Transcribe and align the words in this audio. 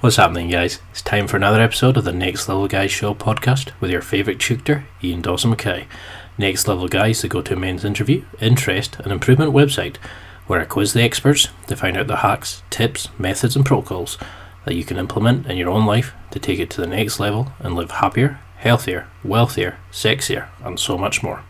What's 0.00 0.14
happening, 0.14 0.48
guys? 0.48 0.78
It's 0.92 1.02
time 1.02 1.26
for 1.26 1.36
another 1.36 1.60
episode 1.60 1.96
of 1.96 2.04
the 2.04 2.12
Next 2.12 2.48
Level 2.48 2.68
Guys 2.68 2.92
Show 2.92 3.14
podcast 3.14 3.72
with 3.80 3.90
your 3.90 4.00
favourite 4.00 4.38
tutor, 4.38 4.86
Ian 5.02 5.22
Dawson 5.22 5.50
Mackay. 5.50 5.88
Next 6.38 6.68
Level 6.68 6.86
Guys, 6.86 7.20
the 7.20 7.26
go 7.26 7.42
to 7.42 7.56
men's 7.56 7.84
interview, 7.84 8.24
interest, 8.40 9.00
and 9.00 9.10
improvement 9.10 9.52
website 9.52 9.96
where 10.46 10.60
I 10.60 10.66
quiz 10.66 10.92
the 10.92 11.02
experts 11.02 11.48
to 11.66 11.74
find 11.74 11.96
out 11.96 12.06
the 12.06 12.18
hacks, 12.18 12.62
tips, 12.70 13.08
methods, 13.18 13.56
and 13.56 13.66
protocols 13.66 14.18
that 14.66 14.76
you 14.76 14.84
can 14.84 14.98
implement 14.98 15.48
in 15.48 15.56
your 15.56 15.68
own 15.68 15.84
life 15.84 16.14
to 16.30 16.38
take 16.38 16.60
it 16.60 16.70
to 16.70 16.80
the 16.80 16.86
next 16.86 17.18
level 17.18 17.50
and 17.58 17.74
live 17.74 17.90
happier, 17.90 18.38
healthier, 18.58 19.08
wealthier, 19.24 19.78
sexier, 19.90 20.46
and 20.62 20.78
so 20.78 20.96
much 20.96 21.24
more. 21.24 21.42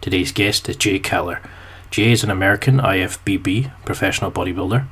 Today's 0.00 0.32
guest 0.32 0.66
is 0.70 0.76
Jay 0.76 0.98
Cutler. 0.98 1.42
Jay 1.90 2.10
is 2.10 2.24
an 2.24 2.30
American 2.30 2.78
IFBB 2.78 3.70
professional 3.84 4.32
bodybuilder. 4.32 4.86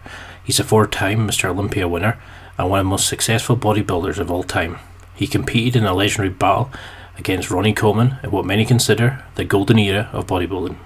He's 0.45 0.60
a 0.60 0.64
four 0.64 0.87
time 0.87 1.26
Mr. 1.26 1.48
Olympia 1.48 1.88
winner 1.88 2.20
and 2.58 2.70
one 2.70 2.80
of 2.80 2.86
the 2.86 2.90
most 2.90 3.08
successful 3.08 3.56
bodybuilders 3.56 4.18
of 4.18 4.30
all 4.30 4.42
time. 4.42 4.78
He 5.14 5.26
competed 5.26 5.76
in 5.76 5.84
a 5.84 5.95
legendary 5.95 6.30
battle 6.30 6.70
against 7.16 7.50
Ronnie 7.50 7.72
Coleman 7.72 8.18
in 8.22 8.30
what 8.30 8.45
many 8.45 8.64
consider 8.64 9.24
the 9.34 9.45
golden 9.45 9.79
era 9.79 10.10
of 10.12 10.26
bodybuilding. 10.26 10.76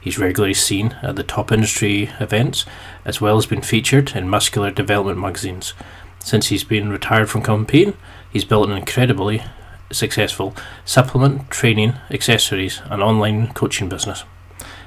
He's 0.00 0.18
regularly 0.18 0.54
seen 0.54 0.94
at 1.02 1.16
the 1.16 1.22
top 1.22 1.50
industry 1.50 2.10
events, 2.20 2.64
as 3.04 3.20
well 3.20 3.36
as 3.36 3.46
been 3.46 3.62
featured 3.62 4.14
in 4.14 4.28
muscular 4.28 4.70
development 4.70 5.18
magazines. 5.18 5.74
Since 6.20 6.48
he's 6.48 6.64
been 6.64 6.90
retired 6.90 7.28
from 7.28 7.42
competing, 7.42 7.96
he's 8.30 8.44
built 8.44 8.68
an 8.68 8.76
incredibly 8.76 9.42
successful 9.90 10.54
supplement, 10.84 11.50
training, 11.50 11.94
accessories, 12.10 12.82
and 12.90 13.02
online 13.02 13.52
coaching 13.52 13.88
business. 13.88 14.24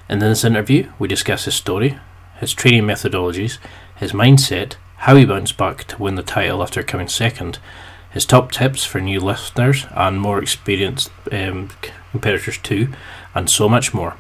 In 0.09 0.19
this 0.19 0.43
interview, 0.43 0.91
we 0.99 1.07
discuss 1.07 1.45
his 1.45 1.55
story, 1.55 1.99
his 2.39 2.53
training 2.53 2.83
methodologies, 2.83 3.57
his 3.95 4.13
mindset, 4.13 4.75
how 4.99 5.15
he 5.15 5.25
bounced 5.25 5.57
back 5.57 5.85
to 5.85 6.01
win 6.01 6.15
the 6.15 6.23
title 6.23 6.61
after 6.61 6.83
coming 6.83 7.07
second, 7.07 7.57
his 8.11 8.25
top 8.25 8.51
tips 8.51 8.83
for 8.83 8.99
new 8.99 9.19
listeners 9.19 9.85
and 9.91 10.19
more 10.19 10.39
experienced 10.39 11.09
um, 11.31 11.69
competitors 12.11 12.57
too, 12.57 12.89
and 13.33 13.49
so 13.49 13.69
much 13.69 13.93
more. 13.93 14.17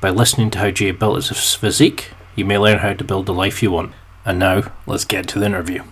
By 0.00 0.10
listening 0.10 0.50
to 0.50 0.58
how 0.58 0.70
Jay 0.70 0.92
built 0.92 1.26
his 1.26 1.54
physique, 1.54 2.10
you 2.36 2.44
may 2.44 2.58
learn 2.58 2.78
how 2.78 2.92
to 2.92 3.04
build 3.04 3.26
the 3.26 3.34
life 3.34 3.62
you 3.62 3.70
want. 3.70 3.92
And 4.24 4.38
now, 4.38 4.72
let's 4.86 5.04
get 5.04 5.26
to 5.28 5.38
the 5.38 5.46
interview. 5.46 5.82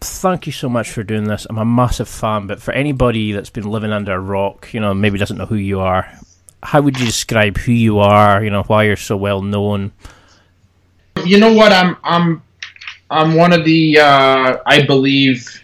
Thank 0.00 0.46
you 0.46 0.52
so 0.52 0.68
much 0.68 0.90
for 0.90 1.02
doing 1.02 1.24
this. 1.24 1.46
I'm 1.48 1.58
a 1.58 1.64
massive 1.64 2.08
fan, 2.08 2.46
but 2.46 2.60
for 2.60 2.72
anybody 2.72 3.32
that's 3.32 3.50
been 3.50 3.70
living 3.70 3.92
under 3.92 4.12
a 4.12 4.20
rock, 4.20 4.74
you 4.74 4.80
know, 4.80 4.92
maybe 4.92 5.18
doesn't 5.18 5.38
know 5.38 5.46
who 5.46 5.54
you 5.54 5.80
are, 5.80 6.12
how 6.62 6.80
would 6.80 6.98
you 6.98 7.06
describe 7.06 7.56
who 7.56 7.72
you 7.72 8.00
are? 8.00 8.42
You 8.42 8.50
know, 8.50 8.64
why 8.64 8.84
you're 8.84 8.96
so 8.96 9.16
well 9.16 9.42
known? 9.42 9.92
You 11.24 11.38
know 11.38 11.52
what? 11.54 11.72
I'm 11.72 11.96
I'm 12.02 12.42
I'm 13.12 13.34
one 13.34 13.52
of 13.52 13.64
the 13.64 13.98
uh, 13.98 14.56
I 14.64 14.82
believe, 14.86 15.62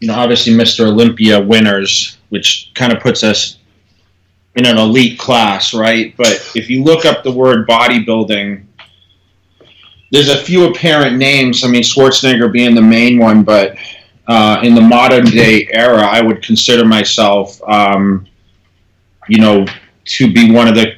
you 0.00 0.08
know, 0.08 0.14
obviously 0.14 0.52
Mr. 0.52 0.86
Olympia 0.86 1.40
winners, 1.40 2.18
which 2.30 2.72
kind 2.74 2.92
of 2.92 3.00
puts 3.00 3.22
us 3.22 3.58
in 4.56 4.66
an 4.66 4.76
elite 4.76 5.18
class, 5.18 5.72
right? 5.72 6.14
But 6.16 6.50
if 6.54 6.68
you 6.68 6.82
look 6.82 7.04
up 7.04 7.22
the 7.22 7.30
word 7.30 7.68
bodybuilding, 7.68 8.64
there's 10.10 10.28
a 10.28 10.36
few 10.36 10.66
apparent 10.66 11.16
names. 11.16 11.64
I 11.64 11.68
mean, 11.68 11.82
Schwarzenegger 11.82 12.52
being 12.52 12.74
the 12.74 12.82
main 12.82 13.18
one, 13.18 13.44
but 13.44 13.76
uh, 14.26 14.60
in 14.62 14.74
the 14.74 14.80
modern 14.80 15.24
day 15.24 15.68
era, 15.72 16.02
I 16.02 16.20
would 16.20 16.42
consider 16.42 16.84
myself, 16.84 17.60
um, 17.68 18.26
you 19.28 19.38
know, 19.38 19.64
to 20.04 20.32
be 20.32 20.50
one 20.50 20.68
of 20.68 20.74
the 20.74 20.96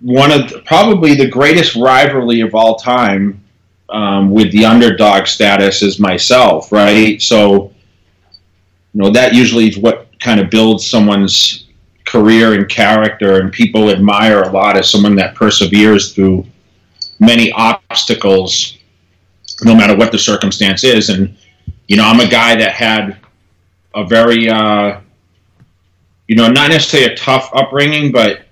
one 0.00 0.30
of 0.30 0.50
the, 0.50 0.60
probably 0.60 1.14
the 1.14 1.28
greatest 1.28 1.74
rivalry 1.74 2.40
of 2.40 2.54
all 2.54 2.76
time 2.76 3.42
um, 3.90 4.30
with 4.30 4.52
the 4.52 4.64
underdog 4.64 5.26
status 5.26 5.82
as 5.82 5.98
myself, 5.98 6.70
right? 6.72 7.20
So, 7.22 7.72
you 8.92 9.02
know, 9.02 9.10
that 9.10 9.34
usually 9.34 9.68
is 9.68 9.78
what 9.78 10.08
kind 10.20 10.40
of 10.40 10.50
builds 10.50 10.86
someone's 10.86 11.66
career 12.04 12.54
and 12.54 12.68
character, 12.68 13.40
and 13.40 13.52
people 13.52 13.90
admire 13.90 14.42
a 14.42 14.50
lot 14.50 14.76
as 14.76 14.90
someone 14.90 15.14
that 15.16 15.34
perseveres 15.34 16.14
through 16.14 16.46
many 17.20 17.52
obstacles, 17.52 18.78
no 19.62 19.74
matter 19.74 19.96
what 19.96 20.12
the 20.12 20.18
circumstance 20.18 20.84
is. 20.84 21.10
And, 21.10 21.36
you 21.86 21.96
know, 21.96 22.04
I'm 22.04 22.20
a 22.20 22.28
guy 22.28 22.56
that 22.56 22.72
had 22.72 23.18
a 23.94 24.04
very, 24.04 24.48
uh, 24.48 25.00
you 26.28 26.36
know, 26.36 26.48
not 26.48 26.70
necessarily 26.70 27.12
a 27.12 27.16
tough 27.16 27.50
upbringing, 27.54 28.12
but 28.12 28.42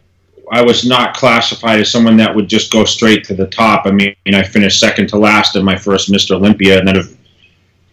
I 0.53 0.63
was 0.63 0.85
not 0.85 1.17
classified 1.17 1.81
as 1.81 1.91
someone 1.91 2.17
that 2.19 2.35
would 2.35 2.49
just 2.49 2.73
go 2.73 2.85
straight 2.85 3.25
to 3.25 3.35
the 3.35 3.47
top. 3.47 3.87
I 3.87 3.91
mean, 3.91 4.15
I 4.27 4.43
finished 4.43 4.79
second 4.79 5.09
to 5.09 5.19
last 5.19 5.57
in 5.57 5.65
my 5.65 5.77
first 5.77 6.11
Mr. 6.11 6.33
Olympia, 6.33 6.79
and 6.79 6.87
then, 6.87 7.19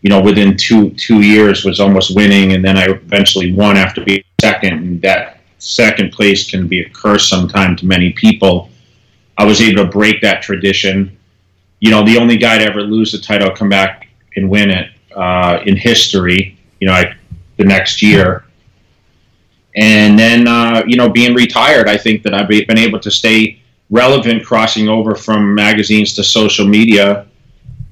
you 0.02 0.10
know, 0.10 0.22
within 0.22 0.56
two 0.56 0.92
two 0.92 1.22
years 1.22 1.66
was 1.66 1.80
almost 1.80 2.16
winning, 2.16 2.54
and 2.54 2.64
then 2.64 2.78
I 2.78 2.86
eventually 2.86 3.54
won 3.54 3.78
after 3.78 4.04
being 4.04 4.24
second. 4.42 4.74
And 4.74 5.02
that 5.02 5.40
second 5.58 6.12
place 6.12 6.50
can 6.50 6.68
be 6.68 6.82
a 6.82 6.90
curse 6.90 7.30
sometimes 7.30 7.80
to 7.82 7.88
many 7.88 8.12
people. 8.14 8.70
I 9.38 9.46
was 9.46 9.62
able 9.62 9.84
to 9.84 9.90
break 9.90 10.22
that 10.22 10.42
tradition. 10.44 11.18
You 11.80 11.90
know, 11.90 12.04
the 12.06 12.18
only 12.18 12.38
guy 12.38 12.60
to 12.60 12.66
ever 12.66 12.82
lose 12.82 13.12
the 13.12 13.18
title, 13.18 13.50
come 13.52 13.70
back 13.70 14.08
and 14.36 14.50
win 14.50 14.70
it 14.70 14.92
uh, 15.16 15.60
in 15.66 15.76
history. 15.76 16.58
You 16.80 16.88
know, 16.88 16.94
I, 16.94 17.16
the 17.58 17.64
next 17.64 18.02
year 18.02 18.46
and 19.76 20.18
then 20.18 20.48
uh, 20.48 20.84
you 20.88 20.96
know 20.96 21.10
being 21.10 21.34
retired 21.34 21.88
i 21.88 21.98
think 21.98 22.24
that 22.24 22.34
i've 22.34 22.48
been 22.48 22.78
able 22.78 23.00
to 23.00 23.12
stay 23.12 23.60
relevant 23.90 24.44
crossing 24.46 24.88
over 24.88 25.16
from 25.16 25.54
magazines 25.54 26.14
to 26.14 26.24
social 26.24 26.68
media 26.68 27.26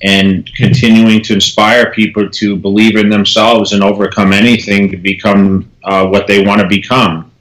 and 0.03 0.49
continuing 0.55 1.21
to 1.21 1.33
inspire 1.33 1.91
people 1.91 2.27
to 2.29 2.55
believe 2.55 2.95
in 2.95 3.09
themselves 3.09 3.73
and 3.73 3.83
overcome 3.83 4.33
anything 4.33 4.89
to 4.89 4.97
become 4.97 5.69
uh, 5.83 6.07
what 6.07 6.25
they 6.27 6.43
want 6.43 6.59
to 6.59 6.67
become 6.67 7.31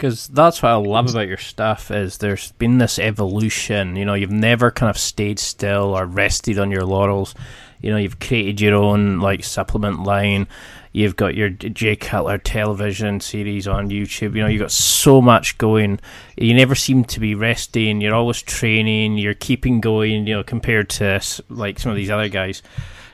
because 0.00 0.28
that's 0.28 0.62
what 0.62 0.70
I 0.70 0.76
love 0.76 1.10
about 1.10 1.28
your 1.28 1.36
stuff 1.36 1.90
is 1.90 2.16
there's 2.16 2.52
been 2.52 2.78
this 2.78 2.98
evolution. 2.98 3.96
You 3.96 4.06
know, 4.06 4.14
you've 4.14 4.30
never 4.30 4.70
kind 4.70 4.88
of 4.88 4.96
stayed 4.96 5.38
still 5.38 5.94
or 5.94 6.06
rested 6.06 6.58
on 6.58 6.70
your 6.70 6.86
laurels. 6.86 7.34
You 7.82 7.90
know, 7.90 7.98
you've 7.98 8.18
created 8.18 8.62
your 8.62 8.76
own 8.76 9.20
like 9.20 9.44
supplement 9.44 10.02
line. 10.02 10.48
You've 10.92 11.14
got 11.14 11.36
your 11.36 11.50
Jay 11.50 11.94
Cutler 11.94 12.38
television 12.38 13.20
series 13.20 13.68
on 13.68 13.90
YouTube. 13.90 14.34
You 14.34 14.42
know, 14.42 14.48
you've 14.48 14.60
got 14.60 14.72
so 14.72 15.22
much 15.22 15.56
going. 15.56 16.00
You 16.36 16.52
never 16.52 16.74
seem 16.74 17.04
to 17.04 17.20
be 17.20 17.36
resting. 17.36 18.00
You're 18.00 18.14
always 18.14 18.42
training. 18.42 19.16
You're 19.16 19.34
keeping 19.34 19.80
going. 19.80 20.26
You 20.26 20.36
know, 20.36 20.42
compared 20.42 20.90
to 20.90 21.20
like 21.48 21.78
some 21.78 21.90
of 21.90 21.96
these 21.96 22.10
other 22.10 22.28
guys. 22.28 22.62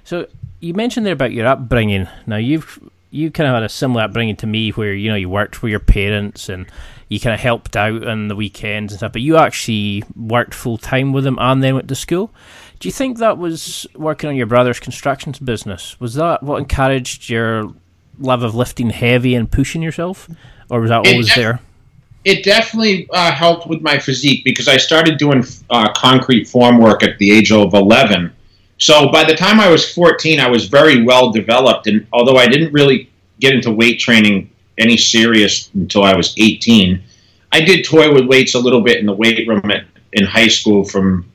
So 0.05 0.27
you 0.61 0.73
mentioned 0.73 1.05
there 1.05 1.13
about 1.13 1.33
your 1.33 1.47
upbringing. 1.47 2.09
Now 2.27 2.37
you've 2.37 2.79
you 3.11 3.31
kind 3.31 3.49
of 3.49 3.55
had 3.55 3.63
a 3.63 3.69
similar 3.69 4.05
upbringing 4.05 4.37
to 4.37 4.47
me, 4.47 4.71
where 4.71 4.95
you 4.95 5.11
know 5.11 5.17
you 5.17 5.29
worked 5.29 5.57
for 5.57 5.69
your 5.69 5.81
parents 5.81 6.49
and 6.49 6.67
you 7.09 7.21
kind 7.21 7.35
of 7.35 7.41
helped 7.41 7.77
out 7.77 8.07
on 8.07 8.29
the 8.29 8.37
weekends 8.37 8.93
and 8.93 8.99
stuff. 8.99 9.13
But 9.13 9.23
you 9.23 9.37
actually 9.37 10.03
worked 10.17 10.55
full 10.55 10.79
time 10.79 11.13
with 11.13 11.25
them 11.25 11.39
and 11.39 11.63
then 11.63 11.75
went 11.75 11.89
to 11.89 11.95
school. 11.95 12.31
Do 12.79 12.89
you 12.89 12.93
think 12.93 13.19
that 13.19 13.39
was 13.39 13.87
working 13.95 14.29
on 14.29 14.37
your 14.37 14.47
brother's 14.47 14.81
construction 14.81 15.35
business? 15.43 15.99
Was 15.99 16.15
that 16.15 16.43
what 16.43 16.59
encouraged 16.59 17.29
your 17.29 17.73
love 18.19 18.43
of 18.43 18.55
lifting 18.55 18.91
heavy 18.91 19.35
and 19.35 19.51
pushing 19.51 19.83
yourself, 19.83 20.29
or 20.71 20.81
was 20.81 20.91
that 20.91 21.07
always 21.07 21.27
def- 21.27 21.37
there? 21.37 21.61
It 22.25 22.45
definitely 22.45 23.09
uh, 23.13 23.31
helped 23.31 23.69
with 23.69 23.81
my 23.83 23.99
physique 23.99 24.45
because 24.45 24.69
I 24.69 24.77
started 24.77 25.17
doing 25.17 25.45
uh, 25.71 25.93
concrete 25.93 26.49
form 26.49 26.79
work 26.79 27.03
at 27.03 27.19
the 27.19 27.31
age 27.31 27.53
of 27.53 27.73
11. 27.73 28.33
So 28.79 29.11
by 29.11 29.25
the 29.25 29.35
time 29.35 29.61
I 29.61 29.71
was 29.71 29.91
14, 29.95 30.41
I 30.41 30.49
was 30.49 30.67
very 30.67 31.03
well 31.03 31.31
developed, 31.31 31.87
and 31.87 32.07
although 32.13 32.37
I 32.37 32.47
didn't 32.47 32.73
really 32.73 33.11
get 33.41 33.55
into 33.55 33.71
weight 33.71 34.01
training 34.01 34.51
any 34.77 34.97
serious 34.97 35.71
until 35.75 36.03
I 36.03 36.15
was 36.15 36.35
18, 36.37 37.03
I 37.53 37.61
did 37.61 37.85
toy 37.85 38.13
with 38.13 38.27
weights 38.27 38.55
a 38.55 38.59
little 38.59 38.83
bit 38.83 38.99
in 38.99 39.07
the 39.07 39.15
weight 39.15 39.47
room 39.49 39.71
at, 39.71 39.87
in 40.13 40.25
high 40.25 40.49
school 40.49 40.85
from 40.85 41.31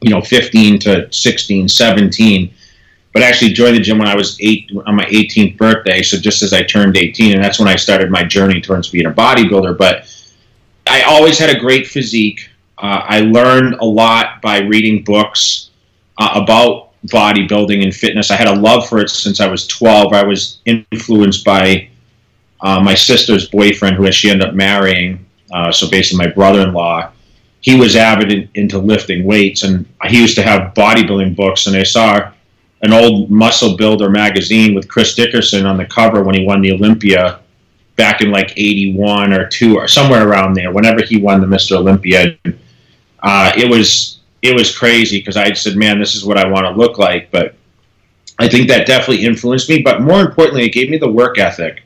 you 0.00 0.10
know 0.10 0.20
15 0.20 0.78
to 0.80 1.12
16 1.12 1.68
17 1.68 2.54
but 3.12 3.22
actually 3.22 3.52
joined 3.52 3.76
the 3.76 3.80
gym 3.80 3.98
when 3.98 4.08
I 4.08 4.14
was 4.14 4.36
eight 4.40 4.70
on 4.86 4.94
my 4.94 5.04
18th 5.06 5.56
birthday. 5.56 6.02
So 6.02 6.16
just 6.16 6.42
as 6.42 6.52
I 6.52 6.62
turned 6.62 6.96
18, 6.96 7.34
and 7.34 7.42
that's 7.42 7.58
when 7.58 7.68
I 7.68 7.76
started 7.76 8.10
my 8.10 8.22
journey 8.22 8.60
towards 8.60 8.88
being 8.88 9.06
a 9.06 9.10
bodybuilder. 9.10 9.76
But 9.76 10.04
I 10.86 11.02
always 11.02 11.38
had 11.38 11.50
a 11.50 11.58
great 11.58 11.86
physique. 11.86 12.48
Uh, 12.78 13.02
I 13.04 13.20
learned 13.20 13.74
a 13.74 13.84
lot 13.84 14.40
by 14.40 14.60
reading 14.60 15.02
books 15.02 15.70
uh, 16.18 16.30
about 16.34 16.90
bodybuilding 17.06 17.82
and 17.82 17.94
fitness. 17.94 18.30
I 18.30 18.36
had 18.36 18.48
a 18.48 18.54
love 18.54 18.88
for 18.88 19.00
it 19.00 19.10
since 19.10 19.40
I 19.40 19.48
was 19.48 19.66
12. 19.66 20.12
I 20.12 20.22
was 20.22 20.60
influenced 20.66 21.44
by 21.44 21.88
uh, 22.60 22.80
my 22.80 22.94
sister's 22.94 23.48
boyfriend, 23.48 23.96
who 23.96 24.10
she 24.12 24.30
ended 24.30 24.48
up 24.48 24.54
marrying. 24.54 25.26
Uh, 25.52 25.72
so 25.72 25.90
basically, 25.90 26.26
my 26.26 26.32
brother-in-law. 26.32 27.10
He 27.60 27.78
was 27.78 27.96
avid 27.96 28.32
in, 28.32 28.48
into 28.54 28.78
lifting 28.78 29.24
weights, 29.24 29.62
and 29.62 29.86
he 30.06 30.20
used 30.20 30.36
to 30.36 30.42
have 30.42 30.74
bodybuilding 30.74 31.36
books. 31.36 31.66
And 31.66 31.76
I 31.76 31.82
saw 31.82 32.30
an 32.82 32.92
old 32.92 33.30
Muscle 33.30 33.76
Builder 33.76 34.08
magazine 34.08 34.74
with 34.74 34.88
Chris 34.88 35.14
Dickerson 35.14 35.66
on 35.66 35.76
the 35.76 35.84
cover 35.84 36.22
when 36.22 36.34
he 36.34 36.44
won 36.44 36.62
the 36.62 36.72
Olympia 36.72 37.40
back 37.96 38.22
in 38.22 38.30
like 38.30 38.52
81 38.56 39.32
or 39.34 39.46
2 39.46 39.76
or 39.76 39.86
somewhere 39.86 40.26
around 40.26 40.54
there 40.54 40.72
whenever 40.72 41.02
he 41.02 41.18
won 41.18 41.40
the 41.40 41.46
Mr. 41.46 41.76
Olympia 41.76 42.34
uh, 43.22 43.52
it 43.54 43.68
was 43.68 44.20
it 44.40 44.54
was 44.54 44.76
crazy 44.76 45.18
because 45.18 45.36
I 45.36 45.52
said 45.52 45.76
man 45.76 45.98
this 45.98 46.14
is 46.14 46.24
what 46.24 46.38
I 46.38 46.48
want 46.48 46.64
to 46.64 46.70
look 46.70 46.96
like 46.96 47.30
but 47.30 47.54
I 48.38 48.48
think 48.48 48.68
that 48.68 48.86
definitely 48.86 49.26
influenced 49.26 49.68
me 49.68 49.82
but 49.82 50.00
more 50.00 50.22
importantly 50.22 50.64
it 50.64 50.72
gave 50.72 50.88
me 50.88 50.96
the 50.96 51.10
work 51.10 51.36
ethic 51.36 51.82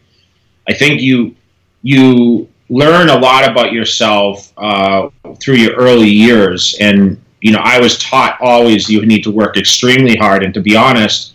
I 0.69 0.73
think 0.73 1.01
you 1.01 1.35
you 1.83 2.49
learn 2.69 3.09
a 3.09 3.19
lot 3.19 3.49
about 3.49 3.73
yourself 3.73 4.53
uh, 4.57 5.09
through 5.41 5.57
your 5.57 5.75
early 5.75 6.09
years 6.09 6.77
and 6.81 7.21
you 7.41 7.53
know 7.53 7.61
I 7.63 7.79
was 7.79 7.99
taught 7.99 8.39
always 8.41 8.89
you 8.89 9.05
need 9.05 9.23
to 9.25 9.31
work 9.31 9.57
extremely 9.57 10.17
hard 10.17 10.43
and 10.43 10.55
to 10.55 10.61
be 10.61 10.77
honest 10.77 11.35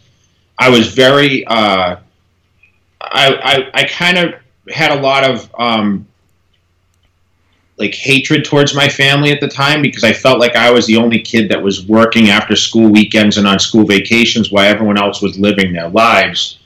I 0.57 0.69
was 0.69 0.93
very 0.93 1.45
uh, 1.45 1.97
I, 3.01 3.69
I, 3.71 3.71
I 3.73 3.83
kind 3.85 4.17
of 4.17 4.33
had 4.69 4.91
a 4.91 5.01
lot 5.01 5.23
of 5.23 5.49
um, 5.57 6.05
like 7.77 7.95
hatred 7.95 8.43
towards 8.43 8.75
my 8.75 8.89
family 8.89 9.31
at 9.31 9.39
the 9.39 9.47
time 9.47 9.81
because 9.81 10.03
I 10.03 10.11
felt 10.11 10.39
like 10.39 10.55
I 10.55 10.69
was 10.69 10.85
the 10.85 10.97
only 10.97 11.21
kid 11.21 11.49
that 11.49 11.61
was 11.61 11.85
working 11.85 12.29
after 12.29 12.55
school 12.55 12.89
weekends 12.89 13.37
and 13.37 13.47
on 13.47 13.57
school 13.57 13.85
vacations 13.85 14.51
while 14.51 14.65
everyone 14.65 14.97
else 14.97 15.21
was 15.21 15.39
living 15.39 15.71
their 15.71 15.89
lives. 15.89 16.59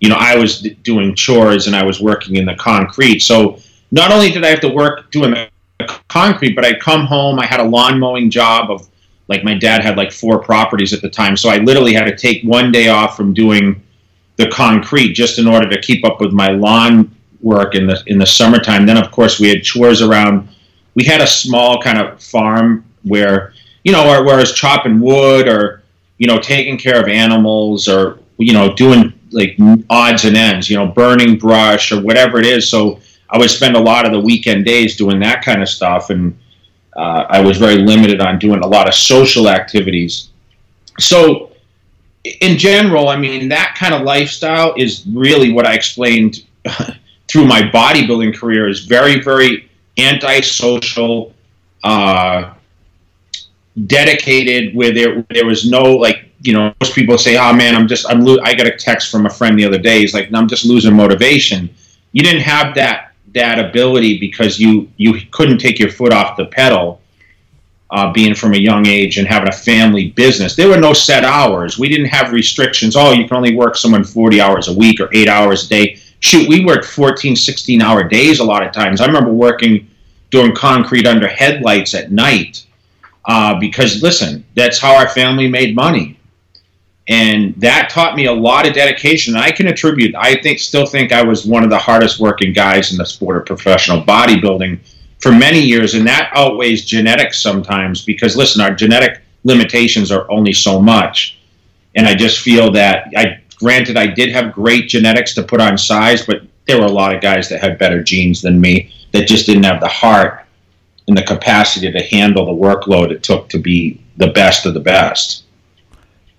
You 0.00 0.08
know, 0.08 0.16
I 0.18 0.36
was 0.36 0.60
doing 0.60 1.14
chores 1.16 1.66
and 1.66 1.74
I 1.74 1.84
was 1.84 2.00
working 2.00 2.36
in 2.36 2.44
the 2.44 2.54
concrete. 2.54 3.20
So 3.20 3.58
not 3.92 4.10
only 4.10 4.30
did 4.30 4.44
I 4.44 4.48
have 4.48 4.60
to 4.60 4.68
work 4.68 5.10
doing 5.12 5.30
the 5.30 5.48
concrete, 6.08 6.54
but 6.54 6.64
I'd 6.64 6.80
come 6.80 7.06
home. 7.06 7.38
I 7.38 7.46
had 7.46 7.60
a 7.60 7.64
lawn 7.64 8.00
mowing 8.00 8.30
job 8.30 8.70
of 8.70 8.88
like 9.28 9.44
my 9.44 9.54
dad 9.54 9.84
had 9.84 9.96
like 9.96 10.10
four 10.10 10.40
properties 10.40 10.92
at 10.92 11.02
the 11.02 11.10
time. 11.10 11.36
So 11.36 11.48
I 11.48 11.58
literally 11.58 11.92
had 11.92 12.04
to 12.04 12.16
take 12.16 12.42
one 12.42 12.72
day 12.72 12.88
off 12.88 13.16
from 13.16 13.32
doing 13.32 13.80
the 14.36 14.48
concrete 14.48 15.12
just 15.12 15.38
in 15.38 15.46
order 15.46 15.68
to 15.68 15.80
keep 15.80 16.04
up 16.04 16.20
with 16.20 16.32
my 16.32 16.48
lawn 16.48 17.14
work 17.40 17.74
in 17.74 17.86
the 17.86 18.02
in 18.06 18.18
the 18.18 18.26
summertime. 18.26 18.86
Then 18.86 18.96
of 18.96 19.10
course 19.12 19.38
we 19.38 19.48
had 19.48 19.62
chores 19.62 20.02
around. 20.02 20.48
We 20.94 21.04
had 21.04 21.20
a 21.20 21.26
small 21.26 21.80
kind 21.80 21.98
of 21.98 22.22
farm 22.22 22.84
where 23.02 23.52
you 23.84 23.92
know, 23.92 24.04
where, 24.04 24.24
whereas 24.24 24.52
chopping 24.52 25.00
wood 25.00 25.48
or 25.48 25.82
you 26.18 26.26
know 26.26 26.38
taking 26.38 26.78
care 26.78 27.00
of 27.00 27.08
animals 27.08 27.88
or 27.88 28.20
you 28.38 28.52
know 28.52 28.74
doing 28.74 29.12
like 29.30 29.56
odds 29.90 30.24
and 30.24 30.36
ends, 30.36 30.68
you 30.68 30.76
know, 30.76 30.86
burning 30.86 31.38
brush 31.38 31.90
or 31.90 32.00
whatever 32.00 32.38
it 32.38 32.46
is. 32.46 32.68
So 32.68 33.00
I 33.32 33.38
would 33.38 33.50
spend 33.50 33.76
a 33.76 33.80
lot 33.80 34.04
of 34.04 34.12
the 34.12 34.20
weekend 34.20 34.66
days 34.66 34.96
doing 34.96 35.18
that 35.20 35.42
kind 35.42 35.62
of 35.62 35.68
stuff, 35.68 36.10
and 36.10 36.38
uh, 36.94 37.24
I 37.28 37.40
was 37.40 37.56
very 37.56 37.76
limited 37.76 38.20
on 38.20 38.38
doing 38.38 38.60
a 38.60 38.66
lot 38.66 38.86
of 38.86 38.94
social 38.94 39.48
activities. 39.48 40.28
So 41.00 41.52
in 42.24 42.58
general, 42.58 43.08
I 43.08 43.16
mean, 43.16 43.48
that 43.48 43.74
kind 43.76 43.94
of 43.94 44.02
lifestyle 44.02 44.74
is 44.76 45.06
really 45.06 45.52
what 45.52 45.66
I 45.66 45.74
explained 45.74 46.44
through 47.28 47.46
my 47.46 47.62
bodybuilding 47.62 48.36
career 48.36 48.68
is 48.68 48.84
very, 48.84 49.20
very 49.22 49.70
antisocial, 49.98 51.32
uh, 51.82 52.52
dedicated. 53.86 54.74
Where 54.76 54.92
there 54.92 55.24
there 55.30 55.46
was 55.46 55.68
no 55.68 55.96
like 55.96 56.28
you 56.42 56.52
know 56.52 56.74
most 56.82 56.94
people 56.94 57.16
say, 57.16 57.38
oh 57.38 57.54
man, 57.54 57.74
I'm 57.74 57.88
just 57.88 58.08
I'm 58.10 58.20
lo-. 58.20 58.40
I 58.42 58.52
got 58.52 58.66
a 58.66 58.76
text 58.76 59.10
from 59.10 59.24
a 59.24 59.30
friend 59.30 59.58
the 59.58 59.64
other 59.64 59.78
day. 59.78 60.00
He's 60.00 60.12
like, 60.12 60.28
I'm 60.34 60.48
just 60.48 60.66
losing 60.66 60.94
motivation. 60.94 61.70
You 62.12 62.22
didn't 62.22 62.42
have 62.42 62.74
that 62.74 63.11
that 63.34 63.58
ability 63.58 64.18
because 64.18 64.58
you 64.58 64.90
you 64.96 65.20
couldn't 65.30 65.58
take 65.58 65.78
your 65.78 65.90
foot 65.90 66.12
off 66.12 66.36
the 66.36 66.46
pedal. 66.46 67.00
Uh, 67.90 68.10
being 68.10 68.34
from 68.34 68.54
a 68.54 68.56
young 68.56 68.86
age 68.86 69.18
and 69.18 69.28
having 69.28 69.50
a 69.50 69.52
family 69.52 70.12
business, 70.12 70.56
there 70.56 70.66
were 70.66 70.80
no 70.80 70.94
set 70.94 71.24
hours. 71.24 71.78
We 71.78 71.90
didn't 71.90 72.06
have 72.06 72.32
restrictions. 72.32 72.96
Oh, 72.96 73.12
you 73.12 73.28
can 73.28 73.36
only 73.36 73.54
work 73.54 73.76
someone 73.76 74.02
40 74.02 74.40
hours 74.40 74.68
a 74.68 74.72
week 74.72 74.98
or 74.98 75.10
eight 75.12 75.28
hours 75.28 75.66
a 75.66 75.68
day 75.68 76.02
shoot, 76.22 76.48
we 76.48 76.64
worked 76.64 76.86
14, 76.86 77.36
16 77.36 77.82
hour 77.82 78.04
days 78.04 78.40
a 78.40 78.44
lot 78.44 78.64
of 78.64 78.72
times. 78.72 79.00
I 79.00 79.06
remember 79.06 79.32
working 79.32 79.88
doing 80.30 80.54
concrete 80.54 81.06
under 81.06 81.28
headlights 81.28 81.94
at 81.94 82.10
night 82.10 82.64
uh, 83.26 83.58
because, 83.58 84.02
listen, 84.02 84.44
that's 84.54 84.78
how 84.78 84.96
our 84.96 85.08
family 85.08 85.48
made 85.48 85.74
money. 85.74 86.18
And 87.08 87.54
that 87.56 87.90
taught 87.90 88.14
me 88.14 88.26
a 88.26 88.32
lot 88.32 88.66
of 88.66 88.74
dedication. 88.74 89.34
I 89.34 89.50
can 89.50 89.66
attribute, 89.66 90.14
I 90.14 90.40
think, 90.40 90.60
still 90.60 90.86
think 90.86 91.12
I 91.12 91.22
was 91.22 91.44
one 91.44 91.64
of 91.64 91.70
the 91.70 91.78
hardest 91.78 92.20
working 92.20 92.52
guys 92.52 92.92
in 92.92 92.98
the 92.98 93.06
sport 93.06 93.36
of 93.36 93.46
professional 93.46 94.02
bodybuilding 94.02 94.78
for 95.18 95.32
many 95.32 95.60
years. 95.60 95.94
And 95.94 96.06
that 96.06 96.30
outweighs 96.34 96.84
genetics 96.84 97.42
sometimes 97.42 98.04
because, 98.04 98.36
listen, 98.36 98.60
our 98.60 98.72
genetic 98.72 99.20
limitations 99.42 100.12
are 100.12 100.30
only 100.30 100.52
so 100.52 100.80
much. 100.80 101.38
And 101.96 102.06
I 102.06 102.14
just 102.14 102.38
feel 102.38 102.70
that 102.72 103.08
I 103.16 103.42
Granted, 103.62 103.96
I 103.96 104.08
did 104.08 104.32
have 104.32 104.52
great 104.52 104.88
genetics 104.88 105.34
to 105.34 105.42
put 105.44 105.60
on 105.60 105.78
size, 105.78 106.26
but 106.26 106.42
there 106.66 106.80
were 106.80 106.86
a 106.86 106.90
lot 106.90 107.14
of 107.14 107.22
guys 107.22 107.48
that 107.48 107.60
had 107.60 107.78
better 107.78 108.02
genes 108.02 108.42
than 108.42 108.60
me 108.60 108.92
that 109.12 109.28
just 109.28 109.46
didn't 109.46 109.62
have 109.62 109.80
the 109.80 109.86
heart 109.86 110.44
and 111.06 111.16
the 111.16 111.22
capacity 111.22 111.92
to 111.92 112.02
handle 112.02 112.44
the 112.44 112.50
workload 112.50 113.12
it 113.12 113.22
took 113.22 113.48
to 113.50 113.60
be 113.60 114.02
the 114.16 114.32
best 114.32 114.66
of 114.66 114.74
the 114.74 114.80
best. 114.80 115.41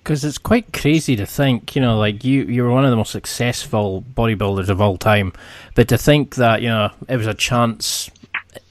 Because 0.03 0.25
it's 0.25 0.37
quite 0.37 0.73
crazy 0.73 1.15
to 1.15 1.25
think, 1.25 1.77
you 1.77 1.81
know, 1.81 1.97
like 1.97 2.25
you, 2.25 2.43
you 2.43 2.63
were 2.63 2.71
one 2.71 2.83
of 2.83 2.91
the 2.91 2.97
most 2.97 3.11
successful 3.11 4.03
bodybuilders 4.15 4.67
of 4.67 4.81
all 4.81 4.97
time, 4.97 5.31
but 5.75 5.87
to 5.87 5.97
think 5.97 6.35
that, 6.35 6.61
you 6.61 6.67
know, 6.67 6.91
it 7.07 7.15
was 7.15 7.25
a 7.25 7.33
chance, 7.33 8.11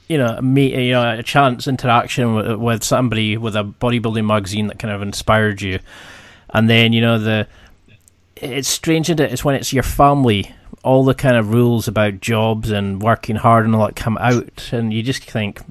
you 0.07 0.19
know, 0.19 0.39
me, 0.41 0.85
you 0.85 0.91
know, 0.91 1.17
a 1.17 1.23
chance 1.23 1.67
interaction 1.67 2.35
with, 2.35 2.59
with 2.59 2.83
somebody 2.83 3.35
with 3.35 3.55
a 3.55 3.63
bodybuilding 3.63 4.27
magazine 4.27 4.67
that 4.67 4.77
kind 4.77 4.93
of 4.93 5.01
inspired 5.01 5.59
you, 5.59 5.79
and 6.51 6.69
then, 6.69 6.93
you 6.93 7.01
know, 7.01 7.17
the 7.17 7.47
it's 8.35 8.67
strange 8.67 9.07
that 9.07 9.19
it's 9.19 9.43
when 9.43 9.55
it's 9.55 9.73
your 9.73 9.83
family, 9.83 10.53
all 10.83 11.03
the 11.03 11.15
kind 11.15 11.35
of 11.35 11.51
rules 11.51 11.87
about 11.87 12.21
jobs 12.21 12.69
and 12.69 13.01
working 13.01 13.37
hard 13.37 13.65
and 13.65 13.73
all 13.73 13.87
that 13.87 13.95
come 13.95 14.19
out, 14.19 14.69
and 14.71 14.93
you 14.93 15.01
just 15.01 15.23
think, 15.23 15.61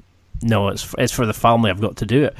no, 0.41 0.67
it's 0.67 0.93
it's 0.97 1.13
for 1.13 1.25
the 1.25 1.33
family. 1.33 1.71
I've 1.71 1.79
got 1.79 1.95
to 1.97 2.05
do 2.05 2.25
it. 2.25 2.35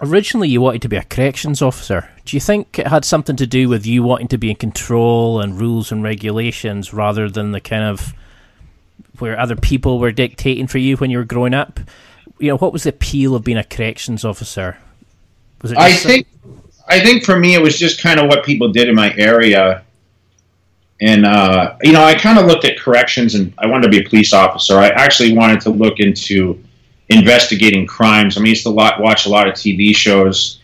Originally, 0.00 0.48
you 0.48 0.60
wanted 0.60 0.82
to 0.82 0.88
be 0.88 0.96
a 0.96 1.02
corrections 1.02 1.60
officer. 1.60 2.08
Do 2.24 2.36
you 2.36 2.40
think 2.40 2.78
it 2.78 2.86
had 2.86 3.04
something 3.04 3.36
to 3.36 3.46
do 3.46 3.68
with 3.68 3.84
you 3.84 4.02
wanting 4.02 4.28
to 4.28 4.38
be 4.38 4.50
in 4.50 4.56
control 4.56 5.40
and 5.40 5.60
rules 5.60 5.90
and 5.90 6.02
regulations 6.02 6.94
rather 6.94 7.28
than 7.28 7.52
the 7.52 7.60
kind 7.60 7.84
of 7.84 8.14
where 9.18 9.38
other 9.38 9.56
people 9.56 9.98
were 9.98 10.12
dictating 10.12 10.66
for 10.66 10.78
you 10.78 10.96
when 10.96 11.10
you 11.10 11.18
were 11.18 11.24
growing 11.24 11.54
up? 11.54 11.80
You 12.38 12.48
know, 12.48 12.58
what 12.58 12.72
was 12.72 12.84
the 12.84 12.90
appeal 12.90 13.34
of 13.34 13.42
being 13.42 13.58
a 13.58 13.64
corrections 13.64 14.24
officer? 14.24 14.76
Was 15.62 15.72
it 15.72 15.78
I 15.78 15.92
think 15.92 16.28
I 16.88 17.00
think 17.00 17.24
for 17.24 17.38
me, 17.38 17.54
it 17.54 17.62
was 17.62 17.78
just 17.78 18.00
kind 18.00 18.18
of 18.18 18.28
what 18.28 18.44
people 18.44 18.72
did 18.72 18.88
in 18.88 18.94
my 18.94 19.14
area. 19.16 19.84
And, 21.00 21.26
uh, 21.26 21.76
you 21.82 21.92
know, 21.92 22.02
I 22.02 22.14
kind 22.14 22.38
of 22.38 22.46
looked 22.46 22.64
at 22.64 22.78
corrections 22.78 23.34
and 23.34 23.52
I 23.58 23.66
wanted 23.66 23.82
to 23.84 23.88
be 23.90 24.04
a 24.04 24.08
police 24.08 24.32
officer. 24.32 24.78
I 24.78 24.88
actually 24.88 25.36
wanted 25.36 25.60
to 25.62 25.70
look 25.70 26.00
into 26.00 26.62
investigating 27.08 27.86
crimes. 27.86 28.36
I 28.36 28.40
mean, 28.40 28.48
I 28.48 28.50
used 28.50 28.64
to 28.64 28.70
lot, 28.70 29.00
watch 29.00 29.26
a 29.26 29.28
lot 29.28 29.48
of 29.48 29.54
TV 29.54 29.94
shows. 29.94 30.60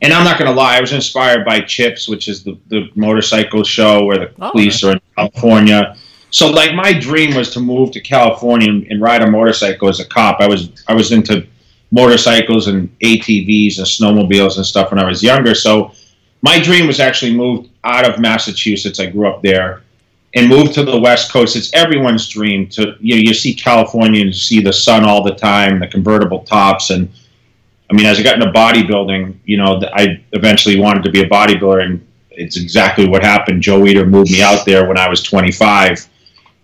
And 0.00 0.12
I'm 0.12 0.24
not 0.24 0.38
going 0.38 0.50
to 0.50 0.54
lie, 0.54 0.76
I 0.76 0.80
was 0.80 0.92
inspired 0.92 1.44
by 1.44 1.60
Chips, 1.60 2.08
which 2.08 2.26
is 2.26 2.42
the, 2.42 2.58
the 2.68 2.90
motorcycle 2.96 3.62
show 3.62 4.04
where 4.04 4.18
the 4.18 4.32
oh, 4.40 4.50
police 4.50 4.82
are 4.82 4.92
in 4.92 5.00
California. 5.16 5.96
So, 6.30 6.50
like, 6.50 6.74
my 6.74 6.92
dream 6.92 7.36
was 7.36 7.50
to 7.50 7.60
move 7.60 7.92
to 7.92 8.00
California 8.00 8.68
and, 8.68 8.86
and 8.90 9.00
ride 9.00 9.22
a 9.22 9.30
motorcycle 9.30 9.88
as 9.88 10.00
a 10.00 10.06
cop. 10.06 10.40
I 10.40 10.48
was 10.48 10.70
I 10.88 10.94
was 10.94 11.12
into 11.12 11.46
motorcycles 11.92 12.66
and 12.66 12.88
ATVs 13.00 13.78
and 13.78 13.86
snowmobiles 13.86 14.56
and 14.56 14.66
stuff 14.66 14.90
when 14.90 14.98
I 14.98 15.06
was 15.06 15.22
younger. 15.22 15.54
So 15.54 15.92
my 16.40 16.58
dream 16.58 16.86
was 16.86 16.98
actually 16.98 17.36
moved 17.36 17.68
out 17.84 18.08
of 18.08 18.18
Massachusetts. 18.18 18.98
I 18.98 19.06
grew 19.06 19.28
up 19.28 19.42
there 19.42 19.82
and 20.34 20.48
move 20.48 20.72
to 20.72 20.84
the 20.84 20.98
West 20.98 21.30
Coast. 21.30 21.56
It's 21.56 21.72
everyone's 21.74 22.28
dream 22.28 22.68
to 22.70 22.96
you 23.00 23.16
know 23.16 23.20
you 23.20 23.34
see 23.34 23.54
California 23.54 24.22
and 24.22 24.34
see 24.34 24.60
the 24.60 24.72
sun 24.72 25.04
all 25.04 25.22
the 25.22 25.34
time, 25.34 25.80
the 25.80 25.86
convertible 25.86 26.40
tops, 26.40 26.90
and 26.90 27.08
I 27.90 27.94
mean 27.94 28.06
as 28.06 28.18
I 28.18 28.22
got 28.22 28.34
into 28.34 28.50
bodybuilding, 28.52 29.36
you 29.44 29.58
know 29.58 29.80
I 29.92 30.22
eventually 30.32 30.78
wanted 30.78 31.02
to 31.04 31.10
be 31.10 31.22
a 31.22 31.28
bodybuilder, 31.28 31.84
and 31.84 32.06
it's 32.30 32.56
exactly 32.56 33.06
what 33.08 33.22
happened. 33.22 33.62
Joe 33.62 33.80
Weider 33.80 34.08
moved 34.08 34.30
me 34.30 34.42
out 34.42 34.64
there 34.64 34.86
when 34.86 34.98
I 34.98 35.08
was 35.08 35.22
25 35.22 36.08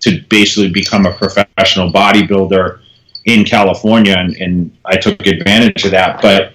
to 0.01 0.23
basically 0.31 0.71
become 0.71 1.07
a 1.07 1.13
professional 1.13 1.93
bodybuilder 1.93 2.81
in 3.25 3.45
California, 3.45 4.15
and, 4.17 4.35
and 4.37 4.77
I 4.85 4.97
took 4.97 5.27
advantage 5.27 5.85
of 5.85 5.91
that. 5.91 6.23
But 6.23 6.55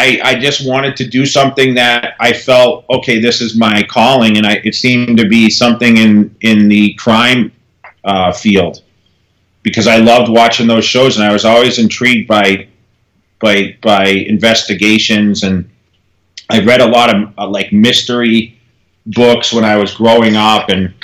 I, 0.00 0.20
I 0.22 0.34
just 0.46 0.66
wanted 0.66 0.94
to 0.96 1.06
do 1.06 1.24
something 1.24 1.74
that 1.74 2.14
I 2.20 2.32
felt 2.32 2.84
okay. 2.90 3.18
This 3.18 3.40
is 3.40 3.56
my 3.56 3.82
calling, 3.82 4.36
and 4.36 4.46
I, 4.46 4.54
it 4.64 4.74
seemed 4.74 5.16
to 5.18 5.28
be 5.28 5.48
something 5.50 5.96
in 5.96 6.34
in 6.40 6.68
the 6.68 6.94
crime 6.94 7.52
uh, 8.04 8.32
field 8.32 8.82
because 9.62 9.86
I 9.86 9.96
loved 9.96 10.30
watching 10.30 10.66
those 10.66 10.84
shows, 10.84 11.16
and 11.16 11.24
I 11.24 11.32
was 11.32 11.44
always 11.44 11.78
intrigued 11.78 12.28
by 12.28 12.68
by 13.40 13.76
by 13.82 14.06
investigations 14.06 15.42
and 15.42 15.68
I 16.48 16.62
read 16.62 16.80
a 16.80 16.86
lot 16.86 17.14
of 17.14 17.32
uh, 17.38 17.48
like 17.48 17.72
mystery 17.72 18.58
books 19.06 19.52
when 19.52 19.64
I 19.64 19.76
was 19.76 19.94
growing 19.94 20.36
up 20.36 20.68
and 20.68 20.94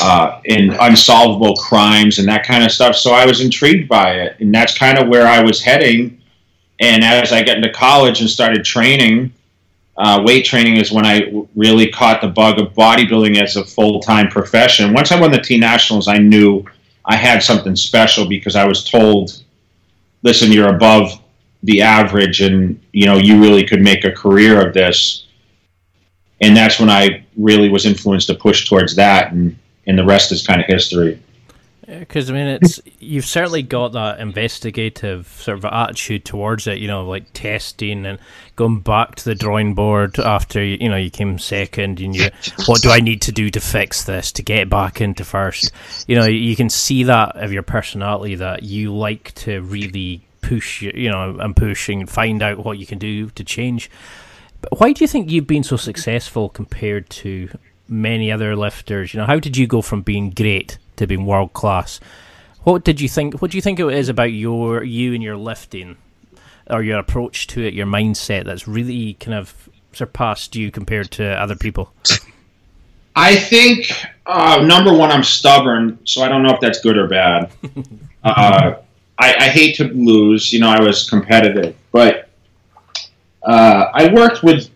uh, 0.00 0.40
in 0.44 0.70
unsolvable 0.80 1.54
crimes 1.56 2.18
and 2.18 2.28
that 2.28 2.44
kind 2.44 2.64
of 2.64 2.70
stuff. 2.70 2.96
So 2.96 3.12
I 3.12 3.26
was 3.26 3.40
intrigued 3.40 3.88
by 3.88 4.14
it, 4.14 4.36
and 4.40 4.54
that's 4.54 4.76
kind 4.76 4.98
of 4.98 5.08
where 5.08 5.26
I 5.26 5.42
was 5.42 5.62
heading. 5.62 6.20
And 6.80 7.04
as 7.04 7.32
I 7.32 7.42
got 7.42 7.56
into 7.56 7.70
college 7.70 8.20
and 8.20 8.28
started 8.28 8.64
training, 8.64 9.32
uh, 9.96 10.22
weight 10.24 10.44
training 10.44 10.76
is 10.76 10.90
when 10.90 11.06
I 11.06 11.30
really 11.54 11.88
caught 11.88 12.20
the 12.20 12.28
bug 12.28 12.58
of 12.58 12.72
bodybuilding 12.74 13.40
as 13.40 13.56
a 13.56 13.64
full 13.64 14.00
time 14.00 14.28
profession. 14.28 14.92
Once 14.92 15.12
I 15.12 15.20
won 15.20 15.30
the 15.30 15.38
Teen 15.38 15.60
Nationals, 15.60 16.08
I 16.08 16.18
knew 16.18 16.64
I 17.04 17.16
had 17.16 17.42
something 17.42 17.76
special 17.76 18.28
because 18.28 18.56
I 18.56 18.66
was 18.66 18.88
told, 18.88 19.42
"Listen, 20.22 20.50
you're 20.50 20.74
above 20.74 21.20
the 21.62 21.82
average, 21.82 22.40
and 22.40 22.80
you 22.92 23.06
know 23.06 23.18
you 23.18 23.40
really 23.40 23.64
could 23.64 23.82
make 23.82 24.04
a 24.04 24.10
career 24.10 24.66
of 24.66 24.74
this." 24.74 25.26
And 26.40 26.56
that's 26.56 26.80
when 26.80 26.90
I 26.90 27.24
really 27.36 27.68
was 27.68 27.86
influenced 27.86 28.26
to 28.26 28.34
push 28.34 28.68
towards 28.68 28.96
that, 28.96 29.32
and 29.32 29.56
and 29.86 29.96
the 29.96 30.04
rest 30.04 30.32
is 30.32 30.44
kind 30.44 30.60
of 30.60 30.66
history. 30.66 31.20
Because 31.86 32.30
I 32.30 32.34
mean, 32.34 32.46
it's 32.46 32.80
you've 32.98 33.24
certainly 33.24 33.62
got 33.62 33.92
that 33.92 34.20
investigative 34.20 35.26
sort 35.26 35.58
of 35.58 35.64
attitude 35.64 36.24
towards 36.24 36.66
it. 36.66 36.78
You 36.78 36.88
know, 36.88 37.06
like 37.06 37.32
testing 37.32 38.06
and 38.06 38.18
going 38.56 38.80
back 38.80 39.16
to 39.16 39.24
the 39.24 39.34
drawing 39.34 39.74
board 39.74 40.18
after 40.18 40.62
you 40.62 40.88
know 40.88 40.96
you 40.96 41.10
came 41.10 41.38
second, 41.38 42.00
and 42.00 42.16
you 42.16 42.30
what 42.66 42.80
do 42.80 42.90
I 42.90 43.00
need 43.00 43.22
to 43.22 43.32
do 43.32 43.50
to 43.50 43.60
fix 43.60 44.04
this 44.04 44.32
to 44.32 44.42
get 44.42 44.70
back 44.70 45.00
into 45.00 45.24
first? 45.24 45.72
You 46.06 46.16
know, 46.16 46.26
you 46.26 46.56
can 46.56 46.70
see 46.70 47.04
that 47.04 47.36
of 47.36 47.52
your 47.52 47.62
personality 47.62 48.36
that 48.36 48.62
you 48.62 48.94
like 48.94 49.32
to 49.34 49.60
really 49.62 50.26
push, 50.40 50.82
you 50.82 51.10
know, 51.10 51.36
and 51.38 51.56
pushing 51.56 52.00
and 52.00 52.10
find 52.10 52.42
out 52.42 52.64
what 52.64 52.78
you 52.78 52.86
can 52.86 52.98
do 52.98 53.30
to 53.30 53.44
change. 53.44 53.90
But 54.60 54.80
why 54.80 54.92
do 54.92 55.04
you 55.04 55.08
think 55.08 55.30
you've 55.30 55.46
been 55.46 55.64
so 55.64 55.76
successful 55.76 56.48
compared 56.48 57.10
to 57.10 57.50
many 57.88 58.32
other 58.32 58.56
lifters? 58.56 59.12
You 59.12 59.20
know, 59.20 59.26
how 59.26 59.38
did 59.38 59.56
you 59.56 59.66
go 59.66 59.82
from 59.82 60.02
being 60.02 60.30
great 60.30 60.78
to 60.96 61.06
being 61.06 61.26
world 61.26 61.52
class? 61.52 62.00
What 62.62 62.84
did 62.84 63.00
you 63.00 63.08
think? 63.08 63.40
What 63.42 63.50
do 63.50 63.58
you 63.58 63.62
think 63.62 63.78
it 63.78 63.86
is 63.92 64.08
about 64.08 64.32
your 64.32 64.82
you 64.82 65.14
and 65.14 65.22
your 65.22 65.36
lifting, 65.36 65.96
or 66.68 66.82
your 66.82 66.98
approach 66.98 67.46
to 67.48 67.62
it, 67.62 67.74
your 67.74 67.86
mindset 67.86 68.44
that's 68.44 68.66
really 68.66 69.14
kind 69.14 69.34
of 69.34 69.68
surpassed 69.92 70.56
you 70.56 70.70
compared 70.70 71.10
to 71.12 71.24
other 71.24 71.56
people? 71.56 71.92
I 73.16 73.36
think 73.36 73.92
uh, 74.26 74.62
number 74.66 74.92
one, 74.92 75.10
I'm 75.10 75.22
stubborn, 75.22 75.98
so 76.04 76.22
I 76.22 76.28
don't 76.28 76.42
know 76.42 76.52
if 76.52 76.60
that's 76.60 76.80
good 76.80 76.96
or 76.96 77.06
bad. 77.06 77.50
uh, 78.24 78.74
I, 79.18 79.34
I, 79.34 79.48
hate 79.48 79.76
to 79.76 79.84
lose. 79.84 80.52
You 80.52 80.58
know, 80.58 80.68
I 80.68 80.80
was 80.80 81.08
competitive, 81.08 81.76
but 81.92 82.28
uh, 83.44 83.86
I 83.92 84.12
worked 84.12 84.42
with 84.42 84.68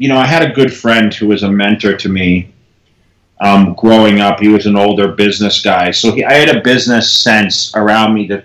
you 0.00 0.08
know, 0.08 0.16
I 0.16 0.24
had 0.24 0.42
a 0.42 0.54
good 0.54 0.72
friend 0.72 1.12
who 1.12 1.28
was 1.28 1.42
a 1.42 1.50
mentor 1.50 1.94
to 1.94 2.08
me 2.08 2.50
um, 3.40 3.74
growing 3.74 4.20
up. 4.20 4.40
He 4.40 4.48
was 4.48 4.66
an 4.66 4.76
older 4.76 5.08
business 5.12 5.62
guy, 5.62 5.90
so 5.90 6.12
he, 6.12 6.24
I 6.24 6.34
had 6.34 6.54
a 6.54 6.60
business 6.60 7.10
sense 7.10 7.74
around 7.74 8.14
me 8.14 8.26
that, 8.28 8.44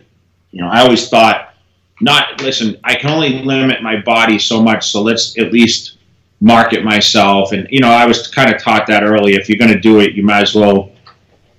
you 0.52 0.62
know, 0.62 0.70
I 0.70 0.82
always 0.82 1.10
thought, 1.10 1.54
not 2.02 2.42
listen, 2.42 2.78
I 2.84 2.96
can 2.96 3.10
only 3.10 3.44
limit 3.44 3.82
my 3.82 4.02
body 4.02 4.40
so 4.40 4.62
much, 4.62 4.90
so 4.90 5.02
let's 5.02 5.38
at 5.38 5.54
least 5.54 5.98
market 6.42 6.84
myself. 6.84 7.52
And 7.54 7.68
you 7.70 7.80
know, 7.80 7.90
I 7.90 8.06
was 8.06 8.28
kind 8.28 8.54
of 8.54 8.62
taught 8.62 8.88
that 8.88 9.04
early. 9.04 9.34
If 9.34 9.48
you're 9.48 9.58
going 9.58 9.72
to 9.72 9.80
do 9.80 10.00
it, 10.02 10.14
you 10.14 10.24
might 10.24 10.42
as 10.42 10.54
well, 10.54 10.92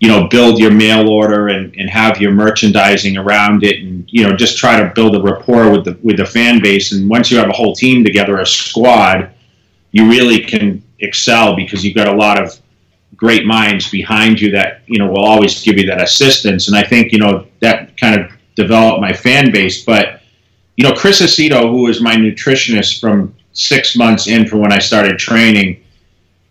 you 0.00 0.08
know, 0.08 0.28
build 0.28 0.58
your 0.58 0.70
mail 0.70 1.08
order 1.08 1.48
and, 1.48 1.74
and 1.76 1.88
have 1.88 2.20
your 2.20 2.32
merchandising 2.32 3.16
around 3.16 3.64
it, 3.64 3.82
and 3.82 4.06
you 4.12 4.22
know, 4.22 4.36
just 4.36 4.58
try 4.58 4.78
to 4.78 4.92
build 4.94 5.16
a 5.16 5.22
rapport 5.22 5.70
with 5.70 5.84
the 5.84 5.98
with 6.02 6.18
the 6.18 6.26
fan 6.26 6.60
base. 6.60 6.92
And 6.92 7.08
once 7.08 7.30
you 7.30 7.38
have 7.38 7.48
a 7.48 7.52
whole 7.52 7.74
team 7.74 8.04
together, 8.04 8.38
a 8.38 8.46
squad 8.46 9.32
you 9.96 10.06
really 10.10 10.40
can 10.40 10.82
excel 10.98 11.56
because 11.56 11.82
you've 11.82 11.96
got 11.96 12.06
a 12.06 12.14
lot 12.14 12.42
of 12.42 12.60
great 13.16 13.46
minds 13.46 13.90
behind 13.90 14.40
you 14.40 14.50
that 14.50 14.82
you 14.86 14.98
know 14.98 15.08
will 15.08 15.24
always 15.24 15.62
give 15.62 15.78
you 15.78 15.86
that 15.86 16.02
assistance. 16.02 16.68
And 16.68 16.76
I 16.76 16.82
think 16.82 17.12
you 17.12 17.18
know 17.18 17.46
that 17.60 17.96
kind 17.96 18.20
of 18.20 18.30
developed 18.54 19.00
my 19.00 19.12
fan 19.12 19.52
base. 19.52 19.84
But 19.84 20.20
you 20.76 20.84
know, 20.84 20.92
Chris 20.94 21.22
Aceto, 21.22 21.70
who 21.70 21.82
was 21.82 22.00
my 22.00 22.14
nutritionist 22.16 23.00
from 23.00 23.34
six 23.52 23.96
months 23.96 24.26
in 24.26 24.46
from 24.46 24.60
when 24.60 24.72
I 24.72 24.78
started 24.78 25.18
training, 25.18 25.82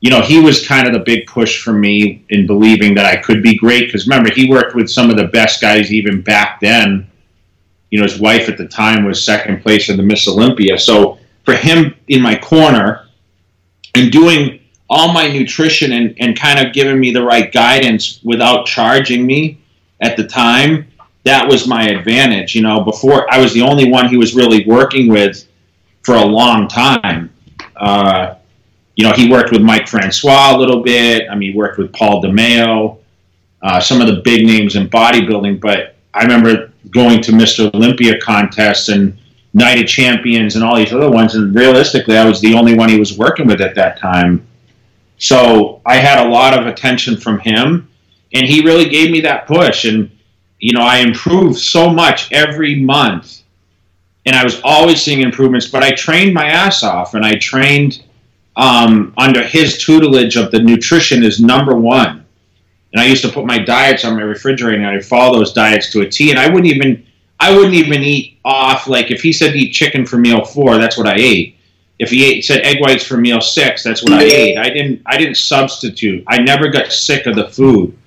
you 0.01 0.09
know, 0.09 0.21
he 0.21 0.39
was 0.39 0.67
kind 0.67 0.87
of 0.87 0.93
the 0.93 0.99
big 0.99 1.27
push 1.27 1.61
for 1.61 1.73
me 1.73 2.25
in 2.29 2.47
believing 2.47 2.95
that 2.95 3.05
I 3.05 3.17
could 3.17 3.41
be 3.41 3.55
great. 3.55 3.87
Because 3.87 4.07
remember, 4.07 4.31
he 4.33 4.49
worked 4.49 4.75
with 4.75 4.89
some 4.89 5.09
of 5.09 5.17
the 5.17 5.27
best 5.27 5.61
guys 5.61 5.91
even 5.91 6.21
back 6.21 6.59
then. 6.59 7.09
You 7.91 7.99
know, 7.99 8.03
his 8.03 8.19
wife 8.19 8.49
at 8.49 8.57
the 8.57 8.67
time 8.67 9.05
was 9.05 9.23
second 9.23 9.61
place 9.61 9.89
in 9.89 9.97
the 9.97 10.03
Miss 10.03 10.27
Olympia. 10.27 10.77
So 10.77 11.19
for 11.45 11.53
him 11.53 11.95
in 12.07 12.21
my 12.21 12.35
corner 12.35 13.07
and 13.93 14.11
doing 14.11 14.59
all 14.89 15.11
my 15.11 15.27
nutrition 15.27 15.93
and, 15.93 16.15
and 16.19 16.37
kind 16.37 16.65
of 16.65 16.73
giving 16.73 16.99
me 16.99 17.11
the 17.11 17.23
right 17.23 17.51
guidance 17.51 18.19
without 18.23 18.65
charging 18.65 19.25
me 19.25 19.59
at 20.01 20.15
the 20.15 20.27
time, 20.27 20.87
that 21.23 21.47
was 21.47 21.67
my 21.67 21.89
advantage. 21.89 22.55
You 22.55 22.61
know, 22.61 22.81
before 22.81 23.31
I 23.33 23.39
was 23.39 23.53
the 23.53 23.61
only 23.61 23.89
one 23.89 24.07
he 24.09 24.17
was 24.17 24.35
really 24.35 24.65
working 24.65 25.09
with 25.09 25.47
for 26.03 26.15
a 26.15 26.25
long 26.25 26.67
time. 26.67 27.31
Uh, 27.75 28.35
you 28.95 29.03
know, 29.03 29.11
he 29.11 29.29
worked 29.29 29.51
with 29.51 29.61
Mike 29.61 29.87
Francois 29.87 30.55
a 30.55 30.57
little 30.57 30.81
bit. 30.81 31.29
I 31.29 31.35
mean, 31.35 31.51
he 31.51 31.57
worked 31.57 31.77
with 31.77 31.91
Paul 31.91 32.23
DeMeo, 32.23 32.97
uh, 33.61 33.79
some 33.79 33.99
of 33.99 34.07
the 34.07 34.21
big 34.21 34.45
names 34.45 34.75
in 34.75 34.89
bodybuilding. 34.89 35.59
But 35.59 35.95
I 36.13 36.21
remember 36.21 36.71
going 36.91 37.21
to 37.23 37.31
Mr. 37.31 37.73
Olympia 37.73 38.19
contests 38.21 38.89
and 38.89 39.17
Night 39.53 39.81
of 39.81 39.87
Champions 39.87 40.55
and 40.55 40.63
all 40.63 40.77
these 40.77 40.93
other 40.93 41.09
ones. 41.09 41.35
And 41.35 41.53
realistically, 41.53 42.17
I 42.17 42.25
was 42.25 42.39
the 42.39 42.53
only 42.53 42.75
one 42.75 42.87
he 42.87 42.99
was 42.99 43.17
working 43.17 43.47
with 43.47 43.61
at 43.61 43.75
that 43.75 43.99
time. 43.99 44.45
So 45.17 45.81
I 45.85 45.95
had 45.95 46.25
a 46.25 46.29
lot 46.29 46.57
of 46.57 46.67
attention 46.67 47.17
from 47.17 47.39
him, 47.39 47.89
and 48.33 48.45
he 48.45 48.65
really 48.65 48.89
gave 48.89 49.11
me 49.11 49.21
that 49.21 49.47
push. 49.47 49.85
And, 49.85 50.11
you 50.59 50.73
know, 50.73 50.81
I 50.81 50.97
improved 50.97 51.57
so 51.57 51.89
much 51.89 52.31
every 52.31 52.75
month. 52.75 53.41
And 54.25 54.35
I 54.35 54.43
was 54.43 54.59
always 54.63 55.01
seeing 55.01 55.21
improvements, 55.21 55.67
but 55.67 55.83
I 55.83 55.91
trained 55.91 56.33
my 56.33 56.45
ass 56.45 56.83
off 56.83 57.13
and 57.13 57.23
I 57.23 57.35
trained 57.35 58.03
um, 58.55 59.13
under 59.17 59.43
his 59.43 59.77
tutelage 59.77 60.35
of 60.35 60.51
the 60.51 60.59
nutrition 60.59 61.23
is 61.23 61.39
number 61.39 61.75
one. 61.75 62.25
And 62.91 63.01
I 63.01 63.05
used 63.05 63.23
to 63.23 63.31
put 63.31 63.45
my 63.45 63.59
diets 63.59 64.03
on 64.03 64.15
my 64.15 64.21
refrigerator 64.23 64.77
and 64.77 64.87
I'd 64.87 65.05
follow 65.05 65.37
those 65.37 65.53
diets 65.53 65.91
to 65.91 66.01
a 66.01 66.09
T. 66.09 66.31
And 66.31 66.39
I 66.39 66.47
wouldn't 66.47 66.73
even 66.73 67.05
I 67.39 67.55
wouldn't 67.55 67.73
even 67.73 68.01
eat 68.01 68.39
off. 68.45 68.87
Like 68.87 69.11
if 69.11 69.21
he 69.21 69.33
said 69.33 69.55
eat 69.55 69.73
chicken 69.73 70.05
for 70.05 70.17
meal 70.17 70.43
four, 70.43 70.77
that's 70.77 70.97
what 70.97 71.07
I 71.07 71.15
ate. 71.17 71.54
If 71.97 72.09
he 72.09 72.25
ate, 72.25 72.43
said 72.43 72.61
egg 72.61 72.81
whites 72.81 73.05
for 73.05 73.17
meal 73.17 73.39
six, 73.39 73.83
that's 73.83 74.03
what 74.03 74.13
I 74.13 74.23
ate. 74.23 74.57
I 74.57 74.69
didn't. 74.69 75.01
I 75.05 75.17
didn't 75.17 75.35
substitute. 75.35 76.23
I 76.27 76.39
never 76.39 76.69
got 76.69 76.91
sick 76.91 77.25
of 77.25 77.35
the 77.35 77.49
food. 77.49 77.97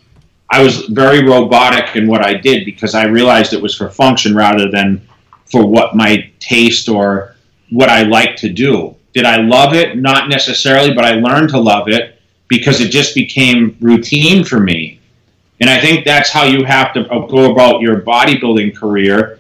I 0.50 0.62
was 0.62 0.86
very 0.86 1.24
robotic 1.24 1.96
in 1.96 2.06
what 2.06 2.24
I 2.24 2.34
did 2.34 2.64
because 2.64 2.94
I 2.94 3.04
realized 3.04 3.52
it 3.52 3.62
was 3.62 3.76
for 3.76 3.90
function 3.90 4.34
rather 4.34 4.70
than 4.70 5.06
for 5.50 5.66
what 5.66 5.94
my 5.94 6.30
taste 6.38 6.88
or 6.88 7.34
what 7.70 7.88
I 7.88 8.02
like 8.02 8.36
to 8.36 8.48
do. 8.48 8.94
Did 9.14 9.24
I 9.24 9.38
love 9.38 9.74
it? 9.74 9.96
Not 9.96 10.28
necessarily, 10.28 10.94
but 10.94 11.04
I 11.04 11.12
learned 11.12 11.50
to 11.50 11.58
love 11.58 11.88
it 11.88 12.20
because 12.48 12.80
it 12.80 12.90
just 12.90 13.14
became 13.14 13.76
routine 13.80 14.44
for 14.44 14.60
me. 14.60 15.00
And 15.60 15.68
I 15.68 15.80
think 15.80 16.04
that's 16.04 16.30
how 16.30 16.44
you 16.44 16.64
have 16.64 16.92
to 16.94 17.00
uh, 17.10 17.26
go 17.26 17.52
about 17.52 17.80
your 17.80 18.00
bodybuilding 18.00 18.76
career. 18.76 19.38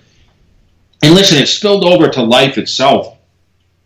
And 1.02 1.14
listen, 1.14 1.38
it 1.38 1.46
spilled 1.46 1.84
over 1.84 2.08
to 2.08 2.22
life 2.22 2.58
itself. 2.58 3.17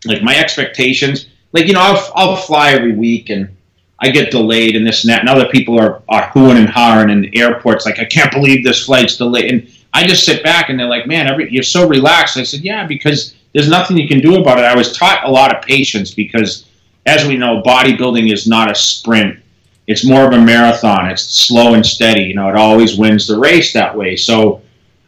Like 0.04 0.22
my 0.22 0.36
expectations, 0.36 1.26
like, 1.52 1.66
you 1.66 1.74
know, 1.74 1.80
I'll, 1.80 2.12
I'll 2.14 2.36
fly 2.36 2.72
every 2.72 2.92
week 2.92 3.30
and 3.30 3.54
I 4.00 4.10
get 4.10 4.30
delayed 4.30 4.74
and 4.74 4.86
this 4.86 5.04
and 5.04 5.12
that. 5.12 5.20
And 5.20 5.28
other 5.28 5.48
people 5.48 5.78
are, 5.78 6.02
are 6.08 6.30
hooing 6.30 6.56
and 6.56 6.68
hawing 6.68 7.10
in 7.10 7.20
the 7.20 7.38
airports, 7.38 7.86
like, 7.86 7.98
I 7.98 8.04
can't 8.04 8.32
believe 8.32 8.64
this 8.64 8.84
flight's 8.84 9.16
delayed. 9.16 9.52
And 9.52 9.68
I 9.92 10.06
just 10.06 10.24
sit 10.24 10.42
back 10.42 10.68
and 10.68 10.78
they're 10.78 10.88
like, 10.88 11.06
man, 11.06 11.28
every, 11.28 11.52
you're 11.52 11.62
so 11.62 11.88
relaxed. 11.88 12.36
I 12.36 12.42
said, 12.42 12.60
yeah, 12.60 12.86
because 12.86 13.34
there's 13.52 13.68
nothing 13.68 13.96
you 13.96 14.08
can 14.08 14.20
do 14.20 14.40
about 14.40 14.58
it. 14.58 14.64
I 14.64 14.74
was 14.74 14.96
taught 14.96 15.24
a 15.24 15.30
lot 15.30 15.54
of 15.54 15.62
patience 15.62 16.12
because, 16.12 16.66
as 17.06 17.26
we 17.26 17.36
know, 17.36 17.62
bodybuilding 17.62 18.32
is 18.32 18.46
not 18.46 18.70
a 18.70 18.74
sprint 18.74 19.38
it's 19.86 20.04
more 20.04 20.26
of 20.26 20.32
a 20.32 20.40
marathon. 20.40 21.10
It's 21.10 21.22
slow 21.22 21.74
and 21.74 21.84
steady. 21.84 22.22
You 22.22 22.34
know, 22.34 22.48
it 22.48 22.56
always 22.56 22.96
wins 22.96 23.26
the 23.26 23.38
race 23.38 23.72
that 23.72 23.96
way. 23.96 24.16
So 24.16 24.62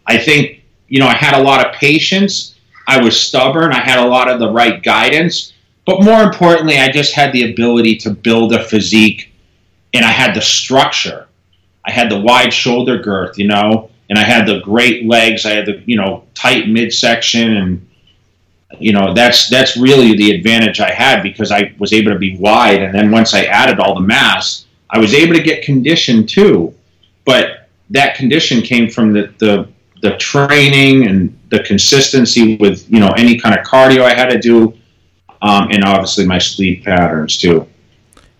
I 0.06 0.18
think, 0.18 0.62
you 0.88 0.98
know, 0.98 1.06
I 1.06 1.14
had 1.14 1.38
a 1.38 1.42
lot 1.42 1.66
of 1.66 1.74
patience. 1.74 2.53
I 2.86 3.02
was 3.02 3.18
stubborn. 3.20 3.72
I 3.72 3.80
had 3.80 3.98
a 3.98 4.08
lot 4.08 4.28
of 4.28 4.38
the 4.38 4.50
right 4.50 4.82
guidance. 4.82 5.52
But 5.86 6.02
more 6.02 6.22
importantly, 6.22 6.78
I 6.78 6.90
just 6.90 7.14
had 7.14 7.32
the 7.32 7.50
ability 7.50 7.96
to 7.98 8.10
build 8.10 8.52
a 8.52 8.64
physique 8.64 9.32
and 9.92 10.04
I 10.04 10.10
had 10.10 10.34
the 10.34 10.40
structure. 10.40 11.28
I 11.84 11.90
had 11.90 12.10
the 12.10 12.20
wide 12.20 12.52
shoulder 12.52 12.98
girth, 12.98 13.38
you 13.38 13.46
know, 13.46 13.90
and 14.08 14.18
I 14.18 14.22
had 14.22 14.46
the 14.46 14.60
great 14.60 15.06
legs. 15.06 15.44
I 15.44 15.50
had 15.50 15.66
the, 15.66 15.82
you 15.84 15.96
know, 15.96 16.24
tight 16.34 16.68
midsection 16.68 17.56
and 17.56 17.88
you 18.80 18.92
know 18.92 19.14
that's 19.14 19.48
that's 19.48 19.76
really 19.76 20.16
the 20.16 20.32
advantage 20.32 20.80
I 20.80 20.90
had 20.90 21.22
because 21.22 21.52
I 21.52 21.72
was 21.78 21.92
able 21.92 22.10
to 22.12 22.18
be 22.18 22.36
wide 22.38 22.82
and 22.82 22.92
then 22.92 23.12
once 23.12 23.32
I 23.32 23.44
added 23.44 23.78
all 23.78 23.94
the 23.94 24.00
mass 24.00 24.64
I 24.90 24.98
was 24.98 25.12
able 25.12 25.34
to 25.34 25.42
get 25.42 25.64
conditioned 25.64 26.28
too, 26.28 26.72
but 27.24 27.68
that 27.90 28.14
condition 28.14 28.62
came 28.62 28.88
from 28.88 29.12
the, 29.12 29.34
the 29.38 29.68
the 30.02 30.16
training 30.18 31.08
and 31.08 31.36
the 31.56 31.62
consistency 31.62 32.56
with 32.56 32.90
you 32.90 33.00
know 33.00 33.10
any 33.16 33.38
kind 33.38 33.58
of 33.58 33.64
cardio 33.64 34.02
I 34.02 34.14
had 34.14 34.30
to 34.30 34.38
do. 34.38 34.74
um, 35.42 35.68
and 35.70 35.84
obviously 35.84 36.26
my 36.26 36.38
sleep 36.38 36.84
patterns 36.84 37.36
too. 37.36 37.68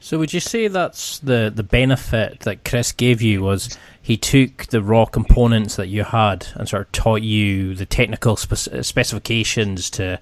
So 0.01 0.19
would 0.19 0.33
you 0.33 0.41
say 0.41 0.69
that's 0.69 1.19
the 1.19 1.53
the 1.55 1.63
benefit 1.63 2.41
that 2.41 2.65
Chris 2.65 2.93
gave 2.93 3.23
you 3.23 3.43
was 3.43 3.79
he 4.01 4.17
took 4.17 4.67
the 4.67 4.83
raw 4.83 5.07
components 5.07 5.77
that 5.77 5.89
you 5.89 6.05
had 6.05 6.47
and 6.57 6.69
sort 6.69 6.83
of 6.83 6.93
taught 6.93 7.23
you 7.23 7.75
the 7.75 7.87
technical 7.87 8.37
spec- 8.37 8.85
specifications 8.85 9.89
to, 9.91 10.21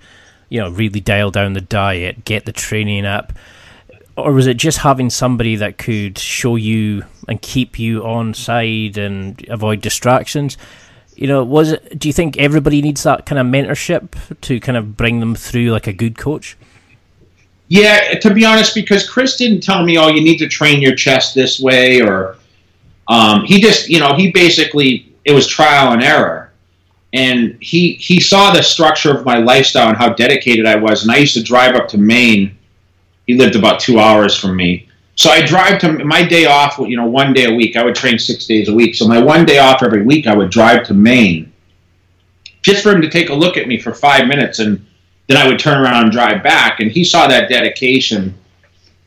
you 0.48 0.60
know, 0.60 0.70
really 0.70 1.00
dial 1.00 1.32
down 1.32 1.54
the 1.54 1.60
diet, 1.60 2.24
get 2.24 2.46
the 2.46 2.52
training 2.52 3.04
up, 3.04 3.32
or 4.16 4.32
was 4.32 4.46
it 4.46 4.56
just 4.56 4.78
having 4.78 5.10
somebody 5.10 5.56
that 5.56 5.78
could 5.78 6.16
show 6.16 6.54
you 6.54 7.02
and 7.26 7.42
keep 7.42 7.76
you 7.76 8.04
on 8.04 8.34
side 8.34 8.96
and 8.98 9.44
avoid 9.48 9.80
distractions? 9.80 10.56
You 11.14 11.26
know, 11.26 11.44
was 11.44 11.72
it? 11.72 11.98
Do 11.98 12.08
you 12.08 12.12
think 12.12 12.38
everybody 12.38 12.82
needs 12.82 13.02
that 13.02 13.26
kind 13.26 13.38
of 13.38 13.46
mentorship 13.46 14.40
to 14.40 14.60
kind 14.60 14.76
of 14.78 14.96
bring 14.96 15.20
them 15.20 15.34
through 15.34 15.70
like 15.70 15.86
a 15.86 15.92
good 15.92 16.18
coach? 16.18 16.56
Yeah, 17.68 18.18
to 18.18 18.34
be 18.34 18.44
honest, 18.44 18.74
because 18.74 19.08
Chris 19.08 19.36
didn't 19.36 19.62
tell 19.62 19.82
me, 19.82 19.96
oh, 19.96 20.08
you 20.08 20.22
need 20.22 20.38
to 20.38 20.48
train 20.48 20.82
your 20.82 20.94
chest 20.94 21.34
this 21.34 21.58
way, 21.58 22.02
or 22.02 22.36
um, 23.08 23.44
he 23.44 23.60
just, 23.60 23.88
you 23.88 23.98
know, 23.98 24.14
he 24.14 24.30
basically 24.30 25.14
it 25.24 25.32
was 25.32 25.46
trial 25.46 25.92
and 25.92 26.02
error, 26.02 26.52
and 27.12 27.56
he 27.60 27.94
he 27.94 28.20
saw 28.20 28.52
the 28.52 28.62
structure 28.62 29.10
of 29.16 29.24
my 29.24 29.38
lifestyle 29.38 29.88
and 29.88 29.96
how 29.96 30.12
dedicated 30.12 30.66
I 30.66 30.76
was, 30.76 31.02
and 31.02 31.10
I 31.10 31.16
used 31.16 31.34
to 31.34 31.42
drive 31.42 31.74
up 31.74 31.88
to 31.88 31.98
Maine. 31.98 32.56
He 33.26 33.34
lived 33.34 33.56
about 33.56 33.80
two 33.80 33.98
hours 33.98 34.36
from 34.36 34.56
me, 34.56 34.88
so 35.14 35.30
I 35.30 35.44
drive 35.44 35.78
to 35.80 36.04
my 36.04 36.24
day 36.24 36.46
off. 36.46 36.78
You 36.78 36.96
know, 36.96 37.06
one 37.06 37.32
day 37.32 37.44
a 37.44 37.54
week. 37.54 37.76
I 37.76 37.84
would 37.84 37.94
train 37.94 38.18
six 38.18 38.46
days 38.46 38.68
a 38.68 38.74
week. 38.74 38.94
So 38.94 39.06
my 39.06 39.20
one 39.20 39.44
day 39.44 39.58
off 39.58 39.82
every 39.82 40.02
week, 40.02 40.26
I 40.26 40.34
would 40.34 40.50
drive 40.50 40.86
to 40.86 40.94
Maine, 40.94 41.52
just 42.62 42.82
for 42.82 42.92
him 42.92 43.02
to 43.02 43.10
take 43.10 43.30
a 43.30 43.34
look 43.34 43.56
at 43.56 43.68
me 43.68 43.78
for 43.78 43.92
five 43.92 44.26
minutes, 44.26 44.58
and 44.58 44.84
then 45.28 45.36
I 45.36 45.46
would 45.46 45.58
turn 45.58 45.82
around 45.82 46.04
and 46.04 46.12
drive 46.12 46.42
back. 46.42 46.80
And 46.80 46.90
he 46.90 47.04
saw 47.04 47.26
that 47.28 47.48
dedication 47.48 48.34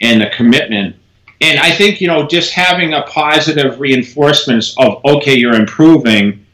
and 0.01 0.21
the 0.21 0.29
commitment 0.29 0.95
and 1.41 1.59
I 1.59 1.71
think 1.71 2.01
you 2.01 2.07
know 2.07 2.27
just 2.27 2.51
having 2.51 2.93
a 2.93 3.03
positive 3.03 3.79
reinforcements 3.79 4.75
of 4.77 5.03
okay, 5.05 5.35
you're 5.35 5.55
improving, 5.55 6.45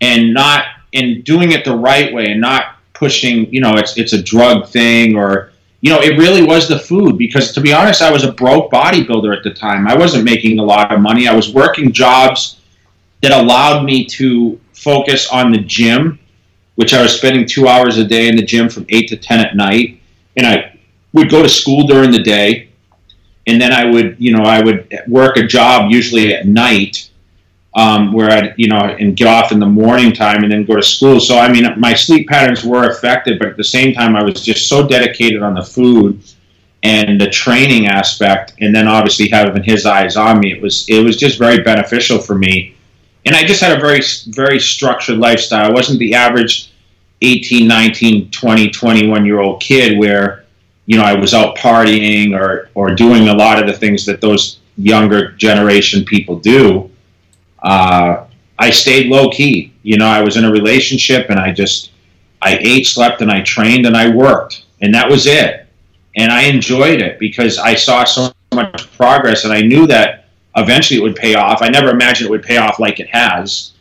and 0.00 0.34
not 0.34 0.66
and 0.94 1.24
doing 1.24 1.52
it 1.52 1.64
the 1.64 1.76
right 1.76 2.12
way, 2.12 2.32
and 2.32 2.40
not 2.40 2.76
pushing. 2.94 3.52
You 3.52 3.60
know, 3.60 3.76
it's 3.76 3.96
it's 3.96 4.12
a 4.12 4.22
drug 4.22 4.68
thing 4.68 5.16
or 5.16 5.52
you 5.80 5.92
know, 5.92 6.00
it 6.00 6.18
really 6.18 6.42
was 6.42 6.68
the 6.68 6.78
food 6.78 7.18
because 7.18 7.52
to 7.52 7.60
be 7.60 7.72
honest, 7.72 8.02
I 8.02 8.10
was 8.10 8.24
a 8.24 8.32
broke 8.32 8.70
bodybuilder 8.70 9.36
at 9.36 9.44
the 9.44 9.52
time. 9.52 9.86
I 9.86 9.96
wasn't 9.96 10.24
making 10.24 10.58
a 10.58 10.64
lot 10.64 10.92
of 10.92 11.00
money. 11.00 11.28
I 11.28 11.34
was 11.34 11.52
working 11.52 11.92
jobs 11.92 12.60
that 13.22 13.32
allowed 13.32 13.84
me 13.84 14.04
to 14.06 14.60
focus 14.72 15.30
on 15.30 15.52
the 15.52 15.58
gym, 15.58 16.18
which 16.76 16.94
I 16.94 17.02
was 17.02 17.16
spending 17.16 17.46
two 17.46 17.68
hours 17.68 17.98
a 17.98 18.04
day 18.04 18.28
in 18.28 18.36
the 18.36 18.42
gym 18.42 18.68
from 18.68 18.86
eight 18.88 19.08
to 19.08 19.16
ten 19.16 19.40
at 19.40 19.56
night, 19.56 20.00
and 20.36 20.46
I 20.46 20.78
would 21.12 21.30
go 21.30 21.42
to 21.42 21.48
school 21.48 21.86
during 21.86 22.10
the 22.10 22.22
day 22.22 22.68
and 23.48 23.58
then 23.58 23.72
I 23.72 23.86
would, 23.86 24.16
you 24.18 24.36
know, 24.36 24.42
I 24.42 24.62
would 24.62 24.86
work 25.08 25.38
a 25.38 25.46
job 25.46 25.90
usually 25.90 26.34
at 26.34 26.46
night, 26.46 27.07
um, 27.74 28.12
where 28.12 28.30
I'd, 28.30 28.54
you 28.56 28.68
know, 28.68 28.78
and 28.78 29.16
get 29.16 29.26
off 29.26 29.52
in 29.52 29.60
the 29.60 29.66
morning 29.66 30.12
time 30.12 30.42
and 30.42 30.52
then 30.52 30.64
go 30.64 30.76
to 30.76 30.82
school. 30.82 31.20
So 31.20 31.38
I 31.38 31.50
mean, 31.50 31.66
my 31.78 31.94
sleep 31.94 32.28
patterns 32.28 32.64
were 32.64 32.88
affected, 32.88 33.38
but 33.38 33.48
at 33.48 33.56
the 33.56 33.64
same 33.64 33.94
time, 33.94 34.16
I 34.16 34.22
was 34.22 34.42
just 34.42 34.68
so 34.68 34.86
dedicated 34.86 35.42
on 35.42 35.54
the 35.54 35.62
food 35.62 36.22
and 36.82 37.20
the 37.20 37.28
training 37.28 37.88
aspect, 37.88 38.54
and 38.60 38.74
then 38.74 38.86
obviously 38.86 39.28
having 39.28 39.62
his 39.62 39.84
eyes 39.84 40.16
on 40.16 40.38
me, 40.40 40.52
it 40.52 40.62
was 40.62 40.88
it 40.88 41.02
was 41.04 41.16
just 41.16 41.38
very 41.38 41.62
beneficial 41.62 42.18
for 42.18 42.36
me. 42.36 42.74
And 43.26 43.34
I 43.34 43.44
just 43.44 43.60
had 43.60 43.76
a 43.76 43.80
very 43.80 44.00
very 44.28 44.60
structured 44.60 45.18
lifestyle. 45.18 45.66
I 45.66 45.72
wasn't 45.72 45.98
the 45.98 46.14
average 46.14 46.72
18, 47.20 47.66
19, 47.66 48.30
20, 48.30 48.70
21 48.70 49.26
year 49.26 49.40
old 49.40 49.60
kid 49.60 49.98
where 49.98 50.44
you 50.88 50.96
know, 50.96 51.04
I 51.04 51.12
was 51.12 51.34
out 51.34 51.58
partying 51.58 52.34
or, 52.34 52.70
or 52.74 52.94
doing 52.94 53.28
a 53.28 53.34
lot 53.34 53.60
of 53.60 53.68
the 53.68 53.74
things 53.74 54.06
that 54.06 54.22
those 54.22 54.58
younger 54.78 55.32
generation 55.32 56.02
people 56.02 56.38
do, 56.38 56.90
uh, 57.62 58.24
I 58.58 58.70
stayed 58.70 59.06
low 59.06 59.30
key. 59.30 59.72
You 59.82 59.98
know, 59.98 60.06
I 60.06 60.22
was 60.22 60.36
in 60.36 60.44
a 60.44 60.50
relationship 60.50 61.30
and 61.30 61.38
I 61.38 61.52
just, 61.52 61.92
I 62.42 62.58
ate, 62.60 62.86
slept, 62.86 63.20
and 63.20 63.30
I 63.30 63.42
trained 63.42 63.86
and 63.86 63.96
I 63.96 64.10
worked. 64.10 64.64
And 64.80 64.94
that 64.94 65.08
was 65.08 65.26
it. 65.26 65.66
And 66.16 66.32
I 66.32 66.42
enjoyed 66.42 67.00
it 67.00 67.18
because 67.18 67.58
I 67.58 67.74
saw 67.74 68.04
so 68.04 68.32
much 68.52 68.90
progress 68.96 69.44
and 69.44 69.52
I 69.52 69.60
knew 69.60 69.86
that 69.86 70.26
eventually 70.56 70.98
it 70.98 71.02
would 71.02 71.16
pay 71.16 71.34
off. 71.34 71.62
I 71.62 71.68
never 71.68 71.90
imagined 71.90 72.28
it 72.28 72.30
would 72.30 72.42
pay 72.42 72.56
off 72.56 72.78
like 72.78 73.00
it 73.00 73.08
has. 73.08 73.72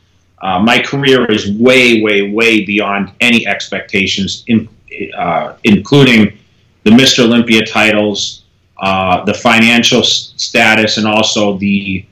Uh, 0.41 0.59
my 0.59 0.79
career 0.79 1.25
is 1.31 1.51
way, 1.53 2.01
way, 2.01 2.31
way 2.31 2.63
beyond 2.63 3.11
any 3.21 3.47
expectations, 3.47 4.43
in, 4.47 4.69
uh, 5.17 5.55
including 5.63 6.37
the 6.83 6.91
Mr. 6.91 7.23
Olympia 7.23 7.65
titles, 7.65 8.43
uh, 8.77 9.25
the 9.25 9.33
financial 9.33 10.03
status, 10.03 10.97
and 10.97 11.07
also 11.07 11.57
the 11.57 12.05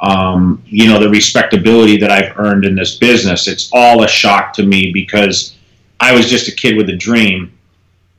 um, 0.00 0.62
you 0.66 0.88
know 0.88 1.00
the 1.00 1.08
respectability 1.08 1.96
that 1.98 2.10
I've 2.10 2.38
earned 2.38 2.64
in 2.64 2.74
this 2.74 2.96
business. 2.96 3.48
It's 3.48 3.70
all 3.72 4.02
a 4.02 4.08
shock 4.08 4.52
to 4.54 4.62
me 4.62 4.92
because 4.92 5.56
I 6.00 6.12
was 6.12 6.28
just 6.28 6.48
a 6.48 6.52
kid 6.52 6.76
with 6.76 6.88
a 6.90 6.96
dream, 6.96 7.56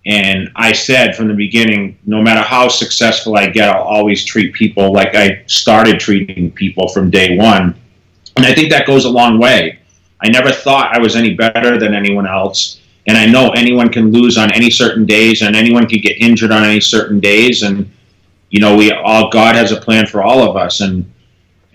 and 0.05 0.49
I 0.55 0.71
said 0.71 1.15
from 1.15 1.27
the 1.27 1.33
beginning, 1.33 1.97
no 2.05 2.21
matter 2.21 2.41
how 2.41 2.67
successful 2.67 3.37
I 3.37 3.47
get, 3.47 3.69
I'll 3.69 3.83
always 3.83 4.25
treat 4.25 4.53
people 4.53 4.91
like 4.91 5.15
I 5.15 5.43
started 5.47 5.99
treating 5.99 6.51
people 6.51 6.87
from 6.89 7.09
day 7.09 7.37
one, 7.37 7.75
and 8.35 8.45
I 8.45 8.53
think 8.53 8.71
that 8.71 8.87
goes 8.87 9.05
a 9.05 9.09
long 9.09 9.39
way. 9.39 9.79
I 10.19 10.29
never 10.29 10.51
thought 10.51 10.95
I 10.95 10.99
was 10.99 11.15
any 11.15 11.35
better 11.35 11.77
than 11.77 11.93
anyone 11.93 12.27
else 12.27 12.79
and 13.07 13.17
I 13.17 13.25
know 13.25 13.51
anyone 13.51 13.89
can 13.89 14.11
lose 14.11 14.37
on 14.37 14.51
any 14.51 14.69
certain 14.69 15.05
days, 15.05 15.41
and 15.41 15.55
anyone 15.55 15.87
can 15.87 16.01
get 16.01 16.21
injured 16.21 16.51
on 16.51 16.63
any 16.63 16.81
certain 16.81 17.19
days, 17.19 17.63
and 17.63 17.89
you 18.49 18.59
know, 18.59 18.75
we 18.75 18.91
all 18.91 19.29
God 19.29 19.55
has 19.55 19.71
a 19.71 19.79
plan 19.79 20.05
for 20.05 20.21
all 20.21 20.41
of 20.47 20.57
us, 20.57 20.81
and 20.81 21.09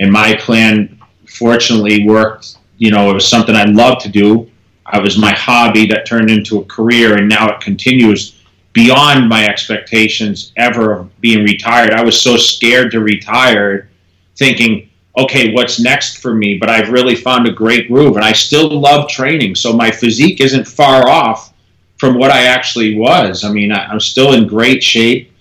and 0.03 0.11
my 0.11 0.35
plan 0.35 0.99
fortunately 1.29 2.07
worked. 2.07 2.59
You 2.77 2.91
know, 2.91 3.11
it 3.11 3.15
was 3.15 3.29
something 3.29 3.55
I 3.55 3.65
loved 3.65 4.01
to 4.03 4.09
do. 4.09 4.51
I 4.85 4.99
was 4.99 5.17
my 5.17 5.33
hobby 5.33 5.87
that 5.87 6.07
turned 6.07 6.29
into 6.29 6.59
a 6.59 6.65
career, 6.65 7.17
and 7.17 7.29
now 7.29 7.49
it 7.49 7.61
continues 7.61 8.43
beyond 8.73 9.29
my 9.29 9.47
expectations 9.47 10.53
ever 10.57 10.93
of 10.93 11.21
being 11.21 11.45
retired. 11.45 11.93
I 11.93 12.03
was 12.03 12.21
so 12.21 12.37
scared 12.37 12.91
to 12.91 13.01
retire, 13.01 13.91
thinking 14.37 14.88
okay, 15.19 15.53
what's 15.53 15.79
next 15.79 16.19
for 16.19 16.35
me? 16.35 16.57
But 16.59 16.71
I've 16.71 16.91
really 16.91 17.15
found 17.15 17.47
a 17.47 17.53
great 17.53 17.88
groove, 17.88 18.17
and 18.17 18.25
I 18.25 18.33
still 18.33 18.69
love 18.69 19.09
training. 19.09 19.55
So 19.55 19.73
my 19.73 19.91
physique 19.91 20.41
isn't 20.41 20.67
far 20.67 21.09
off 21.09 21.53
from 21.99 22.19
what 22.19 22.31
I 22.31 22.45
actually 22.45 22.97
was. 22.97 23.45
I 23.45 23.53
mean, 23.53 23.73
I, 23.73 23.93
am 23.93 24.01
still 24.01 24.33
in 24.33 24.47
great 24.47 24.83
shape. 24.83 25.32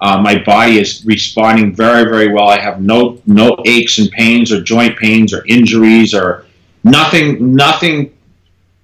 Uh, 0.00 0.20
my 0.20 0.42
body 0.42 0.78
is 0.78 1.04
responding 1.04 1.74
very, 1.74 2.04
very 2.04 2.28
well. 2.28 2.48
I 2.48 2.58
have 2.58 2.80
no 2.80 3.20
no 3.26 3.56
aches 3.64 3.98
and 3.98 4.10
pains 4.10 4.52
or 4.52 4.60
joint 4.60 4.98
pains 4.98 5.32
or 5.32 5.44
injuries 5.46 6.14
or 6.14 6.46
nothing. 6.82 7.54
Nothing 7.54 8.12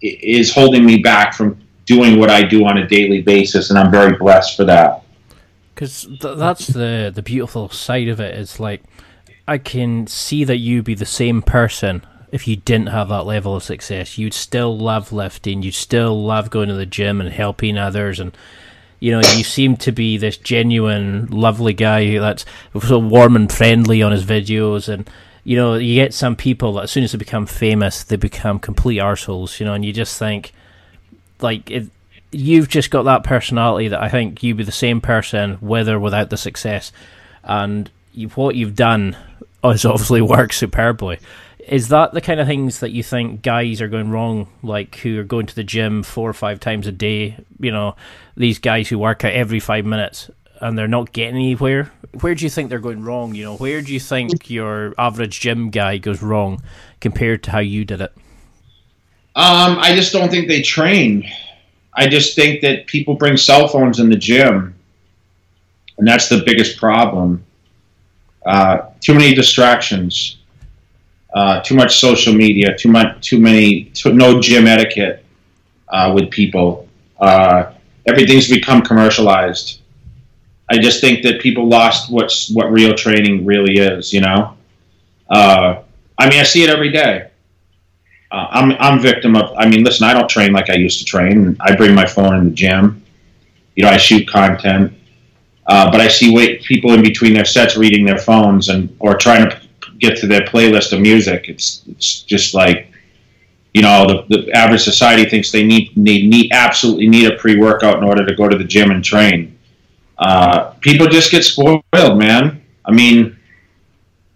is 0.01 0.55
holding 0.55 0.85
me 0.87 0.99
back 0.99 1.35
from 1.35 1.61
doing 1.85 2.19
what 2.19 2.31
I 2.31 2.43
do 2.43 2.65
on 2.65 2.79
a 2.79 2.87
daily 2.87 3.21
basis, 3.21 3.71
and 3.71 3.79
I'm 3.79 3.91
very 3.91 4.17
blessed 4.17 4.57
for 4.57 4.65
that. 4.65 5.03
Because 5.75 6.05
th- 6.21 6.39
that's 6.39 6.69
the 6.69 7.11
the 7.15 7.23
beautiful 7.23 7.69
side 7.69 8.09
of 8.09 8.21
it. 8.21 8.39
Is 8.39 8.61
like 8.61 8.83
I 9.49 9.59
can 9.59 10.07
see 10.07 10.45
that 10.45 10.59
you'd 10.59 10.85
be 10.85 10.95
the 10.95 11.05
same 11.05 11.43
person 11.43 12.03
if 12.31 12.47
you 12.47 12.57
didn't 12.57 12.89
have 12.89 13.09
that 13.09 13.27
level 13.27 13.57
of 13.57 13.63
success. 13.65 14.17
You'd 14.17 14.35
still 14.35 14.79
love 14.79 15.13
lifting, 15.13 15.63
you'd 15.63 15.75
still 15.75 16.23
love 16.23 16.51
going 16.51 16.69
to 16.69 16.75
the 16.75 16.87
gym 16.87 17.21
and 17.21 17.31
helping 17.31 17.77
others 17.77 18.21
and 18.21 18.33
you 19.01 19.11
know, 19.13 19.19
you 19.19 19.43
seem 19.43 19.77
to 19.79 19.93
be 19.93 20.19
this 20.19 20.37
genuine, 20.37 21.27
lovely 21.27 21.73
guy 21.73 22.19
that's 22.19 22.45
so 22.83 22.99
warm 22.99 23.35
and 23.35 23.51
friendly 23.51 24.03
on 24.03 24.13
his 24.13 24.25
videos 24.25 24.89
and 24.89 25.09
you 25.43 25.57
know, 25.57 25.75
you 25.75 25.95
get 25.95 26.13
some 26.13 26.37
people 26.37 26.75
that 26.75 26.85
as 26.85 26.91
soon 26.91 27.03
as 27.03 27.13
they 27.13 27.19
become 27.19 27.47
famous, 27.47 28.05
they 28.05 28.17
become 28.17 28.59
complete 28.59 28.99
arseholes, 28.99 29.59
you 29.59 29.67
know, 29.67 29.73
and 29.73 29.85
you 29.85 29.93
just 29.93 30.19
think 30.19 30.53
like 31.41 31.71
it, 31.71 31.89
you've 32.31 32.69
just 32.69 32.91
got 32.91 33.05
that 33.05 33.25
personality 33.25 33.89
that 33.89 34.03
I 34.03 34.09
think 34.09 34.43
you'd 34.43 34.59
be 34.59 34.65
the 34.65 34.73
same 34.73 35.01
person 35.01 35.59
with 35.61 35.89
or 35.89 35.99
without 35.99 36.31
the 36.31 36.37
success. 36.37 36.93
And 37.43 37.91
you, 38.13 38.29
what 38.29 38.55
you've 38.55 38.77
done 38.77 39.17
has 39.63 39.85
obviously 39.85 40.21
worked 40.21 40.55
superbly. 40.55 41.19
Is 41.69 41.89
that 41.89 42.13
the 42.13 42.21
kind 42.21 42.41
of 42.41 42.47
things 42.47 42.81
that 42.81 42.91
you 42.91 43.03
think 43.03 43.43
guys 43.43 43.81
are 43.81 43.89
going 43.89 44.11
wrong, 44.11 44.49
like 44.63 44.97
who 44.97 45.19
are 45.19 45.25
going 45.25 45.47
to 45.47 45.55
the 45.55 45.65
gym 45.65 46.03
four 46.03 46.29
or 46.29 46.35
five 46.35 46.61
times 46.61 46.87
a 46.87 46.93
day? 46.93 47.37
You 47.59 47.71
know, 47.71 47.97
these 48.37 48.59
guys 48.59 48.89
who 48.89 48.99
work 48.99 49.25
out 49.25 49.33
every 49.33 49.61
five 49.61 49.85
minutes 49.85 50.31
and 50.61 50.77
they're 50.77 50.89
not 50.89 51.13
getting 51.13 51.37
anywhere. 51.37 51.91
Where 52.21 52.35
do 52.35 52.45
you 52.45 52.51
think 52.51 52.69
they're 52.69 52.79
going 52.79 53.03
wrong? 53.03 53.35
You 53.35 53.45
know, 53.45 53.57
where 53.57 53.81
do 53.83 53.93
you 53.93 54.01
think 54.01 54.51
your 54.51 54.95
average 54.99 55.41
gym 55.41 55.71
guy 55.71 55.99
goes 55.99 56.23
wrong 56.23 56.63
compared 57.01 57.43
to 57.45 57.51
how 57.51 57.61
you 57.61 57.85
did 57.85 58.01
it? 58.01 58.13
Um, 59.37 59.79
I 59.79 59.95
just 59.95 60.13
don't 60.13 60.31
think 60.31 60.49
they 60.49 60.61
train. 60.61 61.25
I 61.95 62.09
just 62.09 62.35
think 62.35 62.61
that 62.63 62.87
people 62.87 63.15
bring 63.15 63.37
cell 63.37 63.69
phones 63.69 64.01
in 64.01 64.11
the 64.11 64.17
gym, 64.17 64.75
and 65.99 66.07
that's 66.07 66.29
the 66.29 66.43
biggest 66.45 66.79
problem. 66.79 67.45
Uh, 68.45 68.89
too 69.01 69.15
many 69.15 69.35
distractions, 69.35 70.39
uh, 71.33 71.61
too 71.61 71.75
much 71.75 71.99
social 71.99 72.35
media, 72.35 72.77
too 72.77 72.89
much, 72.91 73.21
too 73.29 73.39
many, 73.39 73.85
too, 73.85 74.13
no 74.13 74.41
gym 74.41 74.67
etiquette 74.67 75.25
uh, 75.89 76.13
with 76.15 76.31
people. 76.31 76.89
Uh, 77.21 77.73
everything's 78.07 78.49
become 78.49 78.83
commercialized. 78.83 79.81
I 80.71 80.79
just 80.79 81.01
think 81.01 81.23
that 81.25 81.41
people 81.41 81.69
lost 81.69 82.11
what's 82.11 82.51
what 82.51 82.71
real 82.71 82.95
training 82.95 83.45
really 83.45 83.79
is. 83.79 84.13
You 84.13 84.21
know, 84.21 84.57
uh, 85.29 85.83
I 86.19 86.29
mean, 86.29 86.41
I 86.41 86.45
see 86.45 86.63
it 86.63 86.71
every 86.71 86.91
day. 86.91 87.31
Uh, 88.31 88.47
I'm 88.51 88.73
I'm 88.79 89.01
victim 89.01 89.37
of. 89.37 89.53
I 89.57 89.69
mean, 89.69 89.83
listen, 89.83 90.07
I 90.07 90.15
don't 90.15 90.29
train 90.29 90.53
like 90.53 90.71
I 90.71 90.75
used 90.75 91.01
to 91.01 91.05
train. 91.05 91.57
I 91.61 91.75
bring 91.75 91.95
my 91.95 92.07
phone 92.07 92.37
in 92.37 92.45
the 92.45 92.51
gym. 92.51 93.05
You 93.75 93.85
know, 93.85 93.91
I 93.91 93.97
shoot 93.97 94.29
content, 94.29 94.93
uh, 95.67 95.91
but 95.91 96.01
I 96.01 96.09
see 96.09 96.33
wait 96.35 96.63
people 96.63 96.93
in 96.93 97.03
between 97.03 97.35
their 97.35 97.45
sets 97.45 97.77
reading 97.77 98.05
their 98.05 98.19
phones 98.19 98.69
and 98.69 98.95
or 99.01 99.17
trying 99.17 99.51
to 99.51 99.61
get 100.01 100.17
to 100.19 100.27
their 100.27 100.41
playlist 100.41 100.93
of 100.93 101.01
music. 101.01 101.49
It's 101.49 101.83
it's 101.89 102.23
just 102.23 102.55
like, 102.55 102.89
you 103.75 103.83
know, 103.83 104.25
the, 104.29 104.37
the 104.37 104.53
average 104.53 104.83
society 104.83 105.29
thinks 105.29 105.53
they 105.53 105.65
need 105.65 105.97
need 105.97 106.29
need 106.29 106.51
absolutely 106.53 107.09
need 107.09 107.31
a 107.31 107.37
pre 107.37 107.57
workout 107.57 107.99
in 107.99 108.05
order 108.05 108.27
to 108.27 108.35
go 108.35 108.49
to 108.49 108.59
the 108.59 108.65
gym 108.65 108.91
and 108.91 109.05
train. 109.05 109.57
Uh, 110.19 110.71
people 110.81 111.07
just 111.07 111.31
get 111.31 111.45
spoiled, 111.45 111.83
man. 111.93 112.63
I 112.85 112.93
mean, 112.93 113.37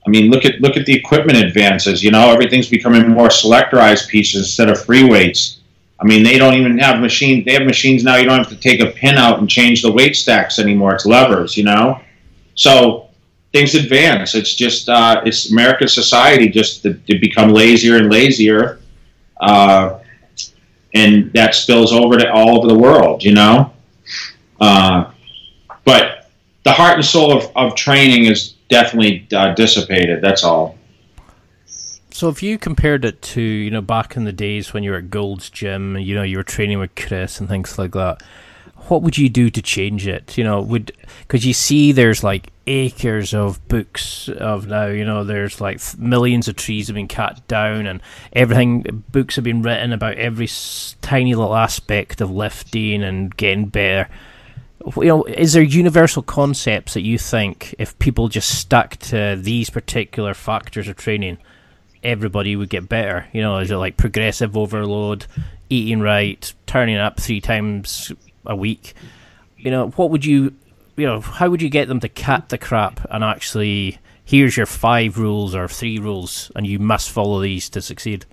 I 0.06 0.10
mean, 0.10 0.30
look 0.30 0.44
at 0.44 0.60
look 0.60 0.76
at 0.76 0.86
the 0.86 0.94
equipment 0.94 1.38
advances. 1.38 2.02
You 2.02 2.10
know, 2.10 2.30
everything's 2.30 2.68
becoming 2.68 3.08
more 3.08 3.28
selectorized 3.28 4.08
pieces 4.08 4.46
instead 4.46 4.68
of 4.68 4.84
free 4.84 5.04
weights. 5.04 5.60
I 6.00 6.04
mean, 6.04 6.22
they 6.22 6.38
don't 6.38 6.54
even 6.54 6.78
have 6.78 7.00
machines. 7.00 7.44
They 7.44 7.52
have 7.54 7.62
machines 7.62 8.04
now. 8.04 8.16
You 8.16 8.26
don't 8.26 8.38
have 8.38 8.48
to 8.48 8.56
take 8.56 8.80
a 8.80 8.90
pin 8.90 9.16
out 9.16 9.38
and 9.38 9.48
change 9.48 9.80
the 9.80 9.90
weight 9.90 10.16
stacks 10.16 10.58
anymore. 10.58 10.94
It's 10.94 11.06
levers. 11.06 11.56
You 11.56 11.64
know, 11.64 12.00
so 12.54 13.03
things 13.54 13.76
advance. 13.76 14.34
It's 14.34 14.52
just 14.52 14.88
uh, 14.88 15.22
it's 15.24 15.50
American 15.50 15.88
society 15.88 16.48
just 16.48 16.82
to, 16.82 16.94
to 16.94 17.18
become 17.18 17.50
lazier 17.50 17.96
and 17.96 18.10
lazier, 18.10 18.80
uh, 19.40 20.00
and 20.92 21.32
that 21.32 21.54
spills 21.54 21.92
over 21.92 22.18
to 22.18 22.30
all 22.30 22.58
over 22.58 22.66
the 22.66 22.78
world. 22.78 23.24
You 23.24 23.34
know. 23.34 23.72
Uh, 24.60 25.10
but 25.84 26.30
the 26.64 26.72
heart 26.72 26.94
and 26.94 27.04
soul 27.04 27.32
of, 27.32 27.50
of 27.56 27.74
training 27.76 28.24
is 28.24 28.54
definitely 28.68 29.26
uh, 29.32 29.54
dissipated. 29.54 30.20
That's 30.20 30.42
all. 30.42 30.76
So 32.10 32.28
if 32.28 32.42
you 32.42 32.58
compared 32.58 33.04
it 33.04 33.22
to 33.22 33.40
you 33.40 33.70
know 33.70 33.82
back 33.82 34.16
in 34.16 34.24
the 34.24 34.32
days 34.32 34.72
when 34.72 34.82
you 34.82 34.90
were 34.90 34.98
at 34.98 35.10
Gold's 35.10 35.48
Gym, 35.48 35.96
you 35.96 36.14
know 36.16 36.22
you 36.24 36.38
were 36.38 36.44
training 36.44 36.80
with 36.80 36.94
Chris 36.96 37.38
and 37.38 37.48
things 37.48 37.78
like 37.78 37.92
that, 37.92 38.20
what 38.88 39.02
would 39.02 39.18
you 39.18 39.28
do 39.28 39.50
to 39.50 39.62
change 39.62 40.06
it? 40.06 40.36
You 40.36 40.44
know, 40.44 40.60
would 40.60 40.92
because 41.20 41.44
you 41.44 41.52
see 41.52 41.92
there's 41.92 42.24
like 42.24 42.50
acres 42.66 43.34
of 43.34 43.66
books 43.68 44.28
of 44.28 44.66
now. 44.66 44.86
You 44.86 45.04
know, 45.04 45.24
there's 45.24 45.60
like 45.60 45.80
millions 45.98 46.48
of 46.48 46.56
trees 46.56 46.88
have 46.88 46.94
been 46.94 47.08
cut 47.08 47.46
down, 47.48 47.86
and 47.86 48.00
everything. 48.32 49.04
Books 49.10 49.36
have 49.36 49.44
been 49.44 49.62
written 49.62 49.92
about 49.92 50.16
every 50.16 50.48
tiny 51.02 51.34
little 51.34 51.56
aspect 51.56 52.20
of 52.20 52.30
lifting 52.30 53.02
and 53.02 53.34
getting 53.36 53.66
better 53.66 54.08
you 54.96 55.04
know, 55.04 55.24
is 55.24 55.54
there 55.54 55.62
universal 55.62 56.22
concepts 56.22 56.94
that 56.94 57.02
you 57.02 57.18
think 57.18 57.74
if 57.78 57.98
people 57.98 58.28
just 58.28 58.58
stuck 58.58 58.96
to 58.96 59.36
these 59.40 59.70
particular 59.70 60.34
factors 60.34 60.88
of 60.88 60.96
training, 60.96 61.38
everybody 62.02 62.54
would 62.54 62.68
get 62.68 62.88
better? 62.88 63.26
You 63.32 63.42
know, 63.42 63.58
is 63.58 63.70
it 63.70 63.76
like 63.76 63.96
progressive 63.96 64.56
overload, 64.56 65.26
eating 65.70 66.00
right, 66.00 66.52
turning 66.66 66.96
up 66.96 67.18
three 67.18 67.40
times 67.40 68.12
a 68.46 68.56
week? 68.56 68.94
You 69.56 69.70
know, 69.70 69.88
what 69.90 70.10
would 70.10 70.24
you, 70.24 70.54
you 70.96 71.06
know, 71.06 71.20
how 71.20 71.48
would 71.48 71.62
you 71.62 71.70
get 71.70 71.88
them 71.88 72.00
to 72.00 72.08
cut 72.08 72.50
the 72.50 72.58
crap 72.58 73.06
and 73.10 73.24
actually, 73.24 73.98
here's 74.24 74.56
your 74.56 74.66
five 74.66 75.18
rules 75.18 75.54
or 75.54 75.68
three 75.68 75.98
rules, 75.98 76.50
and 76.54 76.66
you 76.66 76.78
must 76.78 77.10
follow 77.10 77.40
these 77.40 77.68
to 77.70 77.82
succeed? 77.82 78.26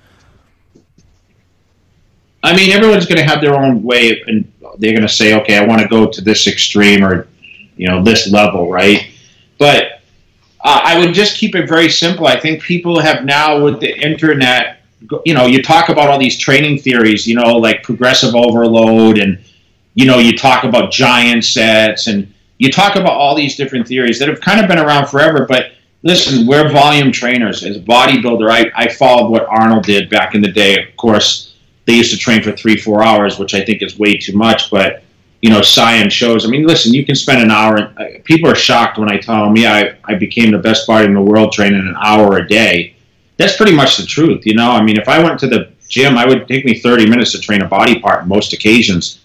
I 2.43 2.55
mean, 2.55 2.71
everyone's 2.71 3.05
going 3.05 3.17
to 3.17 3.23
have 3.23 3.41
their 3.41 3.53
own 3.53 3.83
way, 3.83 4.21
and 4.25 4.51
they're 4.79 4.93
going 4.93 5.07
to 5.07 5.09
say, 5.09 5.39
okay, 5.41 5.57
I 5.57 5.65
want 5.65 5.81
to 5.81 5.87
go 5.87 6.07
to 6.09 6.21
this 6.21 6.47
extreme 6.47 7.03
or, 7.03 7.27
you 7.77 7.87
know, 7.87 8.03
this 8.03 8.31
level, 8.31 8.71
right? 8.71 9.11
But 9.59 10.01
uh, 10.61 10.81
I 10.83 10.97
would 10.99 11.13
just 11.13 11.37
keep 11.37 11.55
it 11.55 11.69
very 11.69 11.89
simple. 11.89 12.25
I 12.25 12.39
think 12.39 12.63
people 12.63 12.99
have 12.99 13.25
now, 13.25 13.63
with 13.63 13.79
the 13.79 13.95
internet, 13.95 14.81
you 15.25 15.33
know, 15.33 15.45
you 15.45 15.61
talk 15.61 15.89
about 15.89 16.09
all 16.09 16.19
these 16.19 16.37
training 16.37 16.79
theories, 16.79 17.27
you 17.27 17.35
know, 17.35 17.57
like 17.57 17.83
progressive 17.83 18.35
overload, 18.35 19.17
and, 19.17 19.39
you 19.93 20.05
know, 20.05 20.19
you 20.19 20.37
talk 20.37 20.63
about 20.63 20.91
giant 20.91 21.43
sets, 21.43 22.07
and 22.07 22.33
you 22.57 22.71
talk 22.71 22.95
about 22.95 23.13
all 23.13 23.35
these 23.35 23.55
different 23.55 23.87
theories 23.87 24.19
that 24.19 24.29
have 24.29 24.41
kind 24.41 24.61
of 24.61 24.67
been 24.67 24.79
around 24.79 25.07
forever, 25.07 25.45
but 25.45 25.71
listen, 26.03 26.47
we're 26.47 26.69
volume 26.69 27.11
trainers. 27.11 27.63
As 27.63 27.77
a 27.77 27.81
bodybuilder, 27.81 28.49
I, 28.49 28.71
I 28.75 28.87
followed 28.87 29.29
what 29.29 29.45
Arnold 29.45 29.83
did 29.83 30.09
back 30.09 30.35
in 30.35 30.41
the 30.41 30.51
day, 30.51 30.81
of 30.81 30.95
course 30.97 31.51
they 31.85 31.93
used 31.93 32.11
to 32.11 32.17
train 32.17 32.41
for 32.41 32.51
three, 32.51 32.77
four 32.77 33.03
hours, 33.03 33.39
which 33.39 33.53
I 33.53 33.63
think 33.63 33.81
is 33.81 33.97
way 33.97 34.15
too 34.15 34.35
much. 34.35 34.69
But 34.69 35.03
you 35.41 35.49
know, 35.49 35.61
science 35.61 36.13
shows. 36.13 36.45
I 36.45 36.49
mean, 36.49 36.67
listen, 36.67 36.93
you 36.93 37.05
can 37.05 37.15
spend 37.15 37.41
an 37.41 37.49
hour. 37.49 37.93
Uh, 37.97 38.05
people 38.23 38.49
are 38.49 38.55
shocked 38.55 38.99
when 38.99 39.11
I 39.11 39.17
tell 39.17 39.45
them, 39.45 39.55
"Yeah, 39.55 39.73
I, 39.73 40.13
I 40.13 40.15
became 40.15 40.51
the 40.51 40.59
best 40.59 40.85
body 40.85 41.05
in 41.05 41.13
the 41.13 41.21
world 41.21 41.51
training 41.51 41.79
an 41.79 41.95
hour 41.99 42.37
a 42.37 42.47
day." 42.47 42.95
That's 43.37 43.57
pretty 43.57 43.75
much 43.75 43.97
the 43.97 44.05
truth, 44.05 44.45
you 44.45 44.53
know. 44.53 44.69
I 44.69 44.83
mean, 44.83 44.97
if 44.97 45.09
I 45.09 45.21
went 45.23 45.39
to 45.39 45.47
the 45.47 45.71
gym, 45.89 46.15
I 46.15 46.27
would 46.27 46.47
take 46.47 46.63
me 46.63 46.77
30 46.77 47.09
minutes 47.09 47.31
to 47.31 47.39
train 47.39 47.63
a 47.63 47.67
body 47.67 47.99
part 47.99 48.27
most 48.27 48.53
occasions. 48.53 49.20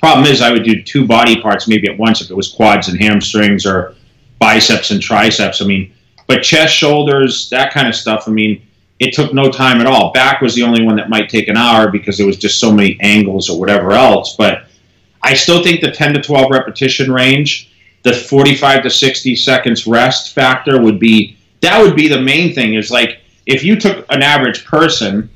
Problem 0.00 0.26
is, 0.26 0.42
I 0.42 0.52
would 0.52 0.64
do 0.64 0.82
two 0.82 1.06
body 1.06 1.40
parts 1.40 1.66
maybe 1.66 1.88
at 1.88 1.98
once 1.98 2.20
if 2.20 2.30
it 2.30 2.34
was 2.34 2.52
quads 2.52 2.88
and 2.88 3.00
hamstrings 3.00 3.64
or 3.64 3.94
biceps 4.38 4.90
and 4.90 5.00
triceps. 5.00 5.62
I 5.62 5.64
mean, 5.64 5.92
but 6.26 6.42
chest, 6.42 6.74
shoulders, 6.74 7.48
that 7.50 7.72
kind 7.72 7.88
of 7.88 7.94
stuff. 7.94 8.24
I 8.26 8.30
mean, 8.30 8.62
it 8.98 9.14
took 9.14 9.32
no 9.32 9.50
time 9.50 9.80
at 9.80 9.86
all. 9.86 10.12
Back 10.12 10.40
was 10.40 10.54
the 10.54 10.62
only 10.62 10.82
one 10.82 10.96
that 10.96 11.08
might 11.08 11.28
take 11.28 11.48
an 11.48 11.56
hour 11.56 11.90
because 11.90 12.16
there 12.16 12.26
was 12.26 12.38
just 12.38 12.60
so 12.60 12.72
many 12.72 12.98
angles 13.00 13.48
or 13.48 13.58
whatever 13.58 13.92
else. 13.92 14.36
But 14.36 14.66
I 15.22 15.34
still 15.34 15.62
think 15.62 15.80
the 15.80 15.90
10 15.90 16.14
to 16.14 16.22
12 16.22 16.50
repetition 16.50 17.12
range, 17.12 17.72
the 18.02 18.12
45 18.12 18.84
to 18.84 18.90
60 18.90 19.36
seconds 19.36 19.86
rest 19.86 20.34
factor 20.34 20.80
would 20.80 20.98
be 20.98 21.36
that 21.60 21.82
would 21.82 21.96
be 21.96 22.08
the 22.08 22.20
main 22.20 22.54
thing. 22.54 22.74
Is 22.74 22.90
like 22.90 23.20
if 23.46 23.64
you 23.64 23.76
took 23.76 24.06
an 24.10 24.22
average 24.22 24.64
person 24.64 25.28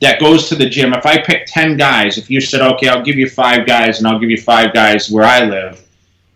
that 0.00 0.20
goes 0.20 0.48
to 0.48 0.54
the 0.54 0.68
gym, 0.68 0.92
if 0.92 1.04
I 1.04 1.20
pick 1.20 1.46
10 1.46 1.76
guys, 1.76 2.18
if 2.18 2.30
you 2.30 2.40
said, 2.40 2.60
okay, 2.60 2.88
I'll 2.88 3.04
give 3.04 3.16
you 3.16 3.28
five 3.28 3.66
guys 3.66 3.98
and 3.98 4.06
I'll 4.06 4.18
give 4.18 4.30
you 4.30 4.40
five 4.40 4.72
guys 4.72 5.10
where 5.10 5.24
I 5.24 5.44
live, 5.44 5.84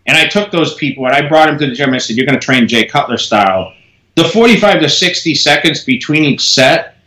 and 0.05 0.17
I 0.17 0.27
took 0.27 0.51
those 0.51 0.75
people 0.75 1.05
and 1.05 1.15
I 1.15 1.27
brought 1.27 1.47
them 1.47 1.57
to 1.59 1.67
the 1.67 1.73
gym 1.73 1.87
and 1.87 1.95
I 1.95 1.99
said, 1.99 2.17
you're 2.17 2.25
going 2.25 2.39
to 2.39 2.45
train 2.45 2.67
Jay 2.67 2.85
Cutler 2.85 3.17
style 3.17 3.73
the 4.15 4.23
45 4.25 4.81
to 4.81 4.89
60 4.89 5.35
seconds 5.35 5.83
between 5.83 6.23
each 6.23 6.53
set 6.53 6.97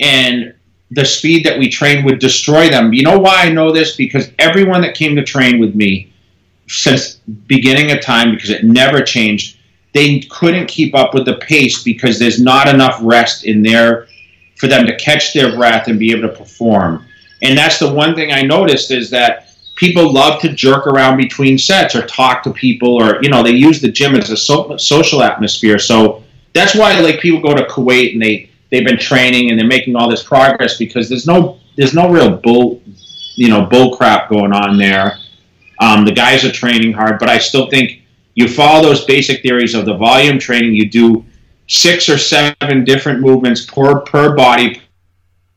and 0.00 0.54
the 0.90 1.04
speed 1.04 1.44
that 1.46 1.58
we 1.58 1.68
train 1.68 2.04
would 2.04 2.18
destroy 2.18 2.68
them. 2.68 2.92
You 2.92 3.02
know 3.02 3.18
why 3.18 3.44
I 3.44 3.48
know 3.50 3.72
this? 3.72 3.96
Because 3.96 4.30
everyone 4.38 4.80
that 4.82 4.94
came 4.94 5.16
to 5.16 5.24
train 5.24 5.58
with 5.58 5.74
me 5.74 6.12
since 6.68 7.16
beginning 7.46 7.90
of 7.90 8.00
time, 8.00 8.34
because 8.34 8.50
it 8.50 8.64
never 8.64 9.02
changed, 9.02 9.58
they 9.94 10.20
couldn't 10.20 10.66
keep 10.66 10.94
up 10.94 11.14
with 11.14 11.24
the 11.24 11.36
pace 11.36 11.82
because 11.82 12.18
there's 12.18 12.40
not 12.40 12.68
enough 12.68 12.98
rest 13.02 13.44
in 13.44 13.62
there 13.62 14.06
for 14.62 14.68
them 14.68 14.86
to 14.86 14.96
catch 14.96 15.32
their 15.32 15.56
breath 15.56 15.88
and 15.88 15.98
be 15.98 16.12
able 16.12 16.22
to 16.22 16.36
perform. 16.36 17.04
And 17.42 17.58
that's 17.58 17.80
the 17.80 17.92
one 17.92 18.14
thing 18.14 18.30
I 18.30 18.42
noticed 18.42 18.92
is 18.92 19.10
that 19.10 19.48
people 19.74 20.12
love 20.12 20.40
to 20.40 20.52
jerk 20.52 20.86
around 20.86 21.16
between 21.16 21.58
sets 21.58 21.96
or 21.96 22.06
talk 22.06 22.44
to 22.44 22.52
people 22.52 22.94
or 22.94 23.20
you 23.24 23.28
know 23.28 23.42
they 23.42 23.50
use 23.50 23.80
the 23.80 23.90
gym 23.90 24.14
as 24.14 24.30
a 24.30 24.36
so- 24.36 24.76
social 24.76 25.20
atmosphere. 25.20 25.80
So 25.80 26.22
that's 26.52 26.76
why 26.76 26.96
like 27.00 27.18
people 27.18 27.40
go 27.40 27.56
to 27.56 27.64
Kuwait 27.64 28.12
and 28.12 28.22
they 28.22 28.50
they've 28.70 28.86
been 28.86 29.00
training 29.00 29.50
and 29.50 29.58
they're 29.58 29.66
making 29.66 29.96
all 29.96 30.08
this 30.08 30.22
progress 30.22 30.76
because 30.76 31.08
there's 31.08 31.26
no 31.26 31.58
there's 31.76 31.92
no 31.92 32.08
real 32.08 32.36
bull 32.36 32.80
you 33.34 33.48
know 33.48 33.66
bull 33.66 33.96
crap 33.96 34.30
going 34.30 34.52
on 34.52 34.78
there. 34.78 35.18
Um, 35.80 36.04
the 36.04 36.12
guys 36.12 36.44
are 36.44 36.52
training 36.52 36.92
hard, 36.92 37.18
but 37.18 37.28
I 37.28 37.38
still 37.38 37.68
think 37.68 38.02
you 38.36 38.46
follow 38.46 38.80
those 38.80 39.04
basic 39.06 39.42
theories 39.42 39.74
of 39.74 39.86
the 39.86 39.96
volume 39.96 40.38
training. 40.38 40.72
You 40.72 40.88
do 40.88 41.24
six 41.68 42.08
or 42.08 42.18
seven 42.18 42.84
different 42.84 43.20
movements 43.20 43.64
per 43.64 44.00
per 44.00 44.34
body, 44.34 44.82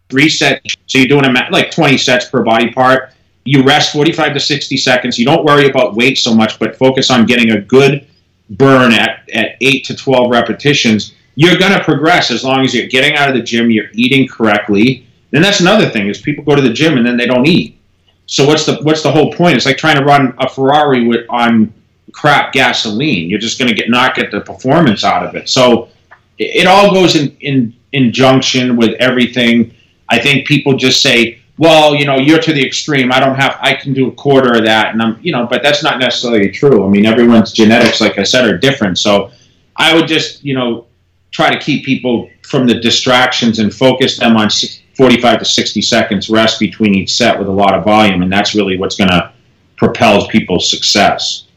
three 0.09 0.29
sets. 0.29 0.75
So 0.87 0.97
you're 0.97 1.07
doing 1.07 1.25
a 1.25 1.47
like 1.51 1.71
20 1.71 1.97
sets 1.97 2.29
per 2.29 2.43
body 2.43 2.71
part. 2.71 3.11
You 3.43 3.63
rest 3.63 3.93
45 3.93 4.33
to 4.33 4.39
60 4.39 4.77
seconds. 4.77 5.19
You 5.19 5.25
don't 5.25 5.45
worry 5.45 5.69
about 5.69 5.95
weight 5.95 6.17
so 6.17 6.33
much, 6.33 6.57
but 6.57 6.75
focus 6.75 7.11
on 7.11 7.25
getting 7.25 7.51
a 7.51 7.61
good 7.61 8.07
burn 8.49 8.93
at, 8.93 9.29
at 9.33 9.57
8 9.61 9.85
to 9.85 9.95
12 9.95 10.31
repetitions, 10.31 11.13
you're 11.35 11.57
going 11.57 11.73
to 11.73 11.83
progress 11.83 12.31
as 12.31 12.43
long 12.43 12.63
as 12.63 12.73
you're 12.73 12.87
getting 12.87 13.15
out 13.15 13.29
of 13.29 13.35
the 13.35 13.41
gym, 13.41 13.69
you're 13.69 13.89
eating 13.93 14.27
correctly. 14.27 15.05
And 15.33 15.43
that's 15.43 15.59
another 15.59 15.89
thing 15.89 16.07
is 16.07 16.21
people 16.21 16.43
go 16.43 16.55
to 16.55 16.61
the 16.61 16.73
gym 16.73 16.97
and 16.97 17.05
then 17.05 17.17
they 17.17 17.25
don't 17.25 17.45
eat. 17.45 17.79
So 18.27 18.47
what's 18.47 18.65
the 18.65 18.77
what's 18.81 19.03
the 19.03 19.11
whole 19.11 19.31
point? 19.33 19.55
It's 19.55 19.65
like 19.65 19.77
trying 19.77 19.97
to 19.97 20.03
run 20.03 20.33
a 20.39 20.49
Ferrari 20.49 21.05
with 21.05 21.25
on 21.29 21.71
crap 22.11 22.53
gasoline. 22.53 23.29
You're 23.29 23.39
just 23.39 23.59
going 23.59 23.69
to 23.69 23.75
get 23.75 23.89
not 23.89 24.15
get 24.15 24.31
the 24.31 24.41
performance 24.41 25.03
out 25.03 25.25
of 25.25 25.35
it. 25.35 25.47
So 25.47 25.89
it, 26.37 26.67
all 26.67 26.93
goes 26.93 27.15
in 27.15 27.35
in 27.39 27.73
in 27.91 28.11
junction 28.11 28.75
with 28.75 28.91
everything. 28.99 29.73
I 30.09 30.19
think 30.19 30.47
people 30.47 30.75
just 30.75 31.01
say, 31.01 31.39
well, 31.57 31.95
you 31.95 32.05
know, 32.05 32.17
you're 32.17 32.39
to 32.39 32.53
the 32.53 32.65
extreme. 32.65 33.11
I 33.11 33.19
don't 33.19 33.35
have, 33.35 33.57
I 33.61 33.73
can 33.73 33.93
do 33.93 34.09
a 34.09 34.11
quarter 34.11 34.57
of 34.57 34.65
that. 34.65 34.91
And 34.91 35.01
I'm, 35.01 35.17
you 35.21 35.31
know, 35.31 35.47
but 35.47 35.63
that's 35.63 35.81
not 35.81 35.99
necessarily 35.99 36.51
true. 36.51 36.85
I 36.85 36.89
mean, 36.89 37.05
everyone's 37.05 37.53
genetics, 37.53 38.01
like 38.01 38.17
I 38.17 38.23
said, 38.23 38.45
are 38.45 38.57
different. 38.57 38.99
So 38.99 39.31
I 39.77 39.95
would 39.95 40.07
just, 40.07 40.43
you 40.43 40.53
know, 40.53 40.87
try 41.31 41.53
to 41.53 41.59
keep 41.59 41.85
people 41.85 42.29
from 42.43 42.67
the 42.67 42.75
distractions 42.75 43.59
and 43.59 43.73
focus 43.73 44.17
them 44.17 44.35
on 44.35 44.49
45 44.95 45.39
to 45.39 45.45
60 45.45 45.81
seconds 45.81 46.29
rest 46.29 46.59
between 46.59 46.93
each 46.93 47.13
set 47.15 47.37
with 47.39 47.47
a 47.47 47.51
lot 47.51 47.73
of 47.73 47.85
volume. 47.85 48.21
And 48.21 48.31
that's 48.31 48.53
really 48.53 48.77
what's 48.77 48.95
going 48.95 49.09
to 49.09 49.31
propel 49.77 50.27
people's 50.27 50.69
success 50.69 51.47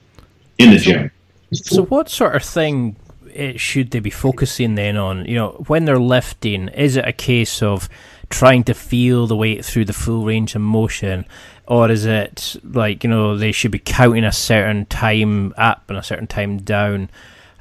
in 0.58 0.70
the 0.70 0.78
gym. 0.78 1.10
So, 1.52 1.84
what 1.84 2.08
sort 2.08 2.36
of 2.36 2.44
thing 2.44 2.96
eh, 3.38 3.56
should 3.56 3.90
they 3.90 4.00
be 4.00 4.10
focusing 4.10 4.74
then 4.74 4.96
on? 4.96 5.24
You 5.24 5.36
know, 5.36 5.64
when 5.66 5.84
they're 5.84 5.98
lifting, 5.98 6.68
is 6.68 6.96
it 6.96 7.06
a 7.06 7.12
case 7.12 7.62
of 7.62 7.88
trying 8.30 8.64
to 8.64 8.74
feel 8.74 9.26
the 9.26 9.36
weight 9.36 9.64
through 9.64 9.86
the 9.86 9.92
full 9.92 10.24
range 10.24 10.54
of 10.54 10.60
motion? 10.60 11.24
Or 11.66 11.90
is 11.90 12.04
it 12.06 12.56
like, 12.64 13.04
you 13.04 13.10
know, 13.10 13.36
they 13.36 13.52
should 13.52 13.70
be 13.70 13.78
counting 13.78 14.24
a 14.24 14.32
certain 14.32 14.86
time 14.86 15.54
up 15.56 15.84
and 15.88 15.98
a 15.98 16.02
certain 16.02 16.26
time 16.26 16.58
down? 16.58 17.10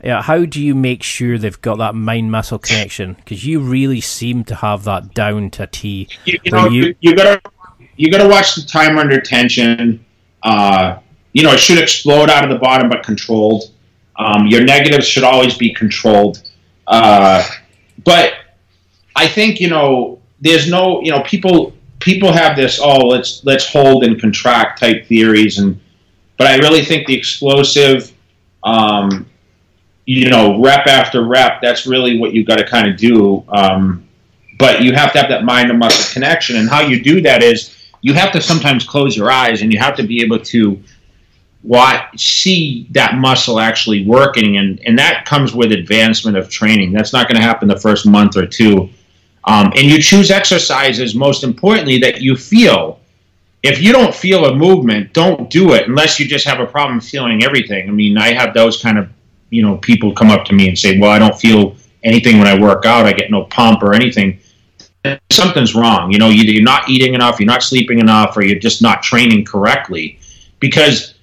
Yeah, 0.04 0.22
how 0.22 0.46
do 0.46 0.62
you 0.62 0.76
make 0.76 1.02
sure 1.04 1.38
they've 1.38 1.62
got 1.62 1.80
that 1.80 1.96
mind 1.96 2.32
muscle 2.32 2.60
connection? 2.60 3.14
Because 3.14 3.46
you 3.46 3.60
really 3.60 4.00
seem 4.00 4.44
to 4.46 4.56
have 4.56 4.84
that 4.84 5.14
down 5.14 5.50
to 5.52 5.64
a 5.64 5.68
T. 5.68 6.08
You, 6.26 6.40
you 6.44 6.52
know, 6.52 6.70
you, 6.70 6.96
you 7.02 7.16
gotta 7.16 7.42
you 7.96 8.12
gotta 8.12 8.30
watch 8.30 8.56
the 8.56 8.62
time 8.62 9.00
under 9.00 9.20
tension. 9.20 10.06
Uh, 10.44 11.00
you 11.34 11.44
know, 11.44 11.52
it 11.52 11.60
should 11.60 11.80
explode 11.80 12.30
out 12.30 12.44
of 12.44 12.52
the 12.52 12.60
bottom, 12.60 12.90
but 12.90 13.04
controlled. 13.04 13.72
Um, 14.18 14.48
your 14.48 14.64
negatives 14.64 15.08
should 15.08 15.24
always 15.24 15.58
be 15.58 15.74
controlled. 15.74 16.50
Uh, 16.88 17.48
but 18.04 18.34
I 19.16 19.28
think 19.28 19.60
you 19.60 19.70
know, 19.70 20.22
there's 20.42 20.70
no 20.70 21.02
you 21.02 21.12
know 21.12 21.22
people 21.24 21.74
people 22.00 22.32
have 22.32 22.56
this 22.56 22.80
oh 22.82 23.08
let's 23.08 23.44
let's 23.44 23.68
hold 23.68 24.04
and 24.04 24.22
contract 24.22 24.80
type 24.80 25.08
theories 25.08 25.58
and 25.58 25.80
but 26.38 26.46
I 26.46 26.58
really 26.58 26.86
think 26.86 27.08
the 27.08 27.18
explosive 27.18 28.14
um, 28.64 29.28
you 30.08 30.30
know, 30.30 30.60
rep 30.62 30.88
after 30.88 31.24
rep, 31.24 31.62
that's 31.62 31.86
really 31.86 32.18
what 32.18 32.34
you've 32.34 32.48
got 32.48 32.58
to 32.58 32.66
kind 32.66 32.90
of 32.90 32.98
do. 32.98 33.44
Um, 33.50 34.08
but 34.58 34.82
you 34.82 34.94
have 34.94 35.12
to 35.14 35.20
have 35.20 35.30
that 35.30 35.44
mind 35.44 35.68
to 35.68 35.74
muscle 35.74 36.12
connection. 36.14 36.56
And 36.56 36.70
how 36.70 36.82
you 36.82 37.04
do 37.04 37.22
that 37.22 37.44
is 37.44 37.76
you 38.02 38.14
have 38.14 38.32
to 38.32 38.42
sometimes 38.42 38.86
close 38.86 39.16
your 39.16 39.30
eyes 39.30 39.62
and 39.62 39.72
you 39.72 39.80
have 39.80 39.96
to 39.98 40.04
be 40.04 40.24
able 40.24 40.40
to 40.40 40.82
watch, 41.64 42.20
see 42.20 42.88
that 42.92 43.16
muscle 43.16 43.60
actually 43.60 44.06
working. 44.06 44.58
And, 44.58 44.80
and 44.86 44.98
that 45.00 45.26
comes 45.26 45.54
with 45.54 45.72
advancement 45.72 46.38
of 46.38 46.50
training. 46.50 46.94
That's 46.94 47.14
not 47.14 47.28
going 47.28 47.38
to 47.38 47.46
happen 47.46 47.68
the 47.68 47.80
first 47.80 48.06
month 48.06 48.38
or 48.38 48.46
two. 48.46 48.90
Um, 49.46 49.72
and 49.76 49.84
you 49.84 50.02
choose 50.02 50.30
exercises, 50.30 51.16
most 51.16 51.44
importantly, 51.44 52.00
that 52.00 52.22
you 52.22 52.36
feel. 52.36 53.00
If 53.64 53.82
you 53.82 53.92
don't 53.92 54.14
feel 54.14 54.46
a 54.46 54.56
movement, 54.56 55.14
don't 55.14 55.50
do 55.50 55.74
it 55.74 55.88
unless 55.88 56.20
you 56.20 56.28
just 56.28 56.46
have 56.46 56.60
a 56.60 56.66
problem 56.66 57.00
feeling 57.00 57.44
everything. 57.44 57.90
I 57.90 57.92
mean, 57.92 58.18
I 58.18 58.34
have 58.34 58.54
those 58.54 58.82
kind 58.82 58.98
of 58.98 59.10
you 59.50 59.62
know, 59.62 59.78
people 59.78 60.14
come 60.14 60.30
up 60.30 60.46
to 60.46 60.54
me 60.54 60.68
and 60.68 60.78
say, 60.78 60.98
"Well, 60.98 61.12
I 61.12 61.20
don't 61.20 61.38
feel 61.40 61.76
anything 62.04 62.38
when 62.38 62.48
I 62.48 62.60
work 62.60 62.86
out. 62.86 63.06
I 63.06 63.14
get 63.14 63.32
no 63.32 63.46
pump 63.46 63.84
or 63.84 63.94
anything." 63.94 64.40
Something's 65.32 65.74
wrong. 65.74 66.12
You 66.12 66.18
know, 66.18 66.30
you're 66.30 66.64
not 66.64 66.90
eating 66.90 67.14
enough, 67.14 67.40
you're 67.40 67.48
not 67.48 67.64
sleeping 67.64 68.00
enough, 68.00 68.36
or 68.36 68.44
you're 68.44 68.60
just 68.60 68.82
not 68.82 69.04
training 69.04 69.46
correctly. 69.46 70.20
Because 70.60 71.14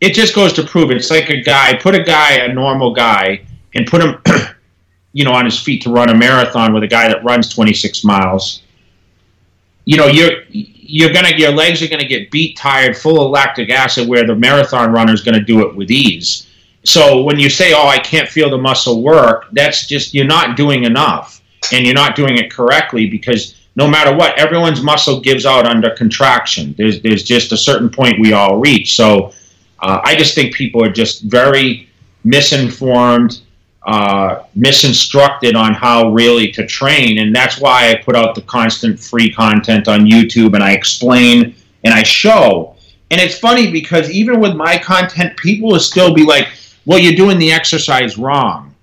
it 0.00 0.14
just 0.14 0.34
goes 0.34 0.52
to 0.54 0.62
prove 0.64 0.90
it's 0.90 1.10
like 1.10 1.30
a 1.30 1.40
guy. 1.40 1.76
Put 1.76 1.94
a 1.94 2.02
guy, 2.02 2.36
a 2.36 2.52
normal 2.52 2.94
guy, 2.94 3.42
and 3.74 3.86
put 3.86 4.02
him, 4.02 4.20
you 5.12 5.24
know, 5.24 5.32
on 5.32 5.44
his 5.44 5.60
feet 5.60 5.82
to 5.82 5.90
run 5.90 6.10
a 6.10 6.14
marathon 6.14 6.72
with 6.72 6.82
a 6.82 6.88
guy 6.88 7.08
that 7.08 7.24
runs 7.24 7.48
26 7.48 8.04
miles. 8.04 8.62
You 9.84 9.96
know, 9.96 10.06
you're 10.06 10.42
you're 10.48 11.12
gonna 11.12 11.36
your 11.36 11.52
legs 11.52 11.82
are 11.82 11.88
gonna 11.88 12.06
get 12.06 12.30
beat, 12.30 12.56
tired, 12.56 12.96
full 12.96 13.24
of 13.24 13.30
lactic 13.30 13.70
acid, 13.70 14.08
where 14.08 14.26
the 14.26 14.34
marathon 14.34 14.92
runner 14.92 15.12
is 15.12 15.22
gonna 15.22 15.42
do 15.42 15.66
it 15.66 15.74
with 15.74 15.90
ease 15.90 16.46
so 16.84 17.22
when 17.22 17.38
you 17.38 17.50
say, 17.50 17.72
"Oh, 17.72 17.86
I 17.86 17.98
can't 17.98 18.28
feel 18.28 18.50
the 18.50 18.58
muscle 18.58 19.02
work," 19.02 19.48
that's 19.52 19.86
just 19.86 20.14
you're 20.14 20.24
not 20.24 20.56
doing 20.56 20.84
enough, 20.84 21.40
and 21.72 21.84
you're 21.84 21.94
not 21.94 22.16
doing 22.16 22.38
it 22.38 22.50
correctly 22.50 23.06
because 23.06 23.54
no 23.76 23.86
matter 23.86 24.14
what, 24.14 24.38
everyone's 24.38 24.82
muscle 24.82 25.20
gives 25.20 25.44
out 25.44 25.66
under 25.66 25.90
contraction. 25.90 26.74
There's 26.78 27.02
there's 27.02 27.22
just 27.22 27.52
a 27.52 27.56
certain 27.56 27.90
point 27.90 28.20
we 28.20 28.32
all 28.32 28.58
reach. 28.58 28.96
So 28.96 29.32
uh, 29.82 30.00
I 30.04 30.14
just 30.16 30.34
think 30.34 30.54
people 30.54 30.84
are 30.84 30.92
just 30.92 31.22
very 31.22 31.88
misinformed, 32.24 33.40
uh, 33.86 34.44
misinstructed 34.56 35.54
on 35.54 35.72
how 35.72 36.10
really 36.10 36.50
to 36.52 36.66
train, 36.66 37.18
and 37.18 37.34
that's 37.34 37.60
why 37.60 37.90
I 37.90 37.96
put 37.96 38.16
out 38.16 38.34
the 38.34 38.42
constant 38.42 39.00
free 39.00 39.32
content 39.32 39.88
on 39.88 40.00
YouTube 40.00 40.54
and 40.54 40.62
I 40.62 40.72
explain 40.72 41.54
and 41.84 41.94
I 41.94 42.02
show. 42.02 42.76
And 43.10 43.20
it's 43.20 43.38
funny 43.38 43.70
because 43.70 44.10
even 44.10 44.38
with 44.38 44.54
my 44.54 44.78
content, 44.78 45.36
people 45.36 45.70
will 45.70 45.80
still 45.80 46.14
be 46.14 46.24
like, 46.24 46.48
well, 46.84 46.98
you're 46.98 47.14
doing 47.14 47.38
the 47.38 47.50
exercise 47.50 48.16
wrong 48.16 48.74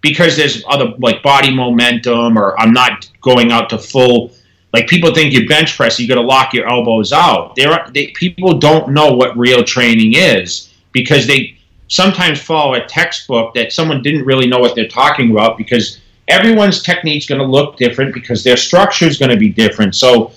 because 0.00 0.36
there's 0.36 0.62
other 0.68 0.92
like 0.98 1.22
body 1.22 1.52
momentum, 1.52 2.38
or 2.38 2.58
I'm 2.60 2.72
not 2.72 3.10
going 3.22 3.50
out 3.50 3.70
to 3.70 3.78
full. 3.78 4.30
Like 4.74 4.88
people 4.88 5.14
think 5.14 5.32
you 5.32 5.46
bench 5.46 5.76
press, 5.76 6.00
you 6.00 6.08
got 6.08 6.16
to 6.16 6.20
lock 6.20 6.52
your 6.52 6.68
elbows 6.68 7.12
out. 7.12 7.54
There, 7.54 7.70
are, 7.70 7.88
they, 7.92 8.08
people 8.08 8.58
don't 8.58 8.92
know 8.92 9.12
what 9.12 9.38
real 9.38 9.62
training 9.62 10.14
is 10.14 10.74
because 10.90 11.28
they 11.28 11.56
sometimes 11.86 12.42
follow 12.42 12.74
a 12.74 12.84
textbook 12.84 13.54
that 13.54 13.72
someone 13.72 14.02
didn't 14.02 14.24
really 14.24 14.48
know 14.48 14.58
what 14.58 14.74
they're 14.74 14.88
talking 14.88 15.30
about 15.30 15.56
because 15.56 16.00
everyone's 16.26 16.82
technique's 16.82 17.24
going 17.24 17.40
to 17.40 17.46
look 17.46 17.76
different 17.76 18.12
because 18.12 18.42
their 18.42 18.56
structure 18.56 19.04
is 19.04 19.16
going 19.16 19.30
to 19.30 19.36
be 19.36 19.48
different. 19.48 19.94
So, 19.94 20.32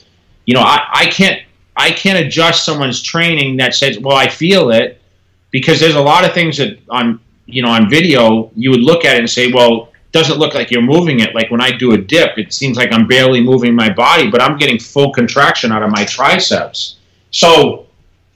you 0.45 0.53
know, 0.53 0.61
I, 0.61 0.87
I 0.93 1.05
can't 1.07 1.41
I 1.75 1.89
can't 1.89 2.23
adjust 2.23 2.63
someone's 2.63 3.01
training 3.01 3.57
that 3.57 3.73
says, 3.73 3.97
well, 3.97 4.17
I 4.17 4.27
feel 4.27 4.69
it 4.69 5.01
because 5.49 5.79
there's 5.79 5.95
a 5.95 6.01
lot 6.01 6.25
of 6.25 6.33
things 6.35 6.57
that 6.57 6.77
on 6.89 7.19
you 7.47 7.63
know 7.63 7.69
on 7.69 7.89
video 7.89 8.51
you 8.55 8.69
would 8.69 8.81
look 8.81 9.03
at 9.03 9.15
it 9.15 9.19
and 9.19 9.29
say, 9.29 9.51
well, 9.51 9.89
doesn't 10.17 10.39
look 10.39 10.53
like 10.53 10.71
you're 10.71 10.81
moving 10.81 11.19
it. 11.19 11.35
Like 11.35 11.51
when 11.51 11.61
I 11.61 11.71
do 11.77 11.93
a 11.93 11.97
dip, 11.97 12.37
it 12.37 12.51
seems 12.51 12.75
like 12.75 12.91
I'm 12.91 13.07
barely 13.07 13.41
moving 13.41 13.75
my 13.75 13.89
body, 13.89 14.29
but 14.29 14.41
I'm 14.41 14.57
getting 14.57 14.79
full 14.79 15.13
contraction 15.13 15.71
out 15.71 15.83
of 15.83 15.91
my 15.91 16.05
triceps. 16.05 16.97
So 17.31 17.87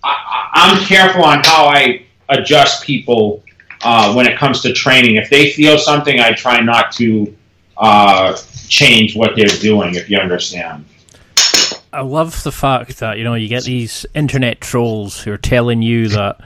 I, 0.04 0.78
am 0.78 0.86
careful 0.86 1.24
on 1.24 1.42
how 1.44 1.66
I 1.66 2.06
adjust 2.30 2.84
people 2.84 3.44
uh, 3.82 4.14
when 4.14 4.28
it 4.28 4.38
comes 4.38 4.62
to 4.62 4.74
training. 4.74 5.16
If 5.16 5.30
they 5.30 5.52
feel 5.52 5.78
something, 5.78 6.20
I 6.20 6.34
try 6.34 6.62
not 6.62 6.92
to 6.94 7.36
uh, 7.78 8.38
change 8.68 9.16
what 9.16 9.36
they're 9.36 9.46
doing. 9.60 9.96
If 9.96 10.10
you 10.10 10.18
understand. 10.18 10.86
I 11.94 12.02
love 12.02 12.44
the 12.44 12.52
fact 12.52 13.00
that 13.00 13.18
you 13.18 13.24
know 13.24 13.34
you 13.34 13.50
get 13.50 13.64
these 13.64 14.06
internet 14.14 14.62
trolls 14.62 15.22
who 15.22 15.32
are 15.32 15.38
telling 15.38 15.82
you 15.82 16.08
that 16.10 16.40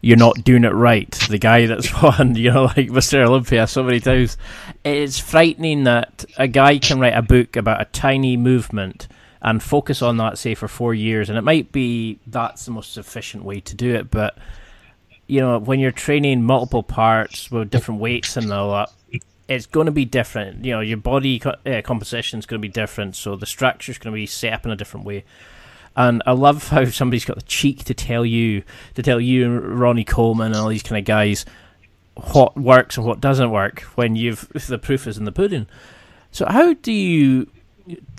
you're 0.00 0.16
not 0.16 0.44
doing 0.44 0.64
it 0.64 0.72
right. 0.72 1.10
The 1.28 1.38
guy 1.38 1.66
that's 1.66 1.92
won, 2.02 2.34
you 2.34 2.50
know, 2.50 2.64
like 2.64 2.88
Mr. 2.88 3.24
Olympia 3.26 3.66
so 3.66 3.82
many 3.82 4.00
times. 4.00 4.36
It's 4.84 5.18
frightening 5.18 5.84
that 5.84 6.24
a 6.38 6.48
guy 6.48 6.78
can 6.78 7.00
write 7.00 7.16
a 7.16 7.22
book 7.22 7.56
about 7.56 7.80
a 7.80 7.86
tiny 7.86 8.36
movement 8.36 9.08
and 9.42 9.62
focus 9.62 10.02
on 10.02 10.18
that, 10.18 10.38
say, 10.38 10.54
for 10.54 10.68
four 10.68 10.94
years, 10.94 11.28
and 11.28 11.38
it 11.38 11.42
might 11.42 11.72
be 11.72 12.18
that's 12.26 12.66
the 12.66 12.70
most 12.70 12.96
efficient 12.96 13.44
way 13.44 13.60
to 13.60 13.74
do 13.74 13.94
it. 13.94 14.10
But 14.10 14.36
you 15.26 15.40
know, 15.40 15.58
when 15.58 15.78
you're 15.78 15.92
training 15.92 16.42
multiple 16.42 16.82
parts 16.82 17.50
with 17.50 17.70
different 17.70 18.00
weights 18.00 18.36
and 18.36 18.52
all 18.52 18.72
that, 18.72 19.22
it's 19.48 19.66
going 19.66 19.86
to 19.86 19.92
be 19.92 20.04
different. 20.04 20.64
You 20.64 20.72
know, 20.72 20.80
your 20.80 20.96
body 20.96 21.38
co- 21.38 21.56
uh, 21.64 21.82
composition 21.82 22.38
is 22.38 22.46
going 22.46 22.60
to 22.60 22.68
be 22.68 22.72
different, 22.72 23.16
so 23.16 23.36
the 23.36 23.46
structure 23.46 23.92
is 23.92 23.98
going 23.98 24.12
to 24.12 24.16
be 24.16 24.26
set 24.26 24.52
up 24.52 24.64
in 24.64 24.72
a 24.72 24.76
different 24.76 25.06
way. 25.06 25.24
And 25.96 26.22
I 26.24 26.32
love 26.32 26.68
how 26.68 26.84
somebody's 26.86 27.24
got 27.24 27.36
the 27.36 27.42
cheek 27.42 27.84
to 27.84 27.94
tell 27.94 28.24
you, 28.24 28.62
to 28.94 29.02
tell 29.02 29.20
you, 29.20 29.44
and 29.44 29.80
Ronnie 29.80 30.04
Coleman, 30.04 30.48
and 30.48 30.56
all 30.56 30.68
these 30.68 30.82
kind 30.82 30.98
of 30.98 31.04
guys, 31.04 31.44
what 32.32 32.56
works 32.56 32.96
and 32.96 33.06
what 33.06 33.20
doesn't 33.20 33.50
work 33.50 33.80
when 33.94 34.16
you've 34.16 34.48
the 34.68 34.78
proof 34.78 35.06
is 35.06 35.18
in 35.18 35.24
the 35.24 35.32
pudding. 35.32 35.66
So 36.30 36.46
how 36.46 36.74
do 36.74 36.92
you, 36.92 37.50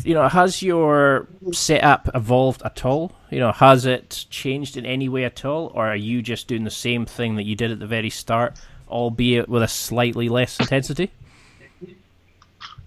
you 0.04 0.14
know, 0.14 0.28
has 0.28 0.62
your 0.62 1.28
setup 1.54 2.10
evolved 2.14 2.62
at 2.64 2.84
all? 2.84 3.14
You 3.30 3.40
know, 3.40 3.52
has 3.54 3.86
it 3.86 4.26
changed 4.30 4.76
in 4.76 4.86
any 4.86 5.08
way 5.08 5.24
at 5.24 5.46
all, 5.46 5.72
or 5.74 5.88
are 5.88 5.96
you 5.96 6.22
just 6.22 6.48
doing 6.48 6.66
the 6.66 6.72
same 6.72 7.06
thing 7.06 7.36
that 7.38 7.44
you 7.44 7.56
did 7.56 7.72
at 7.72 7.80
the 7.80 7.88
very 7.88 8.10
start, 8.10 8.60
albeit 8.90 9.48
with 9.48 9.64
a 9.64 9.68
slightly 9.68 10.28
less 10.28 10.60
intensity? 10.60 11.12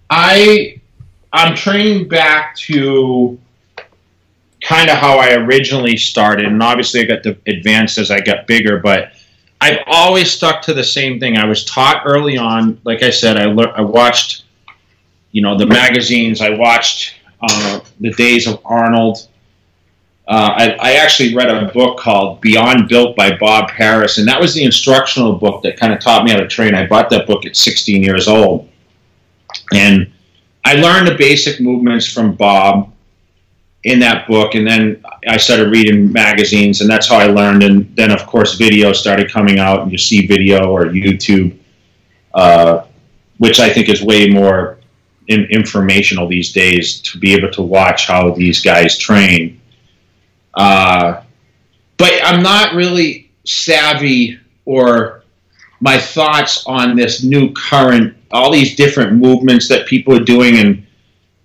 I 0.09 0.79
I'm 1.33 1.55
training 1.55 2.07
back 2.07 2.55
to 2.57 3.39
kind 4.65 4.89
of 4.89 4.97
how 4.97 5.19
I 5.19 5.35
originally 5.35 5.95
started, 5.95 6.45
and 6.45 6.61
obviously 6.61 7.01
I 7.01 7.05
got 7.05 7.25
advanced 7.47 7.97
as 7.97 8.09
I 8.09 8.19
got 8.19 8.47
bigger, 8.47 8.79
but 8.79 9.11
I've 9.61 9.79
always 9.85 10.31
stuck 10.31 10.61
to 10.63 10.73
the 10.73 10.83
same 10.83 11.19
thing. 11.19 11.37
I 11.37 11.45
was 11.45 11.63
taught 11.65 12.01
early 12.05 12.37
on, 12.37 12.79
like 12.83 13.03
I 13.03 13.11
said, 13.11 13.37
I, 13.37 13.45
le- 13.45 13.71
I 13.71 13.81
watched, 13.81 14.43
you 15.31 15.41
know, 15.41 15.57
the 15.57 15.67
magazines. 15.67 16.41
I 16.41 16.49
watched 16.49 17.15
uh, 17.41 17.79
the 17.99 18.11
Days 18.13 18.47
of 18.47 18.59
Arnold. 18.65 19.27
Uh, 20.27 20.53
I, 20.55 20.69
I, 20.79 20.93
actually 20.93 21.35
read 21.35 21.49
a 21.49 21.71
book 21.71 21.99
called 21.99 22.41
Beyond 22.41 22.89
Built 22.89 23.15
by 23.15 23.37
Bob 23.37 23.69
Paris, 23.69 24.17
and 24.17 24.27
that 24.27 24.41
was 24.41 24.55
the 24.55 24.63
instructional 24.63 25.33
book 25.37 25.61
that 25.61 25.77
kind 25.77 25.93
of 25.93 25.99
taught 25.99 26.23
me 26.23 26.31
how 26.31 26.37
to 26.37 26.47
train. 26.47 26.73
I 26.73 26.87
bought 26.87 27.11
that 27.11 27.27
book 27.27 27.45
at 27.45 27.55
16 27.55 28.01
years 28.01 28.27
old, 28.27 28.67
and 29.71 30.11
I 30.63 30.73
learned 30.73 31.07
the 31.07 31.15
basic 31.15 31.61
movements 31.61 32.11
from 32.11 32.33
Bob 32.33 32.91
in 33.85 33.99
that 33.99 34.27
book, 34.27 34.55
and 34.55 34.67
then 34.67 35.03
I 35.27 35.37
started 35.37 35.69
reading 35.69 36.11
magazines, 36.11 36.81
and 36.81 36.89
that's 36.89 37.07
how 37.07 37.17
I 37.17 37.27
learned. 37.27 37.61
And 37.61 37.95
then, 37.95 38.11
of 38.11 38.25
course, 38.25 38.55
video 38.55 38.91
started 38.93 39.31
coming 39.31 39.59
out, 39.59 39.83
and 39.83 39.91
you 39.91 39.97
see 39.99 40.25
video 40.25 40.71
or 40.71 40.85
YouTube, 40.85 41.55
uh, 42.33 42.85
which 43.37 43.59
I 43.59 43.69
think 43.69 43.87
is 43.87 44.01
way 44.01 44.27
more 44.27 44.79
in, 45.27 45.45
informational 45.51 46.27
these 46.27 46.51
days 46.51 46.99
to 47.01 47.19
be 47.19 47.33
able 47.33 47.51
to 47.51 47.61
watch 47.61 48.07
how 48.07 48.31
these 48.31 48.59
guys 48.59 48.97
train. 48.97 49.61
Uh, 50.55 51.21
but 51.97 52.13
I'm 52.23 52.41
not 52.41 52.73
really 52.73 53.31
savvy 53.43 54.39
or 54.65 55.23
my 55.79 55.99
thoughts 55.99 56.65
on 56.65 56.95
this 56.95 57.23
new 57.23 57.53
current, 57.53 58.17
all 58.31 58.51
these 58.51 58.75
different 58.75 59.13
movements 59.13 59.67
that 59.67 59.85
people 59.85 60.15
are 60.15 60.23
doing. 60.23 60.57
And 60.57 60.84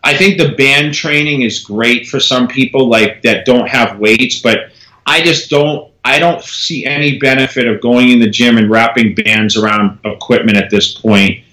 I 0.02 0.16
think 0.16 0.38
the 0.38 0.52
band 0.52 0.94
training 0.94 1.42
is 1.42 1.60
great 1.60 2.08
for 2.08 2.20
some 2.20 2.48
people 2.48 2.88
like 2.88 3.22
that 3.22 3.44
don't 3.44 3.68
have 3.68 3.98
weights, 3.98 4.40
but 4.40 4.70
I 5.06 5.22
just 5.22 5.50
don't 5.50 5.90
I 6.04 6.18
don't 6.18 6.42
see 6.42 6.86
any 6.86 7.18
benefit 7.18 7.66
of 7.66 7.80
going 7.80 8.08
in 8.08 8.20
the 8.20 8.30
gym 8.30 8.56
and 8.56 8.70
wrapping 8.70 9.14
bands 9.14 9.56
around 9.56 9.98
equipment 10.04 10.56
at 10.56 10.70
this 10.70 10.94
point 10.94 11.44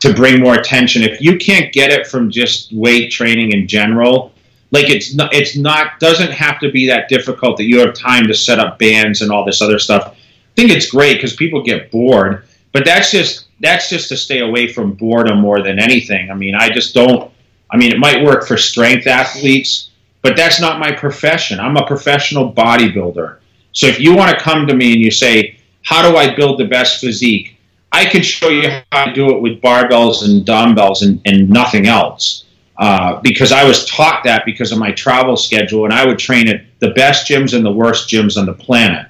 to 0.00 0.12
bring 0.12 0.42
more 0.42 0.54
attention. 0.54 1.02
If 1.02 1.22
you 1.22 1.38
can't 1.38 1.72
get 1.72 1.90
it 1.90 2.06
from 2.06 2.30
just 2.30 2.70
weight 2.72 3.10
training 3.10 3.52
in 3.52 3.66
general, 3.66 4.32
like 4.70 4.90
it's 4.90 5.14
not 5.14 5.32
it's 5.32 5.56
not 5.56 5.98
doesn't 6.00 6.32
have 6.32 6.58
to 6.60 6.70
be 6.70 6.86
that 6.88 7.08
difficult 7.08 7.56
that 7.56 7.64
you 7.64 7.78
have 7.78 7.94
time 7.94 8.26
to 8.26 8.34
set 8.34 8.58
up 8.58 8.78
bands 8.78 9.22
and 9.22 9.30
all 9.30 9.44
this 9.44 9.62
other 9.62 9.78
stuff. 9.78 10.08
I 10.08 10.16
think 10.56 10.70
it's 10.70 10.90
great 10.90 11.14
because 11.14 11.34
people 11.34 11.62
get 11.62 11.90
bored, 11.90 12.44
but 12.72 12.84
that's 12.84 13.10
just 13.10 13.46
that's 13.60 13.88
just 13.88 14.08
to 14.10 14.16
stay 14.16 14.40
away 14.40 14.70
from 14.70 14.92
boredom 14.92 15.40
more 15.40 15.62
than 15.62 15.78
anything. 15.78 16.30
I 16.30 16.34
mean, 16.34 16.54
I 16.54 16.68
just 16.70 16.92
don't. 16.92 17.32
I 17.74 17.76
mean, 17.76 17.90
it 17.90 17.98
might 17.98 18.24
work 18.24 18.46
for 18.46 18.56
strength 18.56 19.08
athletes, 19.08 19.90
but 20.22 20.36
that's 20.36 20.60
not 20.60 20.78
my 20.78 20.92
profession. 20.92 21.58
I'm 21.58 21.76
a 21.76 21.84
professional 21.84 22.52
bodybuilder. 22.52 23.38
So 23.72 23.88
if 23.88 23.98
you 23.98 24.14
want 24.14 24.30
to 24.30 24.42
come 24.42 24.68
to 24.68 24.74
me 24.74 24.92
and 24.92 25.02
you 25.02 25.10
say, 25.10 25.56
"How 25.82 26.08
do 26.08 26.16
I 26.16 26.36
build 26.36 26.60
the 26.60 26.66
best 26.66 27.00
physique?" 27.00 27.58
I 27.90 28.04
can 28.04 28.22
show 28.22 28.48
you 28.48 28.68
how 28.92 29.06
to 29.06 29.12
do 29.12 29.34
it 29.34 29.42
with 29.42 29.60
barbells 29.60 30.24
and 30.24 30.46
dumbbells 30.46 31.02
and, 31.02 31.20
and 31.24 31.50
nothing 31.50 31.86
else. 31.86 32.44
Uh, 32.76 33.20
because 33.22 33.52
I 33.52 33.64
was 33.64 33.86
taught 33.86 34.22
that 34.24 34.44
because 34.44 34.72
of 34.72 34.78
my 34.78 34.92
travel 34.92 35.36
schedule, 35.36 35.84
and 35.84 35.92
I 35.92 36.06
would 36.06 36.18
train 36.18 36.48
at 36.48 36.62
the 36.78 36.90
best 36.90 37.28
gyms 37.28 37.54
and 37.54 37.64
the 37.64 37.72
worst 37.72 38.08
gyms 38.08 38.36
on 38.36 38.46
the 38.46 38.52
planet. 38.52 39.06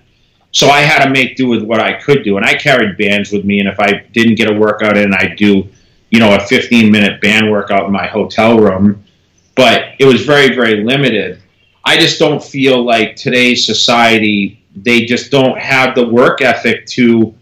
So 0.53 0.69
I 0.69 0.81
had 0.81 1.05
to 1.05 1.11
make 1.11 1.37
do 1.37 1.49
with 1.49 1.63
what 1.63 1.81
I 1.81 1.95
could 1.95 2.25
do, 2.25 2.37
and 2.39 2.47
I 2.47 2.55
carried 2.55 2.97
bands 2.97 3.31
with 3.31 3.45
me. 3.45 3.61
And 3.61 3.69
if 3.69 3.79
I 3.81 4.05
didn't 4.13 4.37
get 4.37 4.51
a 4.51 4.55
workout 4.55 4.97
in, 4.97 5.13
I'd 5.15 5.37
do, 5.37 5.69
you 6.15 6.21
know, 6.21 6.35
a 6.35 6.41
15 6.41 6.91
minute 6.91 7.21
band 7.21 7.51
workout 7.51 7.87
in 7.87 7.93
my 7.93 8.07
hotel 8.07 8.59
room. 8.59 9.05
But 9.55 9.95
it 9.99 10.05
was 10.05 10.25
very, 10.25 10.55
very 10.55 10.83
limited. 10.83 11.43
I 11.85 11.97
just 11.97 12.19
don't 12.19 12.43
feel 12.43 12.85
like 12.85 13.17
today's 13.17 13.67
society 13.67 14.65
they 14.75 15.05
just 15.05 15.31
don't 15.31 15.59
have 15.59 15.95
the 15.95 16.07
work 16.07 16.41
ethic 16.41 16.87
to 16.87 17.35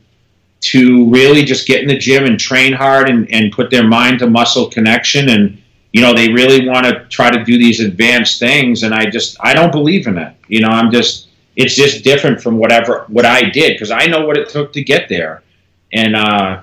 to 0.60 1.10
really 1.10 1.44
just 1.44 1.66
get 1.66 1.82
in 1.82 1.88
the 1.88 1.98
gym 1.98 2.24
and 2.24 2.38
train 2.38 2.72
hard 2.72 3.08
and, 3.08 3.28
and 3.32 3.50
put 3.52 3.70
their 3.70 3.86
mind 3.86 4.18
to 4.18 4.28
muscle 4.28 4.68
connection 4.68 5.30
and 5.30 5.60
you 5.92 6.00
know 6.00 6.14
they 6.14 6.32
really 6.32 6.68
want 6.68 6.86
to 6.86 7.04
try 7.06 7.30
to 7.30 7.42
do 7.44 7.58
these 7.58 7.80
advanced 7.80 8.38
things 8.38 8.82
and 8.82 8.94
i 8.94 9.06
just 9.06 9.36
i 9.40 9.54
don't 9.54 9.72
believe 9.72 10.06
in 10.06 10.18
it 10.18 10.34
you 10.48 10.60
know 10.60 10.68
i'm 10.68 10.90
just 10.90 11.28
it's 11.56 11.74
just 11.74 12.04
different 12.04 12.40
from 12.40 12.58
whatever 12.58 13.04
what 13.08 13.24
i 13.24 13.48
did 13.48 13.72
because 13.72 13.90
i 13.90 14.06
know 14.06 14.26
what 14.26 14.36
it 14.36 14.48
took 14.48 14.72
to 14.72 14.82
get 14.82 15.08
there 15.08 15.42
and 15.92 16.14
uh 16.14 16.60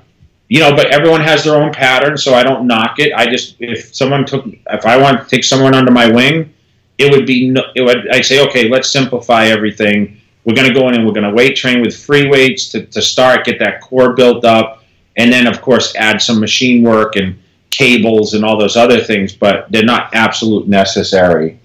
you 0.50 0.60
know 0.60 0.76
but 0.76 0.88
everyone 0.88 1.22
has 1.22 1.44
their 1.44 1.56
own 1.56 1.72
pattern 1.72 2.18
so 2.18 2.34
i 2.34 2.44
don't 2.44 2.68
knock 2.68 3.00
it 3.00 3.14
i 3.14 3.26
just 3.26 3.56
if 3.60 3.96
someone 3.96 4.26
took 4.26 4.46
if 4.48 4.86
i 4.86 4.98
want 4.98 5.22
to 5.22 5.30
take 5.34 5.44
someone 5.44 5.74
under 5.74 5.92
my 5.92 6.10
wing 6.12 6.54
it 6.98 7.10
would 7.10 7.26
be 7.26 7.50
no, 7.50 7.64
it 7.76 7.82
would 7.82 8.10
i 8.10 8.20
say 8.20 8.46
okay 8.46 8.68
let's 8.68 8.92
simplify 8.92 9.46
everything 9.46 10.20
we're 10.44 10.56
going 10.56 10.68
to 10.68 10.74
go 10.74 10.88
in 10.90 10.96
and 10.96 11.06
we're 11.06 11.14
going 11.14 11.28
to 11.28 11.34
weight 11.34 11.56
train 11.56 11.82
with 11.82 11.96
free 11.96 12.28
weights 12.28 12.70
to, 12.70 12.86
to 12.88 13.02
start 13.02 13.46
get 13.46 13.60
that 13.60 13.82
core 13.82 14.14
built 14.14 14.44
up 14.44 14.84
and 15.16 15.32
then 15.32 15.48
of 15.48 15.62
course 15.62 15.96
add 15.96 16.22
some 16.22 16.40
machine 16.40 16.84
work 16.84 17.16
and 17.16 17.38
cables 17.70 18.34
and 18.34 18.44
all 18.44 18.58
those 18.58 18.76
other 18.76 19.00
things, 19.00 19.34
but 19.34 19.72
they're 19.72 19.84
not 19.84 20.14
absolute 20.14 20.68
necessary. 20.68 21.59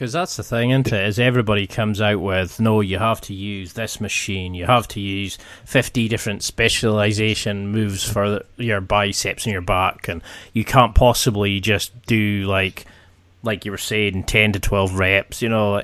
Because 0.00 0.14
that's 0.14 0.36
the 0.38 0.42
thing, 0.42 0.70
isn't 0.70 0.94
it? 0.94 1.08
Is 1.08 1.18
everybody 1.18 1.66
comes 1.66 2.00
out 2.00 2.20
with, 2.20 2.58
no, 2.58 2.80
you 2.80 2.98
have 2.98 3.20
to 3.20 3.34
use 3.34 3.74
this 3.74 4.00
machine, 4.00 4.54
you 4.54 4.64
have 4.64 4.88
to 4.88 4.98
use 4.98 5.36
50 5.66 6.08
different 6.08 6.42
specialization 6.42 7.68
moves 7.68 8.02
for 8.02 8.30
the, 8.30 8.46
your 8.56 8.80
biceps 8.80 9.44
and 9.44 9.52
your 9.52 9.60
back, 9.60 10.08
and 10.08 10.22
you 10.54 10.64
can't 10.64 10.94
possibly 10.94 11.60
just 11.60 11.92
do, 12.06 12.46
like, 12.46 12.86
like 13.42 13.66
you 13.66 13.70
were 13.70 13.76
saying, 13.76 14.24
10 14.24 14.52
to 14.52 14.58
12 14.58 14.94
reps, 14.94 15.42
you 15.42 15.50
know. 15.50 15.82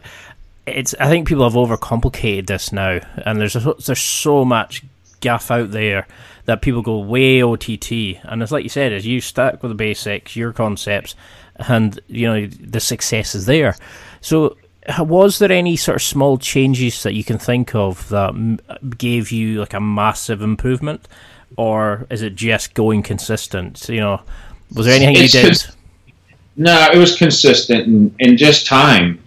It's, 0.67 0.95
I 0.99 1.11
think 1.11 1.29
people 1.29 1.45
have 1.45 1.53
overcomplicated 1.53 2.47
this 2.47 2.73
now, 2.73 3.01
and 3.17 3.39
there's, 3.39 3.55
a, 3.55 3.75
there's 3.85 4.01
so 4.01 4.47
much 4.47 4.83
gaff 5.21 5.51
out 5.51 5.73
there 5.73 6.07
that 6.47 6.63
people 6.63 6.81
go 6.81 7.01
way 7.01 7.43
OTT, 7.43 7.93
and 8.25 8.43
it's 8.43 8.51
like 8.51 8.63
you 8.63 8.71
said, 8.71 8.93
is 8.93 9.07
you 9.07 9.21
stuck 9.21 9.63
with 9.63 9.73
the 9.73 9.77
basics, 9.77 10.37
your 10.37 10.55
concepts, 10.55 11.15
and 11.69 12.01
you 12.07 12.27
know 12.27 12.47
the 12.47 12.81
success 12.81 13.35
is 13.35 13.47
there. 13.47 13.77
So, 14.21 14.57
was 14.99 15.39
there 15.39 15.53
any 15.53 15.77
sort 15.77 15.97
of 15.97 16.03
small 16.03 16.39
changes 16.39 17.03
that 17.03 17.15
you 17.15 17.25
can 17.25 17.39
think 17.39 17.75
of 17.75 18.09
that 18.09 18.99
gave 18.99 19.31
you 19.31 19.61
like 19.61 19.75
a 19.75 19.81
massive 19.81 20.43
improvement, 20.43 21.09
or 21.57 22.07
is 22.11 22.23
it 22.23 22.35
just 22.35 22.75
going 22.75 23.03
consistent? 23.03 23.89
You 23.89 24.01
know, 24.01 24.21
was 24.75 24.87
there 24.87 24.97
anything 24.97 25.25
it's 25.25 25.35
you 25.35 25.41
did? 25.41 25.47
Cons- 25.47 25.77
no, 26.59 26.89
it 26.93 26.97
was 26.99 27.17
consistent 27.17 27.87
and, 27.87 28.15
and 28.21 28.39
just 28.39 28.67
time. 28.67 29.23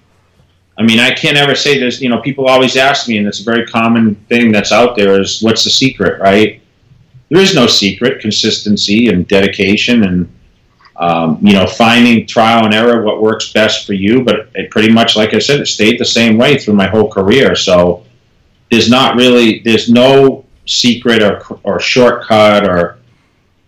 I 0.79 0.83
mean, 0.83 0.99
I 0.99 1.13
can't 1.13 1.37
ever 1.37 1.55
say 1.55 1.77
this. 1.77 2.01
You 2.01 2.09
know, 2.09 2.21
people 2.21 2.47
always 2.47 2.77
ask 2.77 3.07
me, 3.07 3.17
and 3.17 3.27
it's 3.27 3.41
a 3.41 3.43
very 3.43 3.65
common 3.65 4.15
thing 4.15 4.51
that's 4.51 4.71
out 4.71 4.95
there: 4.95 5.19
is 5.19 5.41
what's 5.41 5.63
the 5.63 5.69
secret, 5.69 6.19
right? 6.21 6.61
there 7.29 7.41
is 7.41 7.55
no 7.55 7.67
secret 7.67 8.19
consistency 8.19 9.07
and 9.07 9.27
dedication 9.27 10.03
and 10.03 10.31
um, 10.99 11.39
you 11.41 11.53
know 11.53 11.65
finding 11.65 12.27
trial 12.27 12.65
and 12.65 12.73
error 12.73 13.03
what 13.03 13.21
works 13.21 13.53
best 13.53 13.87
for 13.87 13.93
you 13.93 14.21
but 14.21 14.49
it 14.53 14.69
pretty 14.69 14.91
much 14.91 15.15
like 15.15 15.33
i 15.33 15.39
said 15.39 15.59
it 15.61 15.65
stayed 15.65 15.97
the 15.97 16.05
same 16.05 16.37
way 16.37 16.57
through 16.57 16.73
my 16.73 16.87
whole 16.87 17.09
career. 17.09 17.55
So 17.55 18.05
there's 18.69 18.89
not 18.89 19.15
really 19.15 19.59
there's 19.59 19.89
no 19.89 20.45
secret 20.65 21.23
or, 21.23 21.41
or 21.63 21.79
shortcut 21.79 22.67
or 22.67 22.99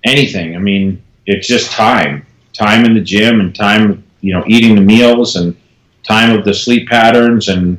anything. 0.04 0.56
I 0.56 0.60
mean 0.60 1.02
it's 1.26 1.48
just 1.48 1.72
time. 1.72 2.26
Time 2.54 2.86
in 2.86 2.94
the 2.94 3.02
gym 3.02 3.39
and 3.39 3.56
time 3.56 4.04
you 4.20 4.34
know 4.34 4.44
eating 4.46 4.76
the 4.76 4.82
meals 4.82 5.38
and 5.38 5.56
time 6.04 6.38
of 6.38 6.44
the 6.44 6.54
sleep 6.54 6.89
patterns 6.89 7.48
and 7.48 7.78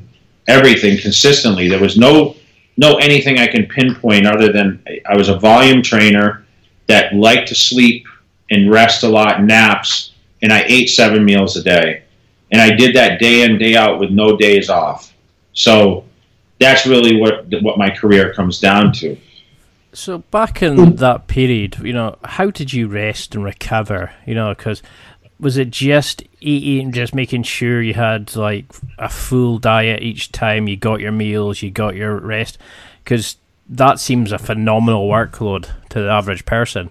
everything 0.48 0.98
consistently. 0.98 1.68
There 1.68 1.80
was 1.80 1.98
no 1.98 2.36
no 2.78 2.96
anything 2.96 3.38
I 3.38 3.48
can 3.48 3.66
pinpoint 3.66 4.26
other 4.26 4.50
than 4.50 4.82
I 5.06 5.14
was 5.14 5.28
a 5.28 5.38
volume 5.38 5.82
trainer 5.82 6.46
that 6.86 7.14
liked 7.14 7.48
to 7.48 7.54
sleep 7.54 8.06
and 8.52 8.70
rest 8.70 9.02
a 9.02 9.08
lot, 9.08 9.42
naps, 9.42 10.12
and 10.42 10.52
I 10.52 10.64
ate 10.66 10.88
seven 10.88 11.24
meals 11.24 11.56
a 11.56 11.62
day. 11.62 12.02
And 12.50 12.60
I 12.60 12.70
did 12.70 12.94
that 12.96 13.18
day 13.18 13.42
in, 13.42 13.58
day 13.58 13.74
out 13.74 13.98
with 13.98 14.10
no 14.10 14.36
days 14.36 14.68
off. 14.68 15.14
So 15.54 16.04
that's 16.60 16.86
really 16.86 17.18
what 17.20 17.46
what 17.62 17.78
my 17.78 17.90
career 17.90 18.32
comes 18.34 18.60
down 18.60 18.92
to. 18.94 19.16
So 19.94 20.18
back 20.18 20.62
in 20.62 20.76
mm. 20.76 20.96
that 20.98 21.26
period, 21.26 21.78
you 21.82 21.92
know, 21.92 22.16
how 22.24 22.50
did 22.50 22.72
you 22.72 22.88
rest 22.88 23.34
and 23.34 23.44
recover? 23.44 24.12
You 24.26 24.34
know, 24.34 24.54
because 24.54 24.82
was 25.38 25.56
it 25.56 25.70
just 25.70 26.22
eating, 26.40 26.92
just 26.92 27.14
making 27.14 27.42
sure 27.42 27.82
you 27.82 27.94
had 27.94 28.36
like 28.36 28.66
a 28.98 29.08
full 29.08 29.58
diet 29.58 30.02
each 30.02 30.30
time 30.30 30.68
you 30.68 30.76
got 30.76 31.00
your 31.00 31.12
meals, 31.12 31.62
you 31.62 31.70
got 31.70 31.96
your 31.96 32.18
rest? 32.18 32.58
Because 33.02 33.36
that 33.68 33.98
seems 33.98 34.32
a 34.32 34.38
phenomenal 34.38 35.08
workload 35.08 35.68
to 35.90 36.00
the 36.00 36.10
average 36.10 36.44
person. 36.44 36.90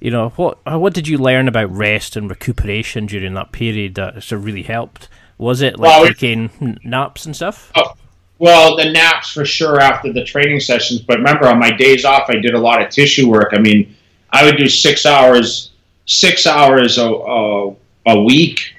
You 0.00 0.10
know 0.10 0.28
what? 0.30 0.58
Uh, 0.66 0.78
what 0.78 0.94
did 0.94 1.08
you 1.08 1.18
learn 1.18 1.48
about 1.48 1.70
rest 1.70 2.16
and 2.16 2.28
recuperation 2.28 3.06
during 3.06 3.34
that 3.34 3.52
period 3.52 3.94
that 3.94 4.22
sort 4.22 4.40
of 4.40 4.44
really 4.44 4.62
helped? 4.62 5.08
Was 5.38 5.60
it 5.62 5.78
like 5.78 5.88
well, 5.88 6.06
taking 6.06 6.78
naps 6.84 7.26
and 7.26 7.34
stuff? 7.34 7.72
Oh, 7.74 7.94
well, 8.38 8.76
the 8.76 8.90
naps 8.90 9.32
for 9.32 9.44
sure 9.44 9.80
after 9.80 10.12
the 10.12 10.24
training 10.24 10.60
sessions. 10.60 11.00
But 11.00 11.18
remember, 11.18 11.46
on 11.46 11.58
my 11.58 11.70
days 11.70 12.04
off, 12.04 12.28
I 12.28 12.36
did 12.36 12.54
a 12.54 12.60
lot 12.60 12.82
of 12.82 12.90
tissue 12.90 13.28
work. 13.28 13.50
I 13.52 13.58
mean, 13.58 13.94
I 14.30 14.44
would 14.44 14.56
do 14.56 14.68
six 14.68 15.06
hours, 15.06 15.72
six 16.06 16.46
hours 16.46 16.98
a, 16.98 17.08
a 17.08 17.74
a 18.06 18.22
week 18.22 18.74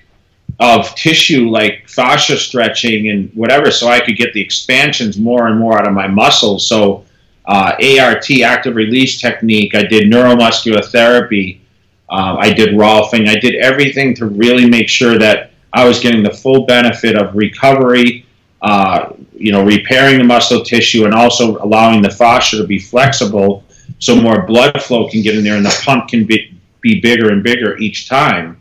of 0.60 0.94
tissue 0.96 1.50
like 1.50 1.88
fascia 1.90 2.38
stretching 2.38 3.10
and 3.10 3.30
whatever 3.34 3.72
so 3.72 3.88
I 3.88 4.00
could 4.00 4.16
get 4.16 4.34
the 4.34 4.42
expansions 4.42 5.18
more 5.18 5.48
and 5.48 5.60
more 5.60 5.78
out 5.78 5.88
of 5.88 5.94
my 5.94 6.08
muscles. 6.08 6.68
So 6.68 7.05
uh, 7.48 7.76
ART, 8.00 8.30
active 8.44 8.76
release 8.76 9.20
technique, 9.20 9.76
I 9.76 9.84
did 9.84 10.12
neuromuscular 10.12 10.84
therapy, 10.86 11.62
uh, 12.10 12.38
I 12.40 12.54
did 12.54 12.70
Rolfing, 12.76 13.28
I 13.28 13.36
did 13.36 13.56
everything 13.56 14.16
to 14.16 14.28
really 14.28 14.70
make 14.70 14.90
sure 14.90 15.18
that 15.18 15.52
I 15.74 15.86
was 15.86 16.00
getting 16.00 16.24
the 16.24 16.32
full 16.32 16.66
benefit 16.66 17.16
of 17.16 17.36
recovery, 17.36 18.26
uh, 18.62 19.14
you 19.36 19.52
know, 19.52 19.64
repairing 19.64 20.18
the 20.18 20.24
muscle 20.24 20.64
tissue 20.64 21.06
and 21.06 21.14
also 21.14 21.58
allowing 21.64 22.02
the 22.02 22.10
fascia 22.10 22.58
to 22.58 22.66
be 22.66 22.80
flexible 22.80 23.64
so 24.00 24.16
more 24.16 24.44
blood 24.44 24.82
flow 24.82 25.10
can 25.10 25.22
get 25.22 25.36
in 25.36 25.44
there 25.44 25.58
and 25.58 25.66
the 25.66 25.82
pump 25.84 26.08
can 26.08 26.26
be, 26.26 26.58
be 26.82 27.00
bigger 27.00 27.32
and 27.32 27.44
bigger 27.44 27.78
each 27.78 28.08
time. 28.08 28.60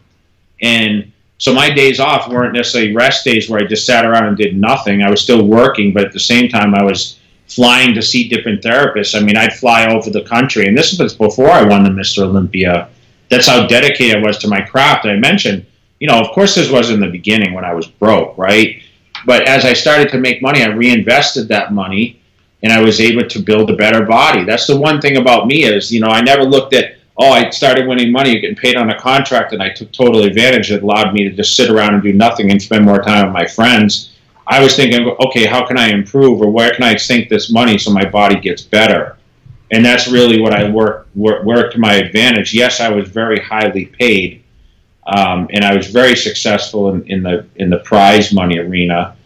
And 0.61 1.13
so 1.39 1.53
my 1.53 1.71
days 1.71 2.01
off 2.01 2.29
weren't 2.29 2.55
necessarily 2.55 2.95
rest 2.95 3.25
days 3.25 3.49
where 3.49 3.61
I 3.61 3.67
just 3.67 3.87
sat 3.87 4.05
around 4.05 4.27
and 4.27 4.37
did 4.37 4.57
nothing. 4.57 5.03
I 5.03 5.11
was 5.11 5.21
still 5.21 5.47
working, 5.47 5.93
but 5.93 6.05
at 6.05 6.13
the 6.13 6.21
same 6.21 6.49
time, 6.49 6.75
I 6.75 6.83
was 6.83 7.19
flying 7.49 7.95
to 7.95 8.03
see 8.03 8.29
different 8.29 8.63
therapists. 8.63 9.15
I 9.15 9.23
mean, 9.25 9.37
I'd 9.37 9.53
fly 9.53 9.87
over 9.87 10.11
the 10.11 10.23
country, 10.23 10.67
and 10.67 10.77
this 10.77 10.99
was 10.99 11.15
before 11.15 11.51
I 11.51 11.65
won 11.65 11.85
the 11.85 11.91
Mr. 11.91 12.23
Olympia. 12.23 12.89
That's 13.29 13.47
how 13.47 13.67
dedicated 13.67 14.17
I 14.17 14.27
was 14.27 14.39
to 14.39 14.49
my 14.49 14.61
craft. 14.61 15.07
I 15.07 15.17
mentioned, 15.17 15.67
you 16.01 16.09
know, 16.09 16.19
of 16.21 16.35
course, 16.35 16.55
this 16.55 16.71
was 16.71 16.91
in 16.91 17.01
the 17.01 17.11
beginning 17.11 17.55
when 17.55 17.65
I 17.65 17.75
was 17.75 17.87
broke, 17.87 18.37
right? 18.39 18.83
but 19.27 19.49
as 19.49 19.65
I 19.65 19.73
started 19.73 20.11
to 20.11 20.19
make 20.19 20.43
money, 20.43 20.63
I 20.63 20.69
reinvested 20.69 21.49
that 21.49 21.73
money, 21.73 22.21
and 22.63 22.73
I 22.73 22.81
was 22.81 23.01
able 23.01 23.29
to 23.29 23.39
build 23.41 23.71
a 23.71 23.77
better 23.77 24.05
body. 24.05 24.45
That's 24.45 24.67
the 24.67 24.79
one 24.79 25.01
thing 25.01 25.17
about 25.17 25.47
me 25.47 25.65
is 25.65 25.93
you 25.93 26.01
know 26.01 26.09
I 26.09 26.21
never 26.21 26.45
looked 26.45 26.75
at 26.75 26.97
oh 27.17 27.31
I 27.31 27.51
started 27.51 27.87
winning 27.87 28.13
money, 28.13 28.39
getting 28.41 28.57
paid 28.57 28.77
on 28.77 28.91
a 28.91 28.99
contract, 28.99 29.53
and 29.53 29.63
I 29.63 29.71
took 29.71 29.93
total 29.93 30.25
advantage. 30.25 30.71
It 30.71 30.83
allowed 30.83 31.15
me 31.15 31.25
to 31.25 31.31
just 31.31 31.57
sit 31.57 31.71
around 31.71 31.95
and 31.95 32.03
do 32.03 32.13
nothing 32.13 32.51
and 32.51 32.61
spend 32.61 32.85
more 32.85 33.03
time 33.03 33.27
with 33.27 33.35
my 33.35 33.47
friends. 33.47 34.14
I 34.47 34.63
was 34.63 34.77
thinking, 34.77 35.17
okay, 35.27 35.47
how 35.47 35.67
can 35.67 35.79
I 35.79 35.89
improve, 35.89 36.41
or 36.41 36.51
where 36.51 36.73
can 36.75 36.85
I 36.85 36.97
sink 36.97 37.29
this 37.29 37.51
money 37.51 37.79
so 37.79 37.93
my 37.93 38.05
body 38.05 38.39
gets 38.41 38.63
better? 38.63 39.17
And 39.71 39.85
that's 39.85 40.07
really 40.07 40.41
what 40.41 40.55
I 40.55 40.69
worked 40.69 41.15
work, 41.17 41.45
work 41.45 41.73
to 41.73 41.79
my 41.79 41.95
advantage. 41.95 42.53
Yes, 42.53 42.81
I 42.81 42.91
was 42.91 43.09
very 43.09 43.41
highly 43.41 43.87
paid, 43.87 44.45
um, 45.07 45.49
and 45.53 45.65
I 45.65 45.75
was 45.75 45.89
very 45.89 46.15
successful 46.15 46.91
in, 46.95 47.11
in 47.11 47.23
the 47.23 47.47
in 47.57 47.71
the 47.71 47.79
prize 47.79 48.33
money 48.33 48.59
arena. 48.59 49.17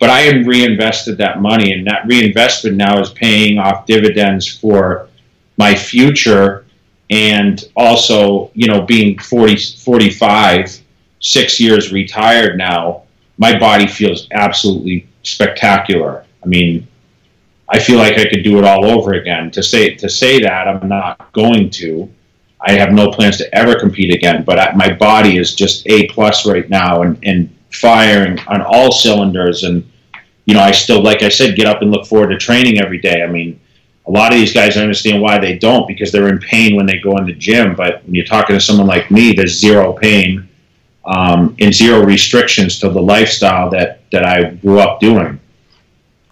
But 0.00 0.10
I 0.10 0.20
had 0.20 0.46
reinvested 0.46 1.18
that 1.18 1.40
money, 1.40 1.72
and 1.72 1.86
that 1.86 2.06
reinvestment 2.06 2.76
now 2.76 3.00
is 3.00 3.10
paying 3.10 3.58
off 3.58 3.86
dividends 3.86 4.46
for 4.46 5.08
my 5.56 5.74
future, 5.74 6.66
and 7.10 7.64
also 7.76 8.50
you 8.54 8.66
know 8.66 8.82
being 8.82 9.18
40, 9.18 9.56
45, 9.56 10.80
six 11.20 11.60
years 11.60 11.92
retired 11.92 12.58
now, 12.58 13.03
my 13.38 13.58
body 13.58 13.86
feels 13.86 14.28
absolutely 14.32 15.08
spectacular. 15.22 16.24
I 16.42 16.46
mean, 16.46 16.86
I 17.68 17.78
feel 17.78 17.98
like 17.98 18.18
I 18.18 18.28
could 18.28 18.44
do 18.44 18.58
it 18.58 18.64
all 18.64 18.84
over 18.84 19.14
again. 19.14 19.50
To 19.52 19.62
say 19.62 19.94
to 19.94 20.08
say 20.08 20.40
that 20.40 20.68
I'm 20.68 20.88
not 20.88 21.32
going 21.32 21.70
to 21.70 22.10
I 22.66 22.72
have 22.72 22.92
no 22.92 23.10
plans 23.10 23.36
to 23.38 23.54
ever 23.54 23.78
compete 23.78 24.14
again, 24.14 24.42
but 24.42 24.58
I, 24.58 24.72
my 24.74 24.92
body 24.92 25.36
is 25.36 25.54
just 25.54 25.86
a 25.86 26.08
plus 26.08 26.46
right 26.46 26.68
now 26.70 27.02
and, 27.02 27.18
and 27.22 27.54
firing 27.70 28.38
on 28.46 28.62
all 28.62 28.90
cylinders. 28.90 29.64
And 29.64 29.90
you 30.46 30.54
know, 30.54 30.60
I 30.60 30.70
still, 30.70 31.02
like 31.02 31.22
I 31.22 31.28
said, 31.28 31.56
get 31.56 31.66
up 31.66 31.82
and 31.82 31.90
look 31.90 32.06
forward 32.06 32.28
to 32.28 32.38
training 32.38 32.80
every 32.80 32.98
day. 32.98 33.22
I 33.22 33.26
mean, 33.26 33.60
a 34.06 34.10
lot 34.10 34.32
of 34.32 34.38
these 34.38 34.52
guys, 34.52 34.76
I 34.76 34.82
understand 34.82 35.20
why 35.20 35.38
they 35.38 35.58
don't 35.58 35.86
because 35.86 36.10
they're 36.10 36.28
in 36.28 36.38
pain 36.38 36.76
when 36.76 36.86
they 36.86 36.98
go 36.98 37.16
in 37.18 37.26
the 37.26 37.32
gym. 37.32 37.74
But 37.74 38.04
when 38.04 38.14
you're 38.14 38.24
talking 38.24 38.54
to 38.54 38.60
someone 38.60 38.86
like 38.86 39.10
me, 39.10 39.32
there's 39.32 39.58
zero 39.58 39.92
pain 39.92 40.43
um, 41.06 41.56
and 41.60 41.74
zero 41.74 42.04
restrictions 42.04 42.78
to 42.80 42.88
the 42.88 43.02
lifestyle 43.02 43.70
that 43.70 44.02
that 44.10 44.24
I 44.24 44.50
grew 44.54 44.78
up 44.78 45.00
doing. 45.00 45.40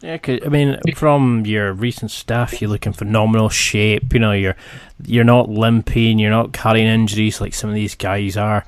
Yeah, 0.02 0.18
I 0.26 0.48
mean, 0.48 0.80
from 0.96 1.46
your 1.46 1.72
recent 1.72 2.10
stuff, 2.10 2.60
you 2.60 2.66
look 2.66 2.86
in 2.86 2.92
phenomenal 2.92 3.48
shape. 3.48 4.12
You 4.12 4.18
know, 4.18 4.32
you're 4.32 4.56
you're 5.04 5.22
not 5.22 5.48
limping, 5.48 6.18
you're 6.18 6.30
not 6.30 6.52
carrying 6.52 6.88
injuries 6.88 7.40
like 7.40 7.54
some 7.54 7.70
of 7.70 7.76
these 7.76 7.94
guys 7.94 8.36
are. 8.36 8.64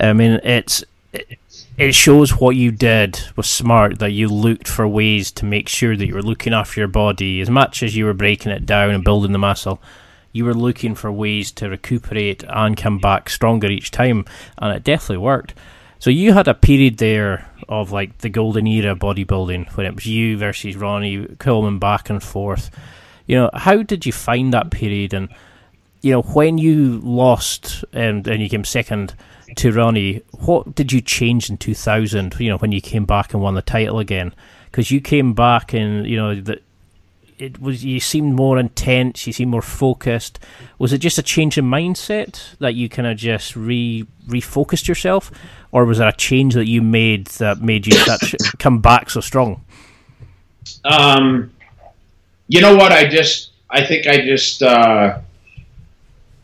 I 0.00 0.12
mean, 0.12 0.40
it's 0.42 0.84
it 1.78 1.94
shows 1.94 2.40
what 2.40 2.56
you 2.56 2.72
did 2.72 3.20
was 3.36 3.48
smart. 3.48 4.00
That 4.00 4.10
you 4.10 4.28
looked 4.28 4.66
for 4.66 4.88
ways 4.88 5.30
to 5.32 5.44
make 5.44 5.68
sure 5.68 5.96
that 5.96 6.06
you 6.06 6.14
were 6.14 6.22
looking 6.22 6.52
after 6.52 6.80
your 6.80 6.88
body 6.88 7.40
as 7.40 7.48
much 7.48 7.84
as 7.84 7.96
you 7.96 8.04
were 8.04 8.14
breaking 8.14 8.50
it 8.50 8.66
down 8.66 8.90
and 8.90 9.04
building 9.04 9.32
the 9.32 9.38
muscle. 9.38 9.80
You 10.32 10.44
were 10.44 10.54
looking 10.54 10.94
for 10.94 11.12
ways 11.12 11.52
to 11.52 11.68
recuperate 11.68 12.44
and 12.48 12.76
come 12.76 12.98
back 12.98 13.28
stronger 13.28 13.68
each 13.68 13.90
time, 13.90 14.24
and 14.58 14.74
it 14.74 14.84
definitely 14.84 15.18
worked. 15.18 15.54
So 15.98 16.10
you 16.10 16.32
had 16.32 16.48
a 16.48 16.54
period 16.54 16.98
there 16.98 17.48
of 17.68 17.92
like 17.92 18.18
the 18.18 18.28
golden 18.28 18.66
era 18.66 18.96
bodybuilding 18.96 19.76
when 19.76 19.86
it 19.86 19.94
was 19.94 20.06
you 20.06 20.36
versus 20.36 20.76
Ronnie 20.76 21.26
Coleman 21.38 21.78
back 21.78 22.10
and 22.10 22.22
forth. 22.22 22.70
You 23.26 23.36
know, 23.36 23.50
how 23.54 23.82
did 23.82 24.04
you 24.04 24.12
find 24.12 24.52
that 24.52 24.70
period? 24.70 25.14
And 25.14 25.28
you 26.00 26.10
know, 26.10 26.22
when 26.22 26.58
you 26.58 26.98
lost 27.04 27.84
and 27.92 28.26
and 28.26 28.42
you 28.42 28.48
came 28.48 28.64
second 28.64 29.14
to 29.56 29.70
Ronnie, 29.70 30.22
what 30.32 30.74
did 30.74 30.92
you 30.92 31.00
change 31.00 31.48
in 31.48 31.56
two 31.56 31.74
thousand? 31.74 32.34
You 32.40 32.48
know, 32.48 32.58
when 32.58 32.72
you 32.72 32.80
came 32.80 33.04
back 33.04 33.32
and 33.32 33.42
won 33.42 33.54
the 33.54 33.62
title 33.62 34.00
again, 34.00 34.34
because 34.70 34.90
you 34.90 35.00
came 35.00 35.34
back 35.34 35.72
and 35.72 36.06
you 36.06 36.16
know 36.16 36.34
that 36.34 36.62
it 37.42 37.60
was 37.60 37.84
you 37.84 37.98
seemed 37.98 38.34
more 38.34 38.56
intense, 38.56 39.26
you 39.26 39.32
seemed 39.32 39.50
more 39.50 39.62
focused. 39.62 40.38
Was 40.78 40.92
it 40.92 40.98
just 40.98 41.18
a 41.18 41.22
change 41.22 41.58
in 41.58 41.64
mindset 41.64 42.56
that 42.58 42.74
you 42.74 42.88
kind 42.88 43.08
of 43.08 43.16
just 43.16 43.56
re 43.56 44.06
refocused 44.28 44.86
yourself, 44.86 45.32
or 45.72 45.84
was 45.84 45.98
there 45.98 46.08
a 46.08 46.12
change 46.12 46.54
that 46.54 46.68
you 46.68 46.80
made 46.80 47.26
that 47.42 47.60
made 47.60 47.84
you 47.86 47.94
such 47.94 48.36
come 48.60 48.80
back 48.80 49.10
so 49.10 49.20
strong? 49.20 49.64
Um, 50.84 51.52
you 52.46 52.60
know 52.60 52.76
what? 52.76 52.92
I 52.92 53.08
just 53.08 53.50
I 53.68 53.84
think 53.84 54.06
I 54.06 54.24
just 54.24 54.62
uh, 54.62 55.18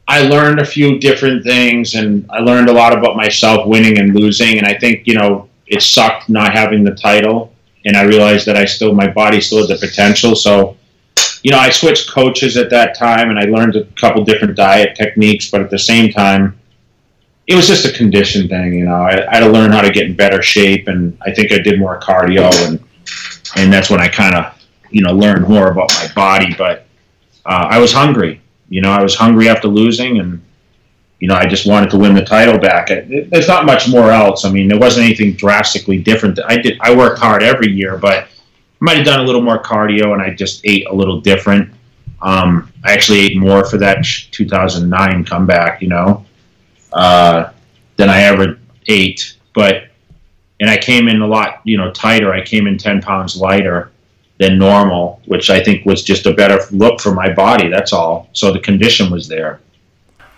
I 0.09 0.23
learned 0.23 0.59
a 0.59 0.67
few 0.67 0.99
different 0.99 1.45
things, 1.45 1.95
and 1.95 2.29
I 2.29 2.41
learned 2.41 2.71
a 2.71 2.73
lot 2.73 2.93
about 2.93 3.17
myself, 3.17 3.69
winning 3.69 3.99
and 3.99 4.17
losing. 4.17 4.59
And 4.59 4.67
I 4.67 4.77
think 4.77 5.07
you 5.07 5.15
know 5.15 5.49
it 5.69 5.81
sucked 5.81 6.29
not 6.29 6.53
having 6.53 6.83
the 6.83 6.97
title, 6.97 7.53
and 7.87 7.97
I 7.97 8.03
realized 8.03 8.47
that 8.47 8.57
I 8.57 8.65
still 8.65 8.93
my 8.95 9.07
body 9.07 9.41
still 9.41 9.61
had 9.61 9.69
the 9.69 9.87
potential. 9.87 10.35
So 10.35 10.77
you 11.43 11.51
know, 11.51 11.59
I 11.59 11.71
switched 11.71 12.11
coaches 12.11 12.57
at 12.57 12.71
that 12.71 12.97
time 12.97 13.31
and 13.31 13.39
I 13.39 13.45
learned 13.45 13.77
a 13.77 13.85
couple 14.01 14.25
different 14.25 14.57
diet 14.57 14.97
techniques, 14.97 15.51
but 15.51 15.61
at 15.61 15.71
the 15.71 15.79
same 15.79 16.11
time, 16.11 16.59
it 17.47 17.55
was 17.55 17.67
just 17.67 17.87
a 17.87 17.93
condition 17.93 18.49
thing. 18.49 18.75
You 18.75 18.85
know, 18.85 18.95
I, 18.95 19.27
I 19.29 19.37
had 19.37 19.41
to 19.41 19.49
learn 19.49 19.73
how 19.73 19.81
to 19.81 19.91
get 19.91 20.07
in 20.07 20.15
better 20.15 20.43
shape, 20.43 20.87
and 20.87 21.17
I 21.23 21.33
think 21.33 21.51
I 21.51 21.59
did 21.59 21.81
more 21.81 21.99
cardio, 21.99 22.53
and 22.67 22.79
and 23.57 23.73
that's 23.73 23.89
when 23.91 24.01
I 24.01 24.09
kind 24.09 24.35
of 24.35 24.55
you 24.91 25.03
know 25.03 25.13
learned 25.13 25.49
more 25.49 25.69
about 25.69 25.91
my 25.95 26.09
body. 26.15 26.55
But 26.57 26.87
uh, 27.47 27.67
I 27.71 27.79
was 27.79 27.93
hungry. 27.93 28.43
You 28.69 28.83
know, 28.83 28.91
I 28.91 29.03
was 29.03 29.15
hungry 29.15 29.49
after 29.49 29.67
losing, 29.67 30.19
and 30.19 30.45
you 31.21 31.29
know, 31.29 31.37
I 31.37 31.47
just 31.47 31.67
wanted 31.67 31.89
to 31.91 31.99
win 31.99 32.15
the 32.15 32.25
title 32.25 32.59
back. 32.59 32.89
There's 32.89 33.49
not 33.49 33.65
much 33.65 33.89
more 33.89 34.11
else. 34.11 34.45
I 34.45 34.53
mean, 34.53 34.69
there 34.69 34.79
wasn't 34.79 35.07
anything 35.07 35.33
drastically 35.33 35.99
different. 35.99 36.39
I 36.47 36.59
did. 36.59 36.79
I 36.83 36.95
worked 36.95 37.19
hard 37.19 37.43
every 37.43 37.73
year, 37.73 37.97
but 37.97 38.29
might 38.81 38.97
have 38.97 39.07
done 39.07 39.21
a 39.21 39.25
little 39.25 39.43
more 39.43 39.63
cardio 39.63 40.13
and 40.13 40.23
I 40.23 40.31
just 40.31 40.61
ate 40.65 40.87
a 40.89 40.95
little 40.95 41.21
different. 41.21 41.73
Um, 42.23 42.73
I 42.85 42.93
actually 42.93 43.21
ate 43.21 43.37
more 43.37 43.65
for 43.65 43.79
that 43.79 44.05
2009 44.05 45.25
comeback, 45.25 45.81
you 45.83 45.89
know, 45.89 46.25
uh, 46.93 47.51
than 47.97 48.09
I 48.09 48.23
ever 48.23 48.59
ate. 48.87 49.37
But 49.55 49.85
and 50.61 50.69
I 50.69 50.77
came 50.77 51.09
in 51.09 51.21
a 51.21 51.27
lot, 51.27 51.61
you 51.65 51.77
know, 51.77 51.93
tighter. 51.93 52.33
I 52.33 52.45
came 52.45 52.67
in 52.67 52.79
10 52.79 53.01
pounds 53.03 53.37
lighter 53.37 53.93
than 54.39 54.59
normal, 54.59 55.21
which 55.27 55.51
I 55.51 55.63
think 55.63 55.85
was 55.85 56.03
just 56.03 56.27
a 56.27 56.33
better 56.33 56.61
look 56.73 57.01
for 57.01 57.13
my 57.13 57.33
body. 57.33 57.69
That's 57.69 57.93
all. 57.93 58.29
So 58.33 58.53
the 58.53 58.61
condition 58.61 59.11
was 59.11 59.29
there. 59.29 59.61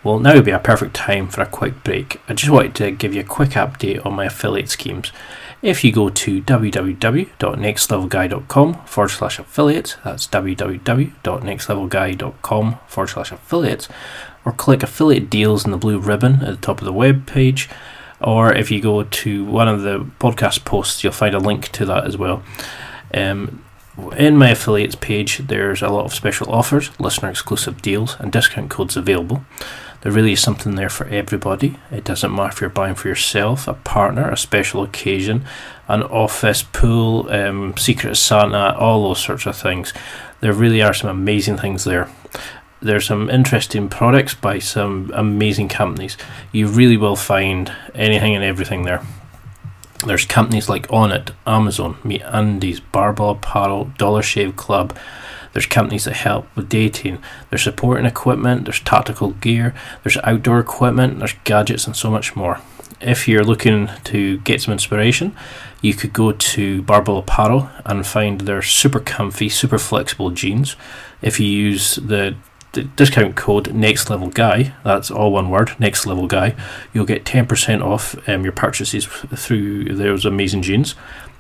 Well, 0.03 0.19
now 0.19 0.35
would 0.35 0.47
be 0.47 0.51
a 0.51 0.59
perfect 0.59 0.95
time 0.95 1.29
for 1.29 1.43
a 1.43 1.47
quick 1.47 1.85
break. 1.85 2.23
I 2.27 2.33
just 2.33 2.51
wanted 2.51 2.75
to 2.77 2.91
give 2.91 3.15
you 3.15 3.21
a 3.21 3.25
quick 3.25 3.51
update 3.51 4.07
on 4.07 4.15
my 4.15 4.25
affiliate 4.25 4.71
schemes. 4.71 5.13
If 5.61 5.85
you 5.85 5.93
go 5.93 6.09
to 6.09 6.41
www.nextlevelguy.com 6.41 8.75
forward 8.87 9.11
slash 9.11 9.39
affiliates, 9.39 9.97
that's 10.03 10.27
www.nextlevelguy.com 10.27 12.79
forward 12.87 13.09
slash 13.09 13.31
affiliates, 13.31 13.89
or 14.47 14.53
click 14.53 14.83
affiliate 14.83 15.29
deals 15.29 15.67
in 15.67 15.71
the 15.71 15.77
blue 15.77 15.99
ribbon 15.99 16.37
at 16.37 16.47
the 16.47 16.57
top 16.57 16.81
of 16.81 16.87
the 16.87 16.95
web 16.95 17.27
page, 17.27 17.69
or 18.23 18.55
if 18.55 18.71
you 18.71 18.81
go 18.81 19.03
to 19.03 19.45
one 19.45 19.69
of 19.69 19.83
the 19.83 19.99
podcast 20.19 20.65
posts, 20.65 21.05
you'll 21.05 21.13
find 21.13 21.35
a 21.35 21.39
link 21.39 21.69
to 21.73 21.85
that 21.85 22.07
as 22.07 22.17
well. 22.17 22.43
Um, 23.13 23.63
in 24.17 24.39
my 24.39 24.49
affiliates 24.51 24.95
page, 24.95 25.39
there's 25.39 25.83
a 25.83 25.91
lot 25.91 26.07
of 26.07 26.15
special 26.15 26.51
offers, 26.51 26.91
listener 26.99 27.29
exclusive 27.29 27.83
deals, 27.83 28.17
and 28.19 28.33
discount 28.33 28.71
codes 28.71 28.97
available. 28.97 29.45
There 30.03 30.13
really 30.13 30.33
is 30.33 30.41
something 30.41 30.77
there 30.77 30.89
for 30.89 31.07
everybody. 31.09 31.77
It 31.91 32.05
doesn't 32.05 32.35
matter 32.35 32.49
if 32.49 32.61
you're 32.61 32.71
buying 32.71 32.95
for 32.95 33.09
yourself, 33.09 33.69
a 33.69 33.75
partner, 33.75 34.31
a 34.31 34.37
special 34.37 34.83
occasion, 34.83 35.45
an 35.89 36.03
office, 36.05 36.63
pool, 36.63 37.29
um, 37.31 37.77
Secret 37.77 38.17
Santa, 38.17 38.77
all 38.79 39.09
those 39.09 39.23
sorts 39.23 39.47
of 39.47 39.57
things. 39.57 39.93
There 40.41 40.55
really 40.55 40.81
are 40.81 40.95
some 40.95 41.11
amazing 41.11 41.59
things 41.59 41.85
there. 41.85 42.09
There's 42.81 43.07
some 43.07 43.29
interesting 43.29 43.91
products 43.91 44.33
by 44.33 44.59
some 44.59 45.11
amazing 45.15 45.69
companies. 45.69 46.17
You 46.51 46.69
really 46.69 46.97
will 46.97 47.17
find 47.17 47.71
anything 47.95 48.35
and 48.35 48.43
everything 48.43 48.85
there. 48.85 49.03
There's 50.07 50.25
companies 50.25 50.71
like 50.71 50.89
Onnit, 50.89 51.33
Amazon, 51.47 51.97
MeUndies, 52.05 52.81
Barbell 52.91 53.31
Apparel, 53.31 53.93
Dollar 53.99 54.23
Shave 54.23 54.57
Club, 54.57 54.97
there's 55.53 55.67
companies 55.67 56.05
that 56.05 56.15
help 56.15 56.55
with 56.57 56.69
dating. 56.69 57.23
There's 57.49 57.63
supporting 57.63 58.07
equipment. 58.07 58.65
There's 58.65 58.81
tactical 58.81 59.31
gear. 59.33 59.75
There's 60.03 60.17
outdoor 60.19 60.61
equipment. 60.61 61.19
There's 61.19 61.35
gadgets 61.45 61.87
and 61.87 61.97
so 61.97 62.11
much 62.11 62.37
more. 62.37 62.61
If 63.01 63.27
you're 63.27 63.45
looking 63.45 63.89
to 64.05 64.39
get 64.39 64.61
some 64.61 64.73
inspiration, 64.73 65.35
you 65.81 65.95
could 65.95 66.13
go 66.13 66.33
to 66.33 66.83
Barbell 66.83 67.19
Apparel 67.19 67.71
and 67.85 68.07
find 68.07 68.43
their 68.43 68.63
super 68.63 69.01
comfy, 69.01 69.49
super 69.49 69.79
flexible 69.79 70.31
jeans. 70.31 70.77
If 71.23 71.41
you 71.41 71.47
use 71.47 71.97
the 71.97 72.37
the 72.73 72.85
discount 72.85 73.35
code 73.35 73.73
next 73.75 74.11
level 74.11 74.29
guy 74.29 74.73
that's 74.85 75.11
all 75.11 75.33
one 75.33 75.51
word 75.51 75.75
next 75.81 76.07
level 76.07 76.29
guy 76.29 76.55
you'll 76.93 77.05
get 77.05 77.25
10% 77.25 77.83
off 77.85 78.17
um, 78.29 78.45
your 78.45 78.53
purchases 78.53 79.07
through 79.07 79.85
those 79.97 80.25
amazing 80.25 80.63
jeans 80.63 80.95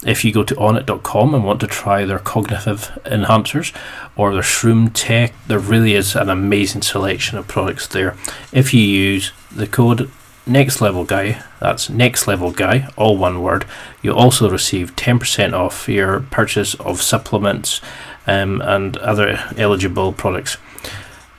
if 0.07 0.24
you 0.24 0.32
go 0.32 0.42
to 0.42 0.55
onnit.com 0.55 1.34
and 1.34 1.44
want 1.44 1.61
to 1.61 1.66
try 1.66 2.05
their 2.05 2.18
cognitive 2.18 2.98
enhancers 3.05 3.74
or 4.16 4.32
their 4.32 4.42
shroom 4.42 4.90
tech, 4.94 5.34
there 5.46 5.59
really 5.59 5.94
is 5.94 6.16
an 6.16 6.30
amazing 6.30 6.82
selection 6.82 7.36
of 7.36 7.46
products 7.48 7.86
there. 7.86 8.16
If 8.53 8.72
you 8.72 8.82
use 8.82 9.32
the 9.51 9.66
code 9.66 10.11
Next 10.46 10.80
Level 10.80 11.05
Guy, 11.05 11.42
that's 11.61 11.90
Next 11.90 12.26
Level 12.26 12.51
Guy, 12.51 12.88
all 12.96 13.16
one 13.16 13.42
word, 13.42 13.66
you'll 14.03 14.16
also 14.16 14.51
receive 14.51 14.96
10% 14.96 15.53
off 15.53 15.88
your 15.88 16.20
purchase 16.20 16.74
of 16.74 17.03
supplements 17.03 17.80
um, 18.26 18.62
and 18.62 18.96
other 18.98 19.38
eligible 19.57 20.12
products. 20.12 20.57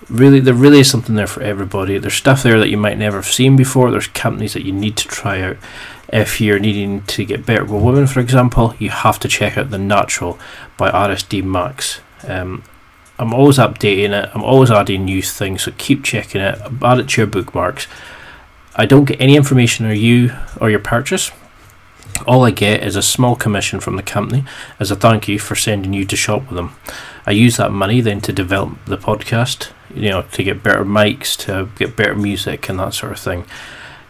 Really, 0.08 0.40
there 0.40 0.54
really 0.54 0.80
is 0.80 0.90
something 0.90 1.16
there 1.16 1.28
for 1.28 1.42
everybody. 1.42 1.98
There's 1.98 2.14
stuff 2.14 2.44
there 2.44 2.60
that 2.60 2.70
you 2.70 2.78
might 2.78 2.98
never 2.98 3.18
have 3.18 3.26
seen 3.26 3.56
before. 3.56 3.92
There's 3.92 4.08
companies 4.08 4.54
that 4.54 4.66
you 4.66 4.74
need 4.74 4.98
to 4.98 5.08
try 5.08 5.42
out. 5.42 5.58
If 6.12 6.42
you're 6.42 6.60
needing 6.60 7.04
to 7.04 7.24
get 7.24 7.46
better 7.46 7.64
with 7.64 7.84
women, 7.84 8.08
for 8.08 8.20
example, 8.20 8.76
you 8.80 8.90
have 8.90 9.18
to 9.20 9.28
check 9.28 9.58
out 9.58 9.70
The 9.70 9.78
Natural 9.78 10.38
by 10.76 10.92
RSD 10.92 11.44
Max. 11.44 12.02
Um, 12.28 12.64
I'm 13.18 13.34
always 13.34 13.58
updating 13.58 14.12
it. 14.12 14.30
I'm 14.34 14.44
always 14.44 14.72
adding 14.72 15.06
new 15.06 15.22
things, 15.22 15.64
so 15.64 15.72
keep 15.78 16.04
checking 16.04 16.42
it. 16.42 16.60
Add 16.82 17.00
it 17.00 17.10
to 17.10 17.22
your 17.22 17.28
bookmarks. 17.28 17.88
I 18.76 18.86
don't 18.86 19.06
get 19.06 19.22
any 19.22 19.36
information 19.36 19.86
on 19.86 19.96
you 19.96 20.34
or 20.60 20.70
your 20.70 20.80
purchase. 20.80 21.32
All 22.28 22.44
I 22.46 22.52
get 22.52 22.84
is 22.84 22.96
a 22.96 23.02
small 23.02 23.36
commission 23.36 23.80
from 23.80 23.96
the 23.96 24.04
company 24.04 24.44
as 24.80 24.92
a 24.92 24.96
thank 24.96 25.28
you 25.28 25.40
for 25.40 25.56
sending 25.56 25.94
you 25.94 26.06
to 26.06 26.16
shop 26.16 26.48
with 26.48 26.56
them. 26.56 26.76
I 27.26 27.32
use 27.32 27.58
that 27.58 27.72
money 27.72 28.02
then 28.02 28.22
to 28.22 28.34
develop 28.34 28.84
the 28.86 28.98
podcast, 28.98 29.70
you 29.94 30.10
know, 30.10 30.24
to 30.24 30.44
get 30.44 30.64
better 30.64 30.84
mics, 30.84 31.38
to 31.46 31.70
get 31.78 31.96
better 31.96 32.16
music, 32.16 32.70
and 32.70 32.80
that 32.80 32.94
sort 32.94 33.12
of 33.12 33.20
thing. 33.20 33.46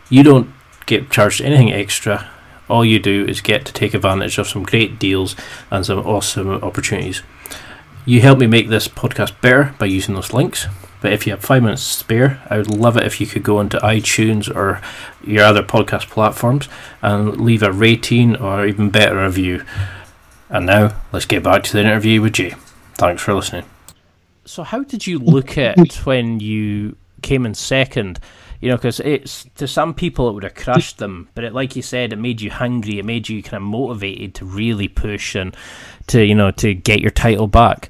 You 0.10 0.24
don't 0.24 0.54
get 0.92 1.10
charged 1.10 1.42
anything 1.42 1.72
extra. 1.72 2.30
All 2.70 2.84
you 2.84 3.00
do 3.00 3.26
is 3.26 3.40
get 3.40 3.66
to 3.66 3.74
take 3.74 3.94
advantage 3.94 4.38
of 4.38 4.48
some 4.48 4.64
great 4.64 5.00
deals 5.00 5.36
and 5.72 5.86
some 5.86 6.00
awesome 6.00 6.50
opportunities. 6.50 7.22
You 8.06 8.20
help 8.22 8.40
me 8.40 8.48
make 8.48 8.68
this 8.68 8.88
podcast 8.90 9.40
better 9.42 9.74
by 9.80 9.86
using 9.86 10.16
those 10.16 10.34
links. 10.34 10.68
But 11.02 11.14
if 11.14 11.26
you 11.26 11.32
have 11.32 11.42
five 11.42 11.64
minutes 11.64 11.88
to 11.88 12.00
spare, 12.00 12.42
I 12.50 12.58
would 12.58 12.70
love 12.70 12.98
it 12.98 13.04
if 13.04 13.20
you 13.22 13.26
could 13.26 13.42
go 13.42 13.60
into 13.60 13.78
iTunes 13.78 14.54
or 14.54 14.82
your 15.26 15.46
other 15.46 15.64
podcast 15.64 16.10
platforms 16.10 16.68
and 17.02 17.40
leave 17.40 17.64
a 17.64 17.72
rating 17.72 18.36
or 18.36 18.68
even 18.68 18.90
better 18.90 19.24
review. 19.24 19.64
And 20.50 20.66
now, 20.66 21.02
let's 21.12 21.26
get 21.26 21.42
back 21.42 21.64
to 21.64 21.74
the 21.74 21.80
interview 21.80 22.22
with 22.22 22.34
Jay. 22.34 22.54
Thanks 22.96 23.22
for 23.22 23.34
listening. 23.34 23.64
So, 24.46 24.64
how 24.64 24.84
did 24.84 25.08
you 25.08 25.18
look 25.18 25.58
at 25.58 25.96
when 26.06 26.40
you 26.40 26.98
came 27.22 27.46
in 27.46 27.56
second? 27.56 28.20
You 28.62 28.70
know, 28.70 28.78
because 28.78 29.00
it's 29.00 29.46
to 29.56 29.68
some 29.68 29.96
people 29.96 30.30
it 30.30 30.34
would 30.34 30.44
have 30.44 30.54
crushed 30.54 31.00
them, 31.00 31.30
but 31.34 31.44
it, 31.44 31.54
like 31.54 31.76
you 31.76 31.82
said, 31.82 32.14
it 32.14 32.20
made 32.20 32.42
you 32.42 32.52
hungry. 32.52 33.00
It 33.00 33.06
made 33.06 33.28
you 33.28 33.42
kind 33.42 33.56
of 33.56 33.64
motivated 33.64 34.36
to 34.36 34.46
really 34.46 34.88
push 34.88 35.36
and 35.36 35.58
to 36.08 36.24
you 36.24 36.36
know 36.36 36.52
to 36.52 36.76
get 36.76 37.02
your 37.02 37.10
title 37.10 37.48
back. 37.48 37.90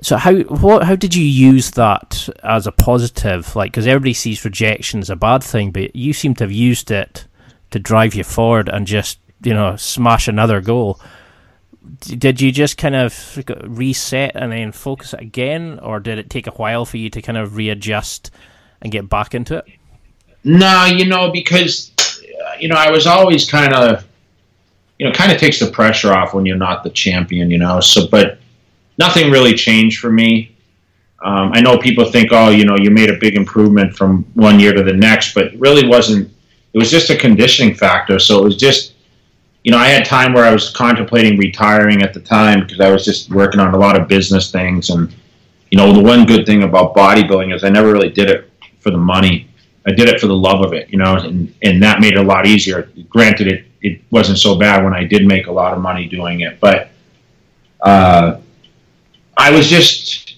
So 0.00 0.16
how 0.16 0.34
what 0.42 0.84
how 0.84 0.94
did 0.94 1.14
you 1.16 1.24
use 1.24 1.72
that 1.72 2.28
as 2.44 2.68
a 2.68 2.72
positive? 2.72 3.54
Like, 3.56 3.72
because 3.72 3.86
everybody 3.86 4.14
sees 4.14 4.44
rejection 4.44 5.00
as 5.00 5.10
a 5.10 5.16
bad 5.16 5.42
thing, 5.42 5.72
but 5.72 5.94
you 5.96 6.12
seem 6.12 6.34
to 6.36 6.44
have 6.44 6.52
used 6.52 6.90
it 6.92 7.26
to 7.70 7.78
drive 7.80 8.14
you 8.14 8.22
forward 8.22 8.68
and 8.68 8.86
just 8.86 9.18
you 9.42 9.54
know 9.54 9.74
smash 9.74 10.28
another 10.28 10.60
goal. 10.60 11.00
Did 12.00 12.40
you 12.40 12.52
just 12.52 12.78
kind 12.78 12.94
of 12.94 13.40
reset 13.64 14.32
and 14.36 14.52
then 14.52 14.70
focus 14.70 15.14
again, 15.14 15.80
or 15.80 15.98
did 15.98 16.18
it 16.18 16.30
take 16.30 16.46
a 16.46 16.52
while 16.52 16.84
for 16.84 16.96
you 16.96 17.10
to 17.10 17.22
kind 17.22 17.38
of 17.38 17.56
readjust 17.56 18.30
and 18.80 18.92
get 18.92 19.08
back 19.08 19.34
into 19.34 19.58
it? 19.58 19.66
No, 20.44 20.86
you 20.86 21.06
know, 21.06 21.30
because 21.30 21.92
you 22.58 22.68
know 22.68 22.76
I 22.76 22.90
was 22.90 23.06
always 23.06 23.48
kind 23.48 23.72
of, 23.72 24.04
you 24.98 25.06
know, 25.06 25.12
kind 25.12 25.32
of 25.32 25.38
takes 25.38 25.60
the 25.60 25.70
pressure 25.70 26.12
off 26.12 26.34
when 26.34 26.44
you're 26.46 26.56
not 26.56 26.82
the 26.82 26.90
champion, 26.90 27.50
you 27.50 27.58
know. 27.58 27.80
So, 27.80 28.08
but 28.08 28.38
nothing 28.98 29.30
really 29.30 29.54
changed 29.54 30.00
for 30.00 30.10
me. 30.10 30.54
Um, 31.24 31.52
I 31.54 31.60
know 31.60 31.78
people 31.78 32.10
think, 32.10 32.30
oh, 32.32 32.50
you 32.50 32.64
know, 32.64 32.76
you 32.76 32.90
made 32.90 33.08
a 33.08 33.16
big 33.16 33.36
improvement 33.36 33.96
from 33.96 34.24
one 34.34 34.58
year 34.58 34.72
to 34.72 34.82
the 34.82 34.92
next, 34.92 35.34
but 35.34 35.54
really 35.54 35.86
wasn't. 35.86 36.28
It 36.72 36.78
was 36.78 36.90
just 36.90 37.10
a 37.10 37.16
conditioning 37.16 37.74
factor. 37.74 38.18
So 38.18 38.40
it 38.40 38.44
was 38.44 38.56
just, 38.56 38.94
you 39.62 39.70
know, 39.70 39.78
I 39.78 39.88
had 39.88 40.04
time 40.04 40.32
where 40.32 40.44
I 40.44 40.52
was 40.52 40.70
contemplating 40.70 41.38
retiring 41.38 42.02
at 42.02 42.14
the 42.14 42.20
time 42.20 42.60
because 42.60 42.80
I 42.80 42.90
was 42.90 43.04
just 43.04 43.30
working 43.30 43.60
on 43.60 43.74
a 43.74 43.78
lot 43.78 44.00
of 44.00 44.08
business 44.08 44.50
things. 44.50 44.90
And, 44.90 45.14
you 45.70 45.78
know, 45.78 45.92
the 45.92 46.00
one 46.00 46.26
good 46.26 46.46
thing 46.46 46.64
about 46.64 46.94
bodybuilding 46.96 47.54
is 47.54 47.62
I 47.62 47.68
never 47.68 47.92
really 47.92 48.08
did 48.08 48.30
it 48.30 48.50
for 48.80 48.90
the 48.90 48.98
money. 48.98 49.48
I 49.86 49.92
did 49.92 50.08
it 50.08 50.20
for 50.20 50.26
the 50.26 50.36
love 50.36 50.64
of 50.64 50.72
it, 50.72 50.90
you 50.90 50.98
know, 50.98 51.16
and, 51.16 51.54
and 51.62 51.82
that 51.82 52.00
made 52.00 52.14
it 52.14 52.18
a 52.18 52.22
lot 52.22 52.46
easier. 52.46 52.90
Granted, 53.08 53.48
it, 53.48 53.64
it 53.80 54.02
wasn't 54.10 54.38
so 54.38 54.56
bad 54.56 54.84
when 54.84 54.94
I 54.94 55.04
did 55.04 55.26
make 55.26 55.46
a 55.46 55.52
lot 55.52 55.72
of 55.72 55.80
money 55.80 56.06
doing 56.06 56.40
it, 56.40 56.60
but, 56.60 56.90
uh, 57.80 58.38
I 59.36 59.50
was 59.50 59.68
just, 59.68 60.36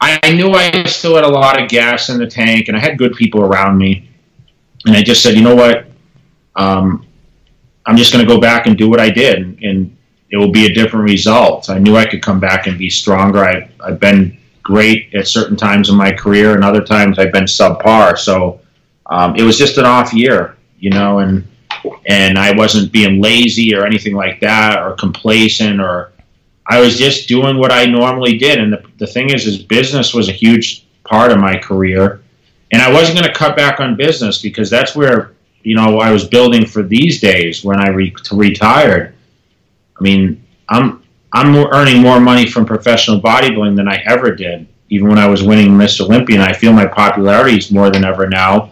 I 0.00 0.32
knew 0.32 0.50
I 0.50 0.82
still 0.84 1.14
had 1.14 1.24
a 1.24 1.28
lot 1.28 1.62
of 1.62 1.68
gas 1.68 2.08
in 2.08 2.18
the 2.18 2.26
tank, 2.26 2.68
and 2.68 2.76
I 2.76 2.80
had 2.80 2.98
good 2.98 3.14
people 3.14 3.40
around 3.40 3.78
me. 3.78 4.10
And 4.84 4.96
I 4.96 5.02
just 5.02 5.22
said, 5.22 5.36
you 5.36 5.42
know 5.42 5.54
what, 5.54 5.86
um, 6.56 7.06
I'm 7.86 7.96
just 7.96 8.12
going 8.12 8.26
to 8.26 8.28
go 8.28 8.40
back 8.40 8.66
and 8.66 8.76
do 8.76 8.90
what 8.90 9.00
I 9.00 9.10
did, 9.10 9.38
and, 9.38 9.62
and, 9.62 9.96
it 10.30 10.38
will 10.38 10.50
be 10.50 10.64
a 10.64 10.72
different 10.72 11.04
result. 11.04 11.68
I 11.68 11.78
knew 11.78 11.94
I 11.94 12.06
could 12.06 12.22
come 12.22 12.40
back 12.40 12.66
and 12.66 12.78
be 12.78 12.88
stronger. 12.88 13.44
I, 13.44 13.68
I've 13.80 14.00
been 14.00 14.38
great 14.62 15.14
at 15.14 15.26
certain 15.26 15.56
times 15.56 15.88
in 15.88 15.96
my 15.96 16.12
career, 16.12 16.54
and 16.54 16.64
other 16.64 16.82
times 16.82 17.18
I've 17.18 17.32
been 17.32 17.44
subpar. 17.44 18.18
So 18.18 18.60
um, 19.06 19.36
it 19.36 19.42
was 19.42 19.58
just 19.58 19.78
an 19.78 19.84
off 19.84 20.12
year, 20.12 20.56
you 20.78 20.90
know, 20.90 21.18
and 21.18 21.46
and 22.06 22.38
I 22.38 22.52
wasn't 22.52 22.92
being 22.92 23.20
lazy 23.20 23.74
or 23.74 23.84
anything 23.84 24.14
like 24.14 24.40
that, 24.40 24.78
or 24.78 24.94
complacent, 24.94 25.80
or 25.80 26.12
I 26.66 26.80
was 26.80 26.96
just 26.96 27.28
doing 27.28 27.58
what 27.58 27.72
I 27.72 27.86
normally 27.86 28.38
did. 28.38 28.58
And 28.58 28.72
the, 28.72 28.84
the 28.98 29.06
thing 29.06 29.30
is, 29.30 29.46
is 29.46 29.62
business 29.62 30.14
was 30.14 30.28
a 30.28 30.32
huge 30.32 30.86
part 31.04 31.32
of 31.32 31.38
my 31.38 31.58
career. 31.58 32.22
And 32.70 32.80
I 32.80 32.90
wasn't 32.92 33.18
going 33.18 33.30
to 33.30 33.36
cut 33.36 33.56
back 33.56 33.80
on 33.80 33.96
business 33.96 34.40
because 34.40 34.70
that's 34.70 34.94
where, 34.94 35.32
you 35.62 35.74
know, 35.74 35.98
I 35.98 36.12
was 36.12 36.26
building 36.26 36.64
for 36.64 36.82
these 36.82 37.20
days 37.20 37.64
when 37.64 37.80
I 37.80 37.88
re- 37.88 38.14
retired. 38.30 39.14
I 39.98 40.02
mean, 40.02 40.42
I'm, 40.68 41.01
I'm 41.32 41.54
earning 41.56 42.02
more 42.02 42.20
money 42.20 42.46
from 42.46 42.66
professional 42.66 43.20
bodybuilding 43.20 43.76
than 43.76 43.88
I 43.88 44.02
ever 44.06 44.34
did, 44.34 44.68
even 44.90 45.08
when 45.08 45.18
I 45.18 45.26
was 45.26 45.42
winning 45.42 45.68
Mr. 45.68 46.02
Olympia. 46.02 46.36
And 46.36 46.44
I 46.44 46.52
feel 46.52 46.72
my 46.72 46.86
popularity 46.86 47.56
is 47.56 47.70
more 47.70 47.90
than 47.90 48.04
ever 48.04 48.28
now. 48.28 48.70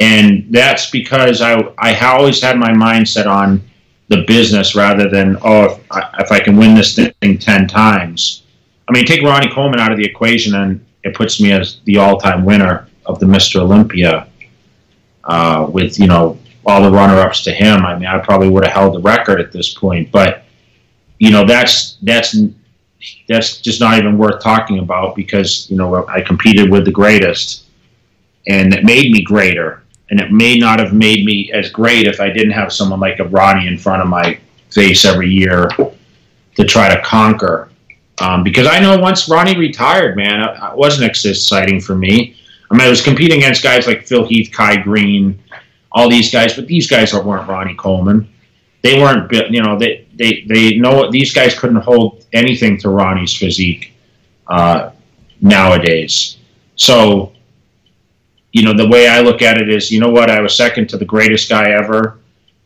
And 0.00 0.46
that's 0.50 0.90
because 0.90 1.40
I, 1.40 1.54
I 1.78 1.94
always 2.06 2.40
had 2.40 2.56
my 2.56 2.70
mindset 2.70 3.26
on 3.26 3.62
the 4.08 4.24
business 4.26 4.74
rather 4.74 5.08
than 5.08 5.36
oh 5.42 5.64
if 5.64 5.80
I, 5.90 6.10
if 6.20 6.32
I 6.32 6.40
can 6.40 6.56
win 6.56 6.74
this 6.74 6.94
thing 6.94 7.38
ten 7.38 7.68
times. 7.68 8.44
I 8.88 8.92
mean, 8.92 9.04
take 9.04 9.22
Ronnie 9.22 9.50
Coleman 9.52 9.80
out 9.80 9.92
of 9.92 9.98
the 9.98 10.04
equation, 10.04 10.54
and 10.54 10.84
it 11.04 11.14
puts 11.14 11.40
me 11.40 11.52
as 11.52 11.80
the 11.84 11.98
all-time 11.98 12.44
winner 12.44 12.88
of 13.04 13.18
the 13.20 13.26
Mr. 13.26 13.60
Olympia. 13.60 14.26
Uh, 15.24 15.68
with 15.70 15.98
you 15.98 16.06
know 16.06 16.38
all 16.64 16.82
the 16.82 16.90
runner-ups 16.90 17.44
to 17.44 17.52
him, 17.52 17.84
I 17.84 17.98
mean, 17.98 18.06
I 18.06 18.18
probably 18.18 18.48
would 18.48 18.64
have 18.64 18.72
held 18.72 18.94
the 18.94 19.00
record 19.00 19.40
at 19.40 19.52
this 19.52 19.74
point. 19.74 20.10
But 20.10 20.44
you 21.18 21.30
know, 21.30 21.46
that's 21.46 21.96
that's 22.02 22.36
that's 23.28 23.60
just 23.60 23.80
not 23.80 23.98
even 23.98 24.18
worth 24.18 24.42
talking 24.42 24.78
about 24.80 25.14
because 25.14 25.70
you 25.70 25.76
know 25.76 26.06
I 26.06 26.20
competed 26.20 26.70
with 26.70 26.84
the 26.84 26.92
greatest, 26.92 27.64
and 28.46 28.72
it 28.74 28.84
made 28.84 29.10
me 29.10 29.22
greater 29.22 29.82
and 30.10 30.20
it 30.20 30.32
may 30.32 30.56
not 30.56 30.78
have 30.78 30.92
made 30.92 31.24
me 31.24 31.50
as 31.52 31.70
great 31.70 32.06
if 32.06 32.20
I 32.20 32.30
didn't 32.30 32.52
have 32.52 32.72
someone 32.72 33.00
like 33.00 33.18
a 33.18 33.24
Ronnie 33.24 33.66
in 33.66 33.76
front 33.76 34.02
of 34.02 34.08
my 34.08 34.38
face 34.70 35.04
every 35.04 35.28
year 35.28 35.68
to 36.54 36.64
try 36.64 36.94
to 36.94 37.00
conquer. 37.02 37.70
Um, 38.20 38.42
because 38.42 38.66
I 38.66 38.80
know 38.80 38.98
once 38.98 39.28
Ronnie 39.28 39.56
retired, 39.56 40.16
man, 40.16 40.40
it 40.40 40.76
wasn't 40.76 41.10
as 41.10 41.24
exciting 41.24 41.80
for 41.80 41.94
me. 41.94 42.36
I 42.70 42.74
mean, 42.74 42.86
I 42.86 42.90
was 42.90 43.00
competing 43.00 43.38
against 43.38 43.62
guys 43.62 43.86
like 43.86 44.06
Phil 44.06 44.26
Heath, 44.26 44.50
Kai 44.52 44.76
Greene, 44.76 45.38
all 45.92 46.08
these 46.10 46.32
guys, 46.32 46.54
but 46.54 46.66
these 46.66 46.88
guys 46.88 47.14
weren't 47.14 47.48
Ronnie 47.48 47.74
Coleman. 47.74 48.28
They 48.82 49.00
weren't, 49.00 49.30
you 49.50 49.62
know, 49.62 49.78
they 49.78 50.06
they 50.18 50.44
they 50.48 50.76
know 50.76 51.10
these 51.10 51.32
guys 51.32 51.58
couldn't 51.58 51.82
hold 51.82 52.26
anything 52.32 52.78
to 52.78 52.90
Ronnie's 52.90 53.36
physique 53.36 53.94
uh, 54.46 54.90
nowadays. 55.40 56.38
So 56.76 57.32
you 58.52 58.62
know, 58.62 58.72
the 58.72 58.88
way 58.88 59.08
I 59.08 59.20
look 59.20 59.42
at 59.42 59.58
it 59.58 59.68
is, 59.68 59.90
you 59.90 60.00
know 60.00 60.08
what, 60.08 60.30
I 60.30 60.40
was 60.40 60.56
second 60.56 60.88
to 60.90 60.96
the 60.96 61.04
greatest 61.04 61.48
guy 61.48 61.70
ever, 61.70 62.18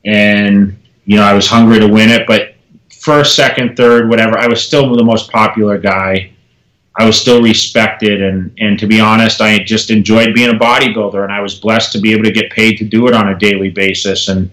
and 0.05 0.76
you 1.05 1.16
know, 1.16 1.22
I 1.22 1.34
was 1.34 1.46
hungry 1.46 1.80
to 1.80 1.88
win 1.88 2.09
it, 2.09 2.26
but 2.26 2.55
first, 3.00 3.34
second, 3.34 3.76
third, 3.76 4.09
whatever, 4.09 4.38
I 4.38 4.46
was 4.46 4.64
still 4.64 4.94
the 4.94 5.05
most 5.05 5.30
popular 5.30 5.76
guy. 5.76 6.30
I 6.98 7.05
was 7.05 7.20
still 7.20 7.42
respected, 7.42 8.22
and 8.22 8.55
and 8.59 8.78
to 8.78 8.86
be 8.86 9.00
honest, 9.00 9.40
I 9.40 9.59
just 9.59 9.90
enjoyed 9.90 10.34
being 10.34 10.50
a 10.50 10.59
bodybuilder, 10.59 11.22
and 11.24 11.32
I 11.32 11.40
was 11.40 11.59
blessed 11.59 11.92
to 11.92 11.98
be 11.98 12.12
able 12.12 12.24
to 12.24 12.30
get 12.30 12.50
paid 12.53 12.76
to 12.78 12.84
do 12.84 13.09
it 13.09 13.14
on 13.14 13.28
a 13.28 13.38
daily 13.38 13.70
basis, 13.70 14.28
and 14.28 14.50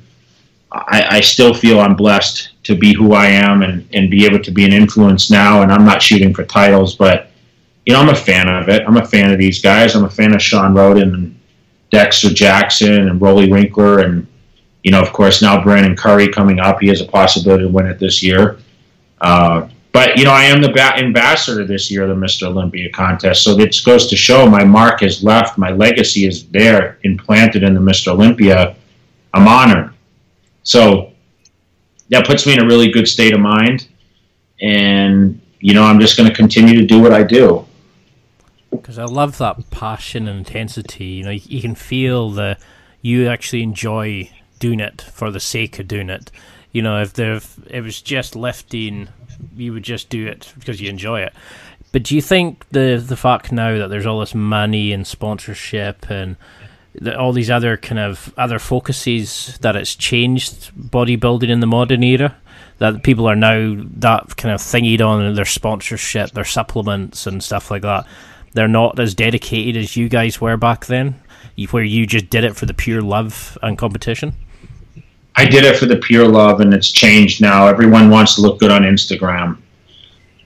I, 0.71 1.17
I 1.17 1.21
still 1.21 1.53
feel 1.53 1.79
I'm 1.79 1.95
blessed 1.95 2.49
to 2.63 2.75
be 2.75 2.93
who 2.93 3.13
I 3.13 3.27
am 3.27 3.63
and 3.63 3.87
and 3.93 4.09
be 4.09 4.25
able 4.25 4.39
to 4.39 4.51
be 4.51 4.65
an 4.65 4.73
influence 4.73 5.31
now. 5.31 5.61
And 5.61 5.71
I'm 5.71 5.85
not 5.85 6.01
shooting 6.01 6.33
for 6.33 6.43
titles, 6.45 6.95
but 6.95 7.31
you 7.85 7.93
know, 7.93 7.99
I'm 7.99 8.09
a 8.09 8.15
fan 8.15 8.47
of 8.47 8.69
it. 8.69 8.83
I'm 8.87 8.97
a 8.97 9.05
fan 9.05 9.31
of 9.31 9.39
these 9.39 9.61
guys. 9.61 9.95
I'm 9.95 10.05
a 10.05 10.09
fan 10.09 10.35
of 10.35 10.41
Shawn 10.41 10.73
Rhoden 10.73 11.13
and 11.13 11.39
Dexter 11.89 12.29
Jackson 12.29 13.09
and 13.09 13.19
Roelly 13.19 13.47
Winklaar 13.47 14.05
and 14.05 14.27
you 14.83 14.91
know, 14.91 15.01
of 15.01 15.11
course, 15.11 15.41
now 15.41 15.61
Brandon 15.61 15.95
Curry 15.95 16.29
coming 16.29 16.59
up. 16.59 16.79
He 16.79 16.87
has 16.87 17.01
a 17.01 17.05
possibility 17.05 17.65
to 17.65 17.69
win 17.69 17.85
it 17.85 17.99
this 17.99 18.23
year. 18.23 18.59
Uh, 19.19 19.67
but 19.91 20.09
but 20.09 20.17
you 20.17 20.23
know, 20.23 20.31
I 20.31 20.45
am 20.45 20.61
the 20.61 20.71
ba- 20.71 20.97
ambassador 20.97 21.65
this 21.65 21.91
year 21.91 22.03
of 22.03 22.09
the 22.09 22.15
Mr. 22.15 22.43
Olympia 22.43 22.89
contest, 22.89 23.43
so 23.43 23.53
this 23.55 23.81
goes 23.81 24.07
to 24.07 24.15
show 24.15 24.47
my 24.47 24.63
mark 24.63 25.01
has 25.01 25.23
left, 25.23 25.57
my 25.57 25.71
legacy 25.71 26.25
is 26.25 26.47
there, 26.49 26.99
implanted 27.03 27.63
in 27.63 27.73
the 27.73 27.79
Mr. 27.79 28.07
Olympia. 28.07 28.75
I'm 29.33 29.47
honored. 29.47 29.93
So 30.63 31.11
that 32.09 32.25
puts 32.25 32.45
me 32.45 32.53
in 32.53 32.59
a 32.59 32.65
really 32.65 32.91
good 32.91 33.07
state 33.07 33.33
of 33.33 33.39
mind, 33.39 33.87
and 34.61 35.39
you 35.59 35.73
know, 35.73 35.83
I'm 35.83 35.99
just 35.99 36.17
going 36.17 36.29
to 36.29 36.35
continue 36.35 36.75
to 36.79 36.85
do 36.85 37.01
what 37.01 37.13
I 37.13 37.23
do. 37.23 37.65
Because 38.71 38.97
I 38.97 39.05
love 39.05 39.37
that 39.39 39.69
passion 39.71 40.27
and 40.27 40.39
intensity. 40.39 41.05
You 41.05 41.23
know, 41.23 41.31
you, 41.31 41.41
you 41.45 41.61
can 41.61 41.75
feel 41.75 42.29
the 42.31 42.57
you 43.01 43.27
actually 43.27 43.63
enjoy 43.63 44.29
doing 44.59 44.79
it 44.79 45.01
for 45.01 45.31
the 45.31 45.39
sake 45.39 45.79
of 45.79 45.87
doing 45.87 46.09
it. 46.09 46.31
You 46.71 46.81
know, 46.81 47.01
if 47.01 47.13
there 47.13 47.33
if 47.33 47.57
it 47.67 47.81
was 47.81 48.01
just 48.01 48.35
lifting, 48.35 49.09
you 49.55 49.73
would 49.73 49.83
just 49.83 50.09
do 50.09 50.27
it 50.27 50.53
because 50.59 50.81
you 50.81 50.89
enjoy 50.89 51.21
it. 51.21 51.33
But 51.91 52.03
do 52.03 52.15
you 52.15 52.21
think 52.21 52.67
the 52.69 53.03
the 53.03 53.17
fact 53.17 53.51
now 53.51 53.77
that 53.77 53.89
there's 53.89 54.05
all 54.05 54.19
this 54.19 54.35
money 54.35 54.91
and 54.91 55.07
sponsorship 55.07 56.09
and 56.09 56.35
the, 56.93 57.17
all 57.17 57.33
these 57.33 57.49
other 57.49 57.77
kind 57.77 57.99
of 57.99 58.33
other 58.37 58.59
focuses 58.59 59.57
that 59.61 59.75
it's 59.75 59.95
changed 59.95 60.71
bodybuilding 60.75 61.49
in 61.49 61.59
the 61.59 61.67
modern 61.67 62.03
era? 62.03 62.35
That 62.79 63.03
people 63.03 63.27
are 63.27 63.35
now 63.35 63.75
that 63.97 64.37
kind 64.37 64.53
of 64.53 64.61
thingied 64.61 65.01
on 65.01 65.35
their 65.35 65.45
sponsorship, 65.45 66.31
their 66.31 66.45
supplements 66.45 67.27
and 67.27 67.43
stuff 67.43 67.69
like 67.69 67.81
that. 67.81 68.07
They're 68.53 68.67
not 68.67 68.99
as 68.99 69.13
dedicated 69.13 69.77
as 69.77 69.95
you 69.95 70.09
guys 70.09 70.41
were 70.41 70.57
back 70.57 70.85
then, 70.85 71.21
where 71.71 71.83
you 71.83 72.07
just 72.07 72.29
did 72.29 72.43
it 72.43 72.55
for 72.55 72.65
the 72.65 72.73
pure 72.73 73.01
love 73.01 73.57
and 73.61 73.77
competition. 73.77 74.33
I 75.35 75.45
did 75.45 75.63
it 75.63 75.77
for 75.77 75.85
the 75.85 75.97
pure 75.97 76.27
love, 76.27 76.59
and 76.59 76.73
it's 76.73 76.91
changed 76.91 77.41
now. 77.41 77.67
Everyone 77.67 78.09
wants 78.09 78.35
to 78.35 78.41
look 78.41 78.59
good 78.59 78.71
on 78.71 78.83
Instagram. 78.83 79.57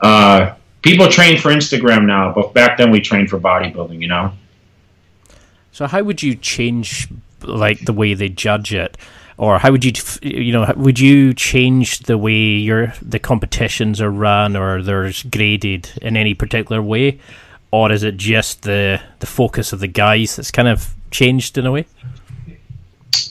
Uh, 0.01 0.55
people 0.81 1.07
train 1.07 1.39
for 1.39 1.49
Instagram 1.51 2.05
now, 2.05 2.33
but 2.33 2.53
back 2.53 2.77
then 2.77 2.91
we 2.91 2.99
trained 2.99 3.29
for 3.29 3.39
bodybuilding. 3.39 4.01
You 4.01 4.07
know. 4.07 4.33
So 5.73 5.87
how 5.87 6.03
would 6.03 6.21
you 6.21 6.35
change 6.35 7.09
like 7.41 7.83
the 7.85 7.93
way 7.93 8.13
they 8.13 8.29
judge 8.29 8.73
it, 8.73 8.95
or 9.37 9.57
how 9.57 9.71
would 9.71 9.83
you 9.83 9.91
you 10.21 10.53
know 10.53 10.71
would 10.77 10.99
you 10.99 11.33
change 11.33 11.99
the 11.99 12.17
way 12.17 12.37
your 12.37 12.93
the 13.01 13.19
competitions 13.19 13.99
are 13.99 14.11
run 14.11 14.55
or 14.55 14.83
there's 14.83 15.23
graded 15.23 15.89
in 16.01 16.15
any 16.15 16.35
particular 16.35 16.81
way, 16.81 17.19
or 17.71 17.91
is 17.91 18.03
it 18.03 18.17
just 18.17 18.61
the 18.61 19.01
the 19.19 19.25
focus 19.25 19.73
of 19.73 19.79
the 19.79 19.87
guys 19.87 20.35
that's 20.35 20.51
kind 20.51 20.67
of 20.67 20.93
changed 21.09 21.57
in 21.57 21.65
a 21.65 21.71
way? 21.71 21.87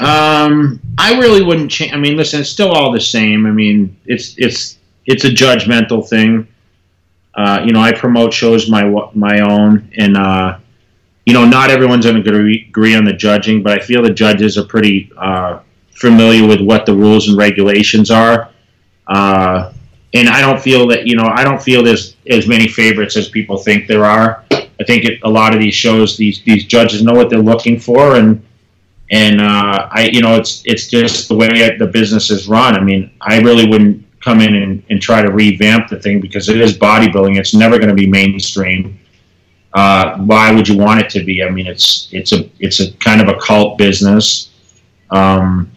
Um, 0.00 0.80
I 0.98 1.18
really 1.18 1.42
wouldn't 1.42 1.70
change. 1.70 1.92
I 1.92 1.96
mean, 1.96 2.16
listen, 2.16 2.40
it's 2.40 2.50
still 2.50 2.72
all 2.72 2.90
the 2.90 3.00
same. 3.00 3.46
I 3.46 3.52
mean, 3.52 3.96
it's 4.06 4.34
it's 4.36 4.78
it's 5.06 5.24
a 5.24 5.30
judgmental 5.30 6.06
thing. 6.06 6.48
Uh, 7.34 7.62
you 7.64 7.72
know, 7.72 7.80
I 7.80 7.92
promote 7.92 8.32
shows 8.32 8.68
my 8.68 8.82
my 9.14 9.38
own, 9.38 9.88
and 9.96 10.16
uh, 10.16 10.58
you 11.24 11.32
know, 11.32 11.44
not 11.44 11.70
everyone's 11.70 12.04
going 12.04 12.22
to 12.22 12.64
agree, 12.68 12.94
on 12.94 13.04
the 13.04 13.12
judging, 13.12 13.62
but 13.62 13.80
I 13.80 13.84
feel 13.84 14.02
the 14.02 14.12
judges 14.12 14.58
are 14.58 14.64
pretty 14.64 15.10
uh, 15.16 15.60
familiar 15.94 16.46
with 16.46 16.60
what 16.60 16.84
the 16.86 16.94
rules 16.94 17.28
and 17.28 17.36
regulations 17.36 18.10
are. 18.10 18.50
Uh, 19.06 19.72
and 20.14 20.28
I 20.28 20.40
don't 20.40 20.60
feel 20.60 20.86
that 20.88 21.06
you 21.06 21.16
know, 21.16 21.26
I 21.26 21.44
don't 21.44 21.62
feel 21.62 21.82
there's 21.82 22.16
as 22.28 22.46
many 22.46 22.68
favorites 22.68 23.16
as 23.16 23.28
people 23.28 23.56
think 23.56 23.86
there 23.86 24.04
are. 24.04 24.44
I 24.50 24.84
think 24.84 25.04
it, 25.04 25.20
a 25.22 25.28
lot 25.28 25.54
of 25.54 25.60
these 25.60 25.74
shows, 25.74 26.16
these 26.16 26.42
these 26.42 26.64
judges 26.64 27.02
know 27.02 27.12
what 27.12 27.30
they're 27.30 27.38
looking 27.38 27.78
for, 27.78 28.16
and 28.16 28.44
and 29.10 29.40
uh, 29.40 29.88
I, 29.90 30.10
you 30.12 30.20
know, 30.20 30.36
it's 30.36 30.62
it's 30.66 30.88
just 30.88 31.28
the 31.28 31.36
way 31.36 31.76
the 31.78 31.86
business 31.86 32.30
is 32.30 32.48
run. 32.48 32.74
I 32.74 32.80
mean, 32.80 33.10
I 33.20 33.38
really 33.40 33.68
wouldn't 33.68 34.04
come 34.20 34.40
in 34.40 34.54
and, 34.54 34.82
and 34.88 35.00
try 35.00 35.22
to 35.22 35.30
revamp 35.30 35.88
the 35.88 35.98
thing 35.98 36.20
because 36.20 36.48
it 36.48 36.60
is 36.60 36.78
bodybuilding. 36.78 37.36
It's 37.38 37.54
never 37.54 37.76
going 37.78 37.88
to 37.88 37.94
be 37.94 38.06
mainstream. 38.06 38.98
Uh, 39.74 40.18
why 40.18 40.52
would 40.52 40.68
you 40.68 40.76
want 40.76 41.00
it 41.00 41.08
to 41.10 41.24
be? 41.24 41.42
I 41.42 41.50
mean, 41.50 41.66
it's 41.66 42.08
it's 42.12 42.32
a 42.32 42.48
it's 42.58 42.80
a 42.80 42.92
kind 42.94 43.20
of 43.20 43.28
a 43.28 43.38
cult 43.40 43.78
business. 43.78 44.50
Um, 45.10 45.70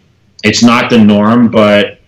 it's 0.44 0.62
not 0.62 0.90
the 0.90 0.98
norm, 0.98 1.50
but 1.50 2.00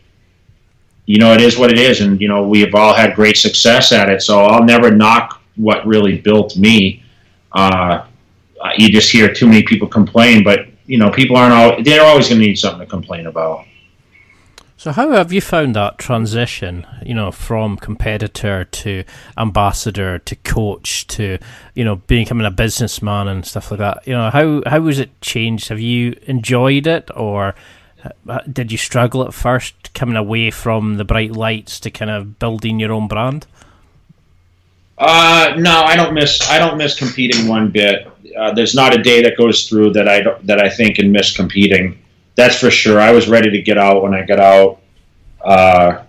you 1.06 1.18
know, 1.18 1.32
it 1.32 1.40
is 1.40 1.56
what 1.56 1.72
it 1.72 1.78
is, 1.78 2.00
and 2.02 2.20
you 2.20 2.28
know, 2.28 2.46
we 2.46 2.60
have 2.60 2.74
all 2.74 2.92
had 2.94 3.14
great 3.14 3.36
success 3.36 3.92
at 3.92 4.10
it. 4.10 4.22
So 4.22 4.40
I'll 4.44 4.64
never 4.64 4.90
knock 4.90 5.40
what 5.56 5.86
really 5.86 6.18
built 6.18 6.56
me. 6.56 7.02
Uh, 7.52 8.04
you 8.76 8.90
just 8.90 9.10
hear 9.10 9.32
too 9.32 9.46
many 9.46 9.62
people 9.62 9.88
complain, 9.88 10.44
but 10.44 10.66
you 10.86 10.98
know, 10.98 11.10
people 11.10 11.36
aren't 11.36 11.54
all 11.54 11.82
they're 11.82 12.04
always 12.04 12.28
going 12.28 12.40
to 12.40 12.46
need 12.46 12.58
something 12.58 12.80
to 12.80 12.86
complain 12.86 13.26
about. 13.26 13.64
So 14.78 14.92
how 14.92 15.10
have 15.10 15.32
you 15.32 15.40
found 15.40 15.74
that 15.74 15.98
transition, 15.98 16.86
you 17.04 17.12
know, 17.12 17.32
from 17.32 17.76
competitor 17.76 18.64
to 18.64 19.02
ambassador 19.36 20.20
to 20.20 20.36
coach 20.36 21.04
to, 21.08 21.38
you 21.74 21.84
know, 21.84 21.96
becoming 21.96 22.46
a 22.46 22.50
businessman 22.52 23.26
and 23.26 23.44
stuff 23.44 23.72
like 23.72 23.78
that? 23.78 24.06
You 24.06 24.12
know, 24.12 24.30
how 24.30 24.62
how 24.66 24.78
was 24.78 25.00
it 25.00 25.20
changed? 25.20 25.68
Have 25.70 25.80
you 25.80 26.16
enjoyed 26.28 26.86
it 26.86 27.10
or 27.16 27.56
uh, 28.28 28.38
did 28.52 28.70
you 28.70 28.78
struggle 28.78 29.24
at 29.24 29.34
first 29.34 29.92
coming 29.94 30.14
away 30.14 30.52
from 30.52 30.96
the 30.96 31.04
bright 31.04 31.32
lights 31.32 31.80
to 31.80 31.90
kind 31.90 32.12
of 32.12 32.38
building 32.38 32.78
your 32.78 32.92
own 32.92 33.08
brand? 33.08 33.48
Uh, 34.96 35.54
no, 35.58 35.82
I 35.82 35.96
don't 35.96 36.14
miss 36.14 36.48
I 36.48 36.58
don't 36.58 36.78
miss 36.78 36.96
competing 36.96 37.48
one 37.48 37.70
bit 37.70 38.06
uh, 38.38 38.52
there's 38.52 38.76
not 38.76 38.94
a 38.94 39.02
day 39.02 39.22
that 39.22 39.36
goes 39.36 39.68
through 39.68 39.92
that 39.94 40.08
I 40.08 40.22
that 40.44 40.60
I 40.60 40.68
think 40.68 40.98
and 40.98 41.10
miss 41.10 41.36
competing. 41.36 42.00
That's 42.38 42.56
for 42.56 42.70
sure. 42.70 43.00
I 43.00 43.10
was 43.10 43.28
ready 43.28 43.50
to 43.50 43.60
get 43.60 43.78
out 43.78 44.00
when 44.00 44.14
I 44.14 44.24
got 44.24 44.38
out. 44.38 44.80
Uh, 45.44 46.04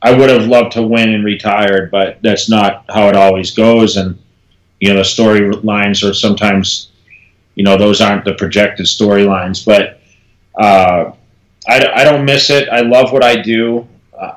I 0.00 0.12
would 0.12 0.30
have 0.30 0.46
loved 0.46 0.70
to 0.72 0.82
win 0.82 1.12
and 1.12 1.24
retired, 1.24 1.90
but 1.90 2.22
that's 2.22 2.48
not 2.48 2.84
how 2.88 3.08
it 3.08 3.16
always 3.16 3.50
goes. 3.50 3.96
And 3.96 4.16
you 4.78 4.90
know, 4.90 4.94
the 4.94 5.02
storylines 5.02 6.08
are 6.08 6.14
sometimes, 6.14 6.92
you 7.56 7.64
know, 7.64 7.76
those 7.76 8.00
aren't 8.00 8.24
the 8.24 8.34
projected 8.34 8.86
storylines. 8.86 9.66
But 9.66 10.00
uh, 10.54 11.10
I, 11.66 11.90
I 11.94 12.04
don't 12.04 12.24
miss 12.24 12.48
it. 12.48 12.68
I 12.68 12.82
love 12.82 13.12
what 13.12 13.24
I 13.24 13.42
do. 13.42 13.88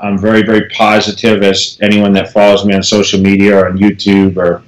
I'm 0.02 0.18
very, 0.18 0.42
very 0.42 0.68
positive. 0.70 1.44
As 1.44 1.78
anyone 1.80 2.12
that 2.14 2.34
follows 2.34 2.66
me 2.66 2.74
on 2.74 2.82
social 2.82 3.22
media 3.22 3.56
or 3.56 3.70
on 3.70 3.78
YouTube 3.78 4.38
or 4.38 4.64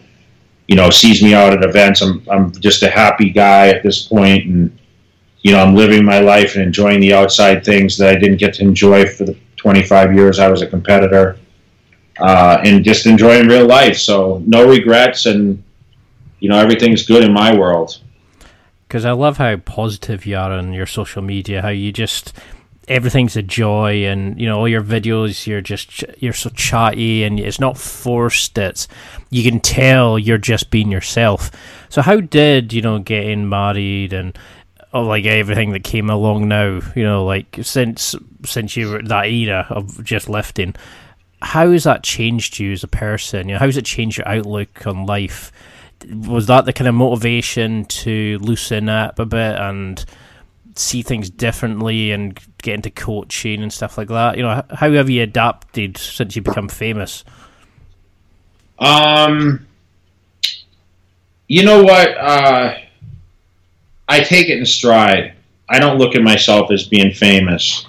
you 0.67 0.75
know, 0.75 0.91
sees 0.91 1.23
me 1.23 1.33
out 1.33 1.53
at 1.53 1.63
events. 1.63 2.01
I'm, 2.01 2.21
I'm 2.29 2.51
just 2.51 2.83
a 2.83 2.89
happy 2.89 3.31
guy 3.31 3.69
at 3.69 3.81
this 3.81 4.05
point, 4.05 4.45
and 4.45 4.77
you 5.41 5.51
know, 5.51 5.59
I'm 5.59 5.75
living 5.75 6.03
my 6.03 6.19
life 6.19 6.55
and 6.55 6.63
enjoying 6.63 6.99
the 6.99 7.13
outside 7.13 7.63
things 7.63 7.97
that 7.97 8.15
I 8.15 8.19
didn't 8.19 8.37
get 8.37 8.55
to 8.55 8.63
enjoy 8.63 9.05
for 9.05 9.25
the 9.25 9.37
25 9.57 10.13
years 10.13 10.39
I 10.39 10.49
was 10.49 10.61
a 10.61 10.67
competitor, 10.67 11.37
uh, 12.19 12.59
and 12.63 12.83
just 12.83 13.05
enjoying 13.05 13.47
real 13.47 13.65
life. 13.65 13.97
So 13.97 14.41
no 14.45 14.67
regrets, 14.67 15.25
and 15.25 15.63
you 16.39 16.49
know, 16.49 16.57
everything's 16.57 17.05
good 17.05 17.23
in 17.23 17.33
my 17.33 17.55
world. 17.55 17.99
Because 18.87 19.03
I 19.03 19.11
love 19.11 19.37
how 19.37 19.57
positive 19.57 20.25
you 20.25 20.37
are 20.37 20.51
on 20.51 20.71
your 20.73 20.85
social 20.85 21.21
media. 21.21 21.61
How 21.61 21.69
you 21.69 21.91
just 21.91 22.33
everything's 22.87 23.35
a 23.35 23.43
joy 23.43 24.05
and 24.05 24.39
you 24.39 24.47
know 24.47 24.59
all 24.59 24.67
your 24.67 24.81
videos 24.81 25.45
you're 25.45 25.61
just 25.61 26.05
you're 26.19 26.31
so 26.31 26.49
chatty 26.51 27.23
and 27.23 27.37
it's 27.39 27.59
not 27.59 27.77
forced 27.77 28.57
it's 28.57 28.87
you 29.29 29.43
can 29.49 29.59
tell 29.59 30.17
you're 30.17 30.37
just 30.37 30.71
being 30.71 30.89
yourself 30.89 31.51
so 31.89 32.01
how 32.01 32.21
did 32.21 32.71
you 32.71 32.81
know 32.81 32.97
getting 32.97 33.49
married 33.49 34.13
and 34.13 34.37
oh, 34.93 35.03
like 35.03 35.25
everything 35.25 35.71
that 35.71 35.83
came 35.83 36.09
along 36.09 36.47
now 36.47 36.79
you 36.95 37.03
know 37.03 37.25
like 37.25 37.59
since 37.61 38.15
since 38.45 38.75
you 38.75 38.89
were 38.89 39.01
that 39.01 39.25
era 39.27 39.67
of 39.69 40.03
just 40.03 40.29
lifting 40.29 40.73
how 41.41 41.71
has 41.71 41.83
that 41.83 42.03
changed 42.03 42.59
you 42.59 42.71
as 42.71 42.83
a 42.83 42.87
person 42.87 43.47
you 43.47 43.53
know 43.53 43.59
how 43.59 43.65
has 43.65 43.77
it 43.77 43.85
changed 43.85 44.17
your 44.17 44.27
outlook 44.27 44.87
on 44.87 45.05
life 45.05 45.51
was 46.09 46.47
that 46.47 46.65
the 46.65 46.73
kind 46.73 46.87
of 46.87 46.95
motivation 46.95 47.85
to 47.85 48.37
loosen 48.39 48.89
up 48.89 49.19
a 49.19 49.25
bit 49.25 49.59
and 49.59 50.05
see 50.75 51.01
things 51.01 51.29
differently 51.29 52.11
and 52.11 52.39
get 52.61 52.75
into 52.75 52.89
coaching 52.89 53.61
and 53.61 53.71
stuff 53.73 53.97
like 53.97 54.09
that? 54.09 54.37
You 54.37 54.43
know, 54.43 54.63
how 54.71 54.91
have 54.91 55.09
you 55.09 55.23
adapted 55.23 55.97
since 55.97 56.35
you 56.35 56.41
become 56.41 56.69
famous? 56.69 57.23
Um, 58.79 59.65
you 61.47 61.63
know 61.63 61.83
what? 61.83 62.17
Uh, 62.17 62.75
I 64.07 64.21
take 64.21 64.49
it 64.49 64.57
in 64.57 64.65
stride. 64.65 65.33
I 65.69 65.79
don't 65.79 65.97
look 65.97 66.15
at 66.15 66.21
myself 66.21 66.71
as 66.71 66.87
being 66.87 67.13
famous. 67.13 67.85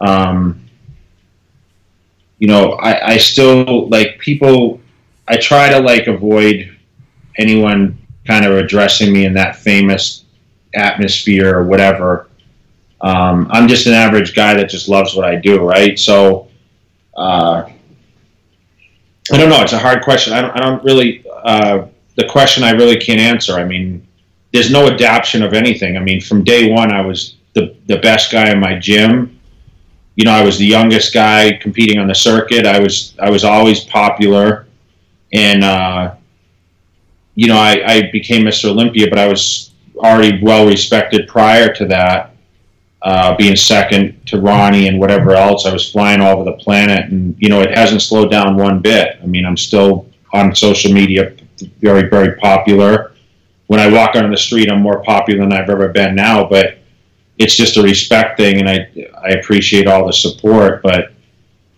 Um, 0.00 0.68
you 2.38 2.48
know, 2.48 2.72
I, 2.72 3.12
I 3.12 3.16
still 3.18 3.88
like 3.88 4.18
people. 4.18 4.80
I 5.28 5.36
try 5.36 5.70
to 5.70 5.78
like 5.78 6.06
avoid 6.06 6.76
anyone 7.38 7.98
kind 8.26 8.44
of 8.44 8.52
addressing 8.52 9.12
me 9.12 9.24
in 9.24 9.34
that 9.34 9.56
famous 9.56 10.24
atmosphere 10.74 11.56
or 11.56 11.64
whatever. 11.64 12.28
Um, 13.00 13.48
I'm 13.50 13.66
just 13.66 13.86
an 13.86 13.94
average 13.94 14.34
guy 14.34 14.54
that 14.54 14.70
just 14.70 14.88
loves 14.88 15.14
what 15.14 15.24
I 15.24 15.36
do, 15.36 15.60
right? 15.60 15.98
So, 15.98 16.48
uh, 17.16 17.68
I 19.32 19.36
don't 19.36 19.50
know. 19.50 19.62
It's 19.62 19.72
a 19.72 19.78
hard 19.78 20.02
question. 20.02 20.32
I 20.32 20.40
don't, 20.40 20.56
I 20.56 20.60
don't 20.60 20.84
really, 20.84 21.24
uh, 21.44 21.86
the 22.16 22.26
question 22.28 22.62
I 22.62 22.70
really 22.70 22.96
can't 22.96 23.20
answer. 23.20 23.54
I 23.54 23.64
mean, 23.64 24.06
there's 24.52 24.70
no 24.70 24.86
adaptation 24.86 25.42
of 25.42 25.54
anything. 25.54 25.96
I 25.96 26.00
mean, 26.00 26.20
from 26.20 26.44
day 26.44 26.70
one, 26.70 26.92
I 26.92 27.00
was 27.00 27.36
the, 27.54 27.74
the 27.86 27.98
best 27.98 28.30
guy 28.30 28.50
in 28.50 28.60
my 28.60 28.78
gym. 28.78 29.38
you 30.16 30.24
know, 30.24 30.32
I 30.32 30.42
was 30.42 30.58
the 30.58 30.66
youngest 30.66 31.14
guy 31.14 31.52
competing 31.60 31.98
on 31.98 32.06
the 32.06 32.14
circuit. 32.14 32.66
I 32.66 32.78
was 32.78 33.14
I 33.18 33.30
was 33.30 33.44
always 33.44 33.80
popular, 33.84 34.66
and 35.32 35.64
uh, 35.64 36.14
you 37.34 37.48
know, 37.48 37.56
I, 37.56 37.82
I 37.86 38.10
became 38.12 38.44
Mr. 38.44 38.66
Olympia, 38.70 39.08
but 39.08 39.18
I 39.18 39.26
was 39.26 39.70
already 39.96 40.42
well 40.42 40.66
respected 40.66 41.28
prior 41.28 41.72
to 41.74 41.86
that. 41.86 42.28
Uh, 43.00 43.36
being 43.36 43.56
second 43.56 44.24
to 44.26 44.40
Ronnie 44.40 44.86
and 44.86 45.00
whatever 45.00 45.32
else, 45.34 45.66
I 45.66 45.72
was 45.72 45.90
flying 45.90 46.20
all 46.20 46.38
over 46.38 46.44
the 46.44 46.56
planet, 46.58 47.10
and 47.10 47.34
you 47.38 47.48
know, 47.48 47.60
it 47.60 47.76
hasn't 47.76 48.02
slowed 48.02 48.30
down 48.30 48.56
one 48.56 48.80
bit. 48.80 49.18
I 49.20 49.26
mean, 49.26 49.44
I'm 49.44 49.56
still 49.56 50.06
on 50.32 50.54
social 50.54 50.92
media, 50.92 51.34
very 51.80 52.08
very 52.08 52.36
popular. 52.36 53.11
When 53.72 53.80
I 53.80 53.90
walk 53.90 54.16
on 54.16 54.30
the 54.30 54.36
street, 54.36 54.70
I'm 54.70 54.82
more 54.82 55.02
popular 55.02 55.40
than 55.40 55.50
I've 55.50 55.70
ever 55.70 55.88
been 55.88 56.14
now, 56.14 56.44
but 56.44 56.76
it's 57.38 57.54
just 57.54 57.78
a 57.78 57.82
respect 57.82 58.36
thing, 58.36 58.60
and 58.60 58.68
I 58.68 58.86
I 59.16 59.30
appreciate 59.30 59.86
all 59.86 60.06
the 60.06 60.12
support. 60.12 60.82
But 60.82 61.14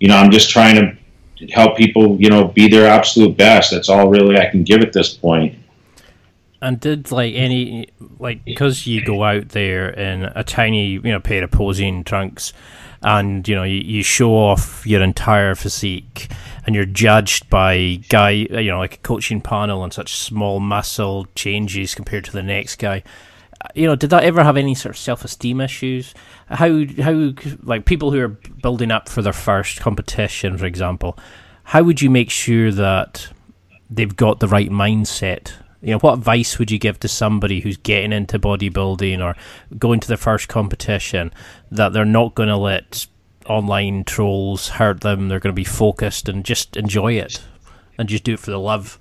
you 0.01 0.09
know, 0.09 0.17
I'm 0.17 0.33
just 0.33 0.51
trying 0.51 0.75
to 1.39 1.47
help 1.53 1.77
people, 1.77 2.21
you 2.21 2.31
know, 2.31 2.49
be 2.49 2.67
their 2.67 2.91
absolute 2.91 3.37
best. 3.37 3.71
That's 3.71 3.89
all 3.89 4.09
really 4.09 4.37
I 4.37 4.51
can 4.51 4.65
give 4.65 4.81
at 4.81 4.93
this 4.93 5.15
point. 5.15 5.57
And 6.61 6.81
did 6.81 7.13
like 7.13 7.33
any 7.37 7.91
like 8.19 8.45
because 8.45 8.89
you 8.89 9.05
go 9.05 9.23
out 9.23 9.51
there 9.51 9.91
in 9.91 10.25
a 10.35 10.43
tiny 10.43 10.95
you 10.95 11.01
know 11.03 11.21
pair 11.21 11.45
of 11.45 11.53
posing 11.53 12.03
trunks, 12.03 12.53
and 13.03 13.47
you 13.47 13.55
know 13.55 13.63
you, 13.63 13.79
you 13.79 14.03
show 14.03 14.33
off 14.33 14.85
your 14.85 15.01
entire 15.01 15.55
physique, 15.55 16.29
and 16.67 16.75
you're 16.75 16.85
judged 16.85 17.49
by 17.51 18.01
guy 18.09 18.31
you 18.31 18.71
know 18.71 18.79
like 18.79 18.95
a 18.95 18.99
coaching 18.99 19.41
panel 19.41 19.83
on 19.83 19.91
such 19.91 20.15
small 20.15 20.61
muscle 20.61 21.27
changes 21.35 21.95
compared 21.95 22.25
to 22.25 22.33
the 22.33 22.43
next 22.43 22.77
guy. 22.77 23.03
Uh, 23.61 23.69
you 23.75 23.87
know, 23.87 23.97
did 23.97 24.11
that 24.11 24.25
ever 24.25 24.43
have 24.43 24.57
any 24.57 24.75
sort 24.75 24.95
of 24.95 24.99
self 24.99 25.25
esteem 25.25 25.61
issues? 25.61 26.15
How 26.49 26.85
how 27.03 27.33
like 27.63 27.85
people 27.85 28.11
who 28.11 28.21
are 28.21 28.29
building 28.29 28.91
up 28.91 29.09
for 29.09 29.23
their 29.23 29.33
first 29.33 29.81
competition, 29.81 30.59
for 30.59 30.67
example, 30.67 31.19
how 31.65 31.83
would 31.83 32.03
you 32.03 32.11
make 32.11 32.31
sure 32.31 32.71
that 32.73 33.29
they've 33.91 34.17
got 34.17 34.41
the 34.41 34.49
right 34.49 34.71
mindset 34.71 35.53
you 35.85 35.91
know, 35.91 35.99
what 35.99 36.15
advice 36.15 36.59
would 36.59 36.71
you 36.71 36.79
give 36.79 36.99
to 37.01 37.09
somebody 37.09 37.61
who's 37.61 37.77
getting 37.77 38.11
into 38.11 38.39
bodybuilding 38.39 39.23
or 39.23 39.37
going 39.77 40.01
to 40.01 40.09
their 40.09 40.17
first 40.17 40.49
competition 40.49 41.31
that 41.71 41.93
they're 41.93 42.07
not 42.07 42.35
going 42.35 42.49
to 42.49 42.57
let 42.57 43.07
online 43.47 44.05
trolls 44.05 44.69
hurt 44.71 45.01
them? 45.01 45.29
They're 45.29 45.41
going 45.41 45.55
to 45.55 45.61
be 45.61 45.65
focused 45.65 46.29
and 46.29 46.45
just 46.45 46.77
enjoy 46.77 47.15
it 47.15 47.43
and 47.99 48.09
just 48.09 48.25
do 48.25 48.35
it 48.35 48.41
for 48.41 48.51
the 48.51 48.59
love. 48.59 48.99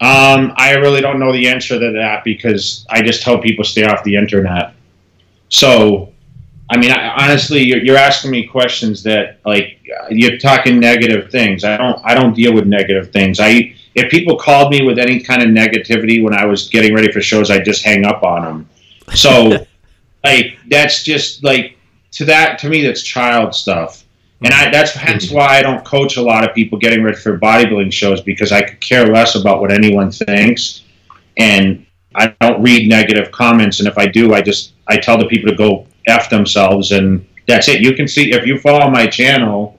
Um, 0.00 0.52
I 0.56 0.74
really 0.74 1.00
don't 1.00 1.18
know 1.18 1.32
the 1.32 1.48
answer 1.48 1.78
to 1.78 1.92
that 1.92 2.22
because 2.24 2.86
I 2.90 3.02
just 3.02 3.22
tell 3.22 3.38
people 3.38 3.64
stay 3.64 3.84
off 3.84 4.04
the 4.04 4.16
internet. 4.16 4.74
So, 5.48 6.12
I 6.68 6.76
mean, 6.76 6.90
I, 6.90 7.24
honestly, 7.24 7.62
you're, 7.62 7.82
you're 7.82 7.96
asking 7.96 8.30
me 8.30 8.46
questions 8.46 9.02
that 9.04 9.38
like 9.46 9.80
you're 10.10 10.36
talking 10.36 10.78
negative 10.78 11.30
things. 11.30 11.64
I 11.64 11.76
don't, 11.78 11.98
I 12.04 12.14
don't 12.14 12.34
deal 12.34 12.52
with 12.52 12.66
negative 12.66 13.10
things. 13.10 13.40
I 13.40 13.74
if 13.96 14.10
people 14.10 14.36
called 14.36 14.70
me 14.70 14.82
with 14.82 14.98
any 14.98 15.20
kind 15.20 15.42
of 15.42 15.48
negativity 15.48 16.22
when 16.22 16.34
I 16.34 16.44
was 16.44 16.68
getting 16.68 16.94
ready 16.94 17.10
for 17.10 17.22
shows, 17.22 17.50
I'd 17.50 17.64
just 17.64 17.82
hang 17.82 18.04
up 18.04 18.22
on 18.22 18.42
them. 18.42 18.68
So, 19.14 19.66
like, 20.24 20.58
that's 20.68 21.02
just 21.02 21.42
like 21.42 21.75
to 22.16 22.24
that 22.26 22.58
to 22.60 22.68
me, 22.68 22.82
that's 22.82 23.02
child 23.02 23.54
stuff, 23.54 24.04
and 24.42 24.52
I 24.52 24.70
that's 24.70 24.92
mm-hmm. 24.92 25.06
hence 25.06 25.30
why 25.30 25.58
I 25.58 25.62
don't 25.62 25.84
coach 25.84 26.16
a 26.16 26.22
lot 26.22 26.48
of 26.48 26.54
people 26.54 26.78
getting 26.78 27.02
ready 27.02 27.16
for 27.16 27.38
bodybuilding 27.38 27.92
shows 27.92 28.20
because 28.20 28.52
I 28.52 28.62
could 28.62 28.80
care 28.80 29.06
less 29.06 29.34
about 29.34 29.60
what 29.60 29.70
anyone 29.70 30.10
thinks, 30.10 30.84
and 31.36 31.84
I 32.14 32.34
don't 32.40 32.62
read 32.62 32.88
negative 32.88 33.30
comments, 33.32 33.80
and 33.80 33.88
if 33.88 33.98
I 33.98 34.06
do, 34.06 34.34
I 34.34 34.42
just 34.42 34.72
I 34.88 34.96
tell 34.96 35.18
the 35.18 35.26
people 35.26 35.50
to 35.50 35.56
go 35.56 35.86
f 36.06 36.30
themselves, 36.30 36.92
and 36.92 37.26
that's 37.46 37.68
it. 37.68 37.80
You 37.80 37.94
can 37.94 38.08
see 38.08 38.32
if 38.32 38.46
you 38.46 38.58
follow 38.58 38.90
my 38.90 39.06
channel 39.06 39.78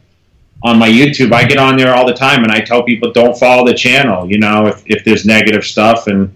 on 0.64 0.80
my 0.80 0.90
YouTube, 0.90 1.34
I 1.34 1.46
get 1.46 1.58
on 1.58 1.78
there 1.78 1.94
all 1.94 2.06
the 2.06 2.14
time 2.14 2.44
and 2.44 2.52
I 2.52 2.62
tell 2.62 2.84
people 2.84 3.12
don't 3.12 3.38
follow 3.38 3.66
the 3.66 3.76
channel. 3.76 4.30
You 4.30 4.40
know, 4.40 4.68
if, 4.68 4.84
if 4.86 5.04
there's 5.04 5.26
negative 5.26 5.64
stuff, 5.64 6.08
and 6.08 6.36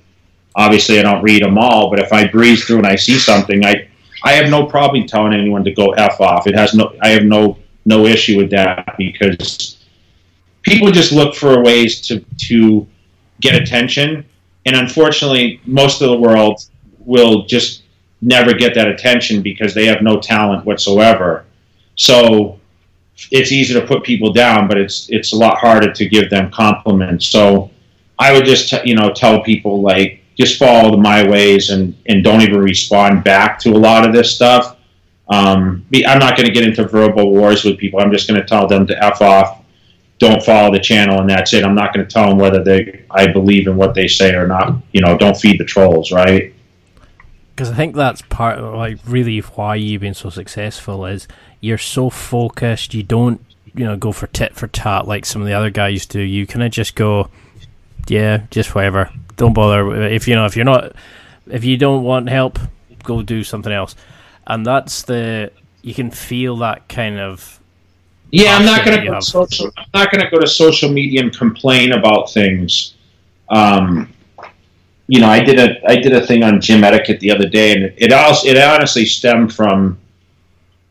obviously 0.55 0.99
I 0.99 1.01
don't 1.01 1.23
read 1.23 1.43
them 1.43 1.57
all, 1.57 1.89
but 1.89 1.99
if 1.99 2.13
I 2.13 2.27
breeze 2.27 2.63
through 2.63 2.77
and 2.77 2.87
I 2.87 2.95
see 2.95 3.17
something, 3.17 3.65
I 3.65 3.87
I 4.23 4.33
have 4.33 4.49
no 4.49 4.65
problem 4.65 5.07
telling 5.07 5.33
anyone 5.33 5.63
to 5.63 5.71
go 5.71 5.91
f 5.91 6.21
off. 6.21 6.47
It 6.47 6.55
has 6.55 6.73
no, 6.73 6.95
I 7.01 7.09
have 7.09 7.23
no 7.23 7.57
no 7.85 8.05
issue 8.05 8.37
with 8.37 8.51
that 8.51 8.95
because 8.97 9.77
people 10.61 10.91
just 10.91 11.11
look 11.11 11.35
for 11.35 11.63
ways 11.63 12.01
to 12.01 12.19
to 12.19 12.87
get 13.41 13.55
attention, 13.55 14.25
and 14.65 14.75
unfortunately, 14.75 15.61
most 15.65 16.01
of 16.01 16.09
the 16.09 16.17
world 16.17 16.65
will 16.99 17.45
just 17.45 17.83
never 18.21 18.53
get 18.53 18.75
that 18.75 18.87
attention 18.87 19.41
because 19.41 19.73
they 19.73 19.85
have 19.87 20.01
no 20.01 20.19
talent 20.19 20.65
whatsoever. 20.65 21.45
So 21.95 22.59
it's 23.31 23.51
easy 23.51 23.73
to 23.73 23.85
put 23.85 24.03
people 24.03 24.31
down, 24.31 24.67
but 24.67 24.77
it's 24.77 25.09
it's 25.09 25.33
a 25.33 25.35
lot 25.35 25.57
harder 25.57 25.91
to 25.91 26.07
give 26.07 26.29
them 26.29 26.51
compliments. 26.51 27.25
So 27.27 27.71
I 28.19 28.31
would 28.33 28.45
just 28.45 28.69
t- 28.69 28.81
you 28.85 28.95
know 28.95 29.11
tell 29.11 29.41
people 29.41 29.81
like 29.81 30.20
just 30.37 30.57
follow 30.57 30.97
my 30.97 31.27
ways 31.27 31.69
and 31.69 31.95
and 32.07 32.23
don't 32.23 32.41
even 32.41 32.59
respond 32.59 33.23
back 33.23 33.59
to 33.59 33.71
a 33.71 33.77
lot 33.77 34.05
of 34.05 34.13
this 34.13 34.33
stuff. 34.33 34.77
Um, 35.29 35.85
I'm 36.05 36.19
not 36.19 36.35
going 36.35 36.47
to 36.47 36.51
get 36.51 36.65
into 36.65 36.85
verbal 36.85 37.31
wars 37.31 37.63
with 37.63 37.77
people. 37.77 38.01
I'm 38.01 38.11
just 38.11 38.27
going 38.27 38.39
to 38.39 38.45
tell 38.45 38.67
them 38.67 38.85
to 38.87 39.03
f 39.03 39.21
off, 39.21 39.63
don't 40.19 40.43
follow 40.43 40.73
the 40.73 40.79
channel, 40.79 41.21
and 41.21 41.29
that's 41.29 41.53
it. 41.53 41.63
I'm 41.63 41.75
not 41.75 41.93
going 41.93 42.05
to 42.05 42.11
tell 42.11 42.27
them 42.29 42.37
whether 42.37 42.63
they 42.63 43.05
I 43.09 43.27
believe 43.27 43.67
in 43.67 43.77
what 43.77 43.93
they 43.93 44.07
say 44.07 44.33
or 44.33 44.47
not. 44.47 44.75
You 44.91 45.01
know, 45.01 45.17
don't 45.17 45.37
feed 45.37 45.59
the 45.59 45.65
trolls, 45.65 46.11
right? 46.11 46.53
Because 47.55 47.71
I 47.71 47.75
think 47.75 47.95
that's 47.95 48.21
part 48.23 48.57
of 48.57 48.73
like 48.75 48.99
really 49.05 49.39
why 49.39 49.75
you've 49.75 50.01
been 50.01 50.13
so 50.13 50.29
successful 50.29 51.05
is 51.05 51.27
you're 51.59 51.77
so 51.77 52.09
focused. 52.09 52.93
You 52.93 53.03
don't, 53.03 53.39
you 53.75 53.85
know, 53.85 53.95
go 53.95 54.11
for 54.11 54.27
tit 54.27 54.55
for 54.55 54.67
tat 54.67 55.07
like 55.07 55.25
some 55.25 55.41
of 55.41 55.47
the 55.47 55.53
other 55.53 55.69
guys 55.69 56.05
do. 56.05 56.19
You 56.19 56.47
kind 56.47 56.63
of 56.63 56.71
just 56.71 56.95
go, 56.95 57.29
yeah, 58.07 58.43
just 58.49 58.73
whatever. 58.75 59.11
Don't 59.41 59.53
bother. 59.53 60.03
If 60.03 60.27
you 60.27 60.35
know, 60.35 60.45
if 60.45 60.55
you're 60.55 60.65
not, 60.65 60.93
if 61.47 61.63
you 61.63 61.75
don't 61.75 62.03
want 62.03 62.29
help, 62.29 62.59
go 63.01 63.23
do 63.23 63.43
something 63.43 63.73
else. 63.73 63.95
And 64.45 64.63
that's 64.63 65.01
the 65.01 65.51
you 65.81 65.95
can 65.95 66.11
feel 66.11 66.57
that 66.57 66.87
kind 66.87 67.17
of. 67.17 67.59
Yeah, 68.29 68.55
I'm 68.55 68.67
not 68.67 68.85
gonna 68.85 69.03
go 69.03 69.19
social. 69.19 69.71
I'm 69.77 69.87
not 69.95 70.11
gonna 70.11 70.29
go 70.29 70.37
to 70.37 70.45
social 70.45 70.91
media 70.91 71.21
and 71.21 71.35
complain 71.35 71.93
about 71.93 72.31
things. 72.31 72.93
Um, 73.49 74.13
you 75.07 75.19
know, 75.19 75.27
I 75.27 75.39
did 75.39 75.57
a 75.57 75.89
I 75.89 75.95
did 75.95 76.13
a 76.13 76.23
thing 76.27 76.43
on 76.43 76.61
gym 76.61 76.83
etiquette 76.83 77.19
the 77.19 77.31
other 77.31 77.49
day, 77.49 77.71
and 77.73 77.85
it, 77.85 77.95
it 77.97 78.13
also 78.13 78.47
it 78.47 78.57
honestly 78.59 79.07
stemmed 79.07 79.55
from 79.55 79.97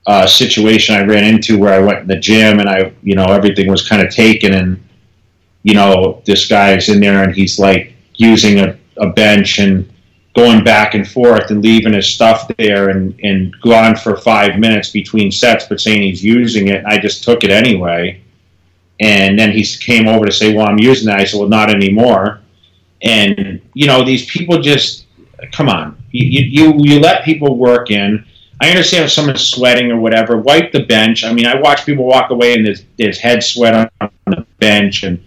a 0.08 0.26
situation 0.26 0.96
I 0.96 1.04
ran 1.04 1.22
into 1.22 1.56
where 1.56 1.72
I 1.72 1.78
went 1.78 2.00
in 2.00 2.08
the 2.08 2.18
gym 2.18 2.58
and 2.58 2.68
I, 2.68 2.92
you 3.04 3.14
know, 3.14 3.26
everything 3.26 3.70
was 3.70 3.86
kind 3.86 4.02
of 4.02 4.12
taken 4.12 4.54
and, 4.54 4.82
you 5.62 5.74
know, 5.74 6.20
this 6.24 6.48
guy's 6.48 6.88
in 6.88 7.00
there 7.00 7.22
and 7.22 7.32
he's 7.32 7.60
like 7.60 7.94
using 8.20 8.60
a, 8.60 8.78
a 8.98 9.08
bench 9.10 9.58
and 9.58 9.90
going 10.34 10.62
back 10.62 10.94
and 10.94 11.08
forth 11.08 11.50
and 11.50 11.62
leaving 11.62 11.92
his 11.92 12.06
stuff 12.06 12.48
there 12.56 12.90
and, 12.90 13.18
and 13.22 13.54
gone 13.62 13.96
for 13.96 14.16
five 14.16 14.58
minutes 14.58 14.90
between 14.90 15.30
sets, 15.32 15.66
but 15.66 15.80
saying 15.80 16.02
he's 16.02 16.22
using 16.22 16.68
it. 16.68 16.84
I 16.84 16.98
just 16.98 17.24
took 17.24 17.42
it 17.42 17.50
anyway. 17.50 18.20
And 19.00 19.38
then 19.38 19.50
he 19.50 19.64
came 19.64 20.06
over 20.06 20.26
to 20.26 20.32
say, 20.32 20.54
well, 20.54 20.68
I'm 20.68 20.78
using 20.78 21.06
that. 21.08 21.18
I 21.18 21.24
said, 21.24 21.40
well, 21.40 21.48
not 21.48 21.74
anymore. 21.74 22.40
And, 23.02 23.60
you 23.74 23.86
know, 23.86 24.04
these 24.04 24.30
people 24.30 24.60
just, 24.60 25.06
come 25.52 25.68
on, 25.68 25.96
you, 26.10 26.42
you, 26.42 26.74
you 26.78 27.00
let 27.00 27.24
people 27.24 27.56
work 27.56 27.90
in 27.90 28.24
I 28.60 28.68
understand 28.68 29.04
if 29.04 29.12
someone's 29.12 29.42
sweating 29.42 29.90
or 29.90 29.98
whatever, 29.98 30.36
wipe 30.36 30.70
the 30.70 30.80
bench. 30.82 31.24
I 31.24 31.32
mean, 31.32 31.46
I 31.46 31.58
watch 31.58 31.86
people 31.86 32.04
walk 32.04 32.30
away 32.30 32.52
and 32.52 32.66
there's, 32.66 32.84
there's 32.98 33.18
head 33.18 33.42
sweat 33.42 33.90
on, 34.00 34.10
the 34.26 34.46
bench, 34.58 35.02
and 35.02 35.24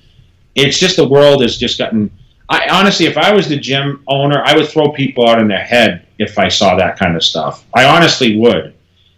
it's 0.56 0.78
just 0.78 0.96
the 0.96 1.08
world 1.08 1.42
has 1.42 1.58
just 1.58 1.78
gotten. 1.78 2.12
I 2.54 2.68
honestly, 2.70 3.08
if 3.08 3.18
I 3.18 3.34
was 3.34 3.50
the 3.50 3.58
gym 3.58 4.04
owner, 4.08 4.44
I 4.46 4.56
would 4.56 4.68
throw 4.68 4.92
people 4.92 5.28
out 5.28 5.40
in 5.40 5.48
their 5.48 5.64
head 5.64 6.06
if 6.20 6.38
I 6.38 6.50
saw 6.50 6.76
that 6.76 7.00
kind 7.00 7.16
of 7.16 7.24
stuff. 7.24 7.66
I 7.74 7.86
honestly 7.86 8.38
would, 8.38 8.76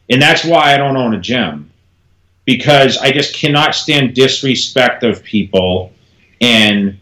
and 0.09 0.21
that's 0.21 0.45
why 0.45 0.73
I 0.73 0.77
don't 0.77 0.95
own 0.95 1.13
a 1.13 1.19
gym 1.19 1.69
because 2.45 2.97
I 2.97 3.11
just 3.11 3.35
cannot 3.35 3.75
stand 3.75 4.13
disrespect 4.13 5.03
of 5.03 5.21
people 5.21 5.91
and 6.39 6.97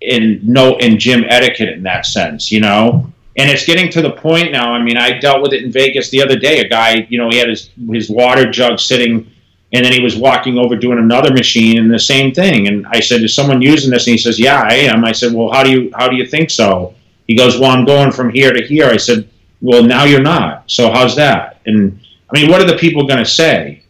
in 0.00 0.40
no 0.42 0.76
in 0.78 0.98
gym 0.98 1.24
etiquette 1.28 1.68
in 1.68 1.84
that 1.84 2.04
sense. 2.04 2.50
You 2.50 2.62
know, 2.62 3.12
and 3.36 3.48
it's 3.48 3.64
getting 3.64 3.90
to 3.92 4.02
the 4.02 4.10
point 4.10 4.50
now. 4.50 4.72
I 4.72 4.82
mean, 4.82 4.96
I 4.96 5.18
dealt 5.20 5.40
with 5.40 5.52
it 5.52 5.62
in 5.62 5.70
Vegas 5.70 6.10
the 6.10 6.20
other 6.20 6.36
day. 6.36 6.58
A 6.58 6.68
guy, 6.68 7.06
you 7.08 7.18
know, 7.18 7.30
he 7.30 7.38
had 7.38 7.48
his 7.48 7.70
his 7.88 8.10
water 8.10 8.50
jug 8.50 8.80
sitting, 8.80 9.30
and 9.72 9.84
then 9.84 9.92
he 9.92 10.00
was 10.00 10.16
walking 10.16 10.58
over 10.58 10.74
doing 10.76 10.98
another 10.98 11.32
machine, 11.32 11.78
and 11.78 11.92
the 11.92 11.98
same 11.98 12.34
thing. 12.34 12.66
And 12.66 12.86
I 12.88 13.00
said, 13.00 13.22
"Is 13.22 13.34
someone 13.34 13.62
using 13.62 13.90
this?" 13.90 14.06
And 14.06 14.12
he 14.12 14.18
says, 14.18 14.38
"Yeah, 14.38 14.60
I 14.60 14.74
am." 14.74 15.04
I 15.04 15.12
said, 15.12 15.32
"Well, 15.32 15.50
how 15.50 15.62
do 15.62 15.70
you 15.70 15.90
how 15.94 16.08
do 16.08 16.16
you 16.16 16.26
think 16.26 16.50
so?" 16.50 16.94
He 17.26 17.36
goes, 17.36 17.58
"Well, 17.58 17.70
I'm 17.70 17.84
going 17.84 18.10
from 18.10 18.30
here 18.30 18.52
to 18.52 18.62
here." 18.62 18.86
I 18.86 18.96
said, 18.96 19.28
"Well, 19.60 19.82
now 19.84 20.04
you're 20.04 20.22
not. 20.22 20.64
So 20.66 20.90
how's 20.90 21.14
that?" 21.16 21.60
And 21.66 22.00
I 22.30 22.40
mean, 22.40 22.50
what 22.50 22.60
are 22.60 22.66
the 22.66 22.78
people 22.78 23.06
going 23.06 23.22
to 23.22 23.30
say? 23.30 23.82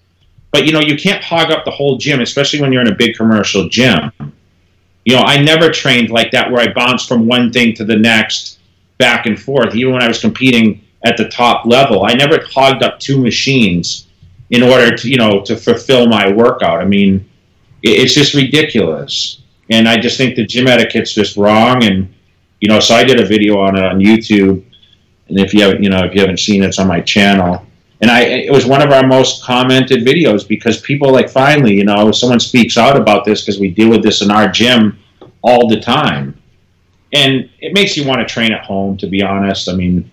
But 0.51 0.66
you 0.66 0.72
know, 0.72 0.81
you 0.81 0.97
can't 0.97 1.22
hog 1.22 1.51
up 1.51 1.64
the 1.64 1.70
whole 1.70 1.97
gym, 1.97 2.20
especially 2.20 2.61
when 2.61 2.72
you're 2.72 2.83
in 2.83 2.93
a 2.93 2.95
big 2.95 3.16
commercial 3.16 3.68
gym. 3.68 4.12
You 5.05 5.16
know, 5.16 5.22
I 5.22 5.41
never 5.41 5.70
trained 5.70 6.11
like 6.11 6.31
that 6.33 6.51
where 6.51 6.61
I 6.61 6.72
bounced 6.72 7.09
from 7.09 7.26
one 7.26 7.53
thing 7.53 7.74
to 7.76 7.85
the 7.85 7.97
next 7.97 8.59
back 8.99 9.24
and 9.24 9.41
forth. 9.41 9.74
Even 9.74 9.95
when 9.95 10.03
I 10.03 10.09
was 10.09 10.20
competing 10.20 10.83
at 11.07 11.16
the 11.16 11.28
top 11.28 11.64
level, 11.64 12.05
I 12.05 12.12
never 12.12 12.45
hogged 12.53 12.83
up 12.83 13.01
two 13.01 13.18
machines 13.18 14.07
in 14.51 14.62
order 14.62 14.94
to 14.96 15.09
you 15.09 15.16
know 15.16 15.42
to 15.42 15.57
fulfill 15.57 16.07
my 16.07 16.30
workout. 16.30 16.80
I 16.80 16.84
mean, 16.84 17.28
it's 17.82 18.14
just 18.14 18.34
ridiculous, 18.34 19.42
and 19.70 19.88
I 19.88 19.96
just 19.96 20.16
think 20.18 20.36
the 20.36 20.46
gym 20.46 20.66
etiquette's 20.66 21.14
just 21.14 21.36
wrong. 21.36 21.84
And 21.84 22.12
you 22.61 22.68
know, 22.68 22.80
so 22.80 22.94
I 22.94 23.05
did 23.05 23.20
a 23.20 23.26
video 23.26 23.59
on 23.59 23.76
it 23.76 23.84
on 23.84 23.98
YouTube, 23.98 24.64
and 25.28 25.38
if 25.38 25.55
you 25.55 25.62
haven't 25.62 25.82
you 25.82 25.90
know 25.90 26.05
if 26.05 26.14
you 26.14 26.20
haven't 26.20 26.40
seen 26.40 26.62
it, 26.62 26.66
it's 26.66 26.78
on 26.78 26.88
my 26.88 27.01
channel. 27.01 27.64
And 28.03 28.11
I, 28.11 28.22
it 28.22 28.51
was 28.51 28.64
one 28.64 28.80
of 28.80 28.92
our 28.92 29.07
most 29.07 29.44
commented 29.44 30.07
videos 30.07 30.48
because 30.48 30.80
people 30.80 31.12
like 31.12 31.28
finally, 31.28 31.74
you 31.74 31.84
know, 31.84 32.11
someone 32.12 32.40
speaks 32.40 32.78
out 32.78 32.96
about 32.96 33.26
this 33.26 33.42
because 33.42 33.61
we 33.61 33.70
deal 33.70 33.90
with 33.90 34.03
this 34.03 34.22
in 34.22 34.30
our 34.30 34.48
gym 34.48 34.98
all 35.42 35.68
the 35.68 35.78
time, 35.78 36.40
and 37.12 37.51
it 37.61 37.74
makes 37.74 37.98
you 37.98 38.07
want 38.07 38.26
to 38.26 38.26
train 38.26 38.53
at 38.53 38.64
home. 38.64 38.96
To 38.98 39.07
be 39.07 39.22
honest, 39.22 39.68
I 39.68 39.74
mean, 39.74 40.11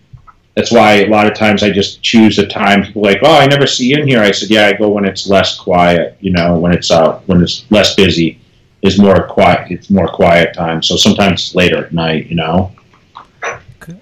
that's 0.57 0.71
why 0.71 1.03
a 1.03 1.07
lot 1.07 1.27
of 1.27 1.35
times 1.35 1.61
I 1.61 1.69
just 1.69 2.01
choose 2.01 2.39
a 2.39 2.47
time. 2.47 2.81
People 2.81 3.03
like, 3.03 3.19
oh, 3.21 3.37
I 3.37 3.45
never 3.45 3.67
see 3.67 3.89
you 3.89 3.97
in 3.97 4.07
here. 4.07 4.21
I 4.21 4.31
said, 4.31 4.49
yeah, 4.49 4.65
I 4.65 4.73
go 4.73 4.89
when 4.89 5.05
it's 5.05 5.27
less 5.27 5.55
quiet. 5.55 6.17
You 6.19 6.31
know, 6.31 6.57
when 6.57 6.71
it's 6.73 6.89
uh, 6.89 7.19
when 7.27 7.43
it's 7.43 7.63
less 7.69 7.93
busy, 7.93 8.39
is 8.81 8.99
more 8.99 9.27
quiet. 9.27 9.69
It's 9.69 9.91
more 9.91 10.07
quiet 10.07 10.55
time. 10.55 10.81
So 10.81 10.97
sometimes 10.97 11.53
later 11.53 11.85
at 11.85 11.93
night. 11.93 12.25
You 12.25 12.37
know. 12.37 12.71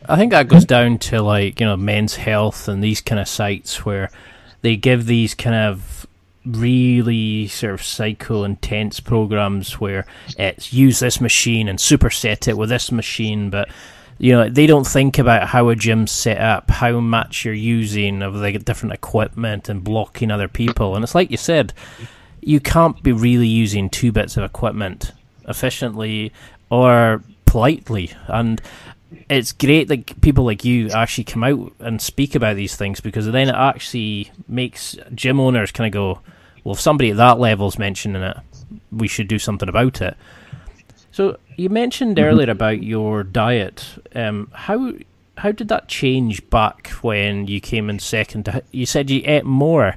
I 0.08 0.16
think 0.16 0.32
that 0.32 0.48
goes 0.48 0.64
down 0.64 0.98
to 1.00 1.22
like 1.22 1.60
you 1.60 1.66
know 1.66 1.76
Men's 1.76 2.16
Health 2.16 2.70
and 2.70 2.82
these 2.82 3.02
kind 3.02 3.20
of 3.20 3.28
sites 3.28 3.86
where 3.86 4.10
they 4.62 4.78
give 4.78 5.08
these 5.08 5.36
kind 5.36 5.56
of 5.58 6.08
really 6.46 7.50
sort 7.50 7.74
of 7.74 7.84
psycho 7.84 8.46
intense 8.46 9.02
programs 9.02 9.82
where 9.82 10.06
it's 10.38 10.72
use 10.72 11.00
this 11.00 11.20
machine 11.20 11.68
and 11.68 11.80
superset 11.80 12.48
it 12.48 12.58
with 12.58 12.70
this 12.70 12.94
machine, 12.94 13.50
but 13.50 13.68
you 14.18 14.32
know 14.32 14.50
they 14.50 14.66
don't 14.66 14.88
think 14.88 15.20
about 15.20 15.48
how 15.50 15.70
a 15.70 15.76
gym's 15.76 16.12
set 16.12 16.40
up, 16.40 16.70
how 16.70 17.00
much 17.00 17.46
you're 17.46 17.54
using 17.54 18.22
of 18.22 18.36
the 18.36 18.52
different 18.54 18.94
equipment 18.94 19.70
and 19.70 19.84
blocking 19.84 20.32
other 20.32 20.48
people. 20.48 20.96
And 20.96 21.04
it's 21.04 21.16
like 21.16 21.32
you 21.32 21.38
said, 21.38 21.74
you 22.42 22.60
can't 22.60 23.02
be 23.04 23.12
really 23.12 23.48
using 23.48 23.90
two 23.90 24.12
bits 24.12 24.38
of 24.38 24.44
equipment 24.44 25.12
efficiently 25.48 26.32
or 26.70 27.24
politely. 27.46 28.12
And 28.28 28.62
it's 29.30 29.52
great 29.52 29.88
that 29.88 30.22
people 30.22 30.46
like 30.46 30.64
you 30.64 30.90
actually 30.92 31.24
come 31.24 31.44
out 31.44 31.74
and 31.80 32.02
speak 32.02 32.36
about 32.36 32.56
these 32.56 32.76
things 32.76 33.00
because 33.00 33.26
then 33.26 33.50
it 33.50 33.56
actually 33.56 34.32
makes 34.48 34.98
gym 35.14 35.40
owners 35.40 35.72
kind 35.72 35.88
of 35.88 35.94
go, 35.94 36.22
well, 36.64 36.76
if 36.76 36.80
somebody 36.82 37.12
at 37.12 37.18
that 37.18 37.40
level's 37.40 37.78
mentioning 37.78 38.22
it, 38.22 38.38
we 38.92 39.08
should 39.08 39.28
do 39.28 39.40
something 39.40 39.70
about 39.70 40.02
it. 40.02 40.16
So 41.16 41.38
you 41.56 41.70
mentioned 41.70 42.18
mm-hmm. 42.18 42.26
earlier 42.26 42.52
about 42.52 42.84
your 42.84 43.24
diet. 43.24 44.04
Um, 44.14 44.52
how 44.52 44.96
how 45.38 45.54
did 45.54 45.70
that 45.70 45.88
change 45.88 46.50
back 46.50 46.90
when 47.04 47.48
you 47.48 47.62
came 47.62 47.90
in 47.90 48.00
second? 48.00 48.62
You 48.72 48.86
said 48.86 49.10
you 49.10 49.22
ate 49.24 49.46
more. 49.46 49.96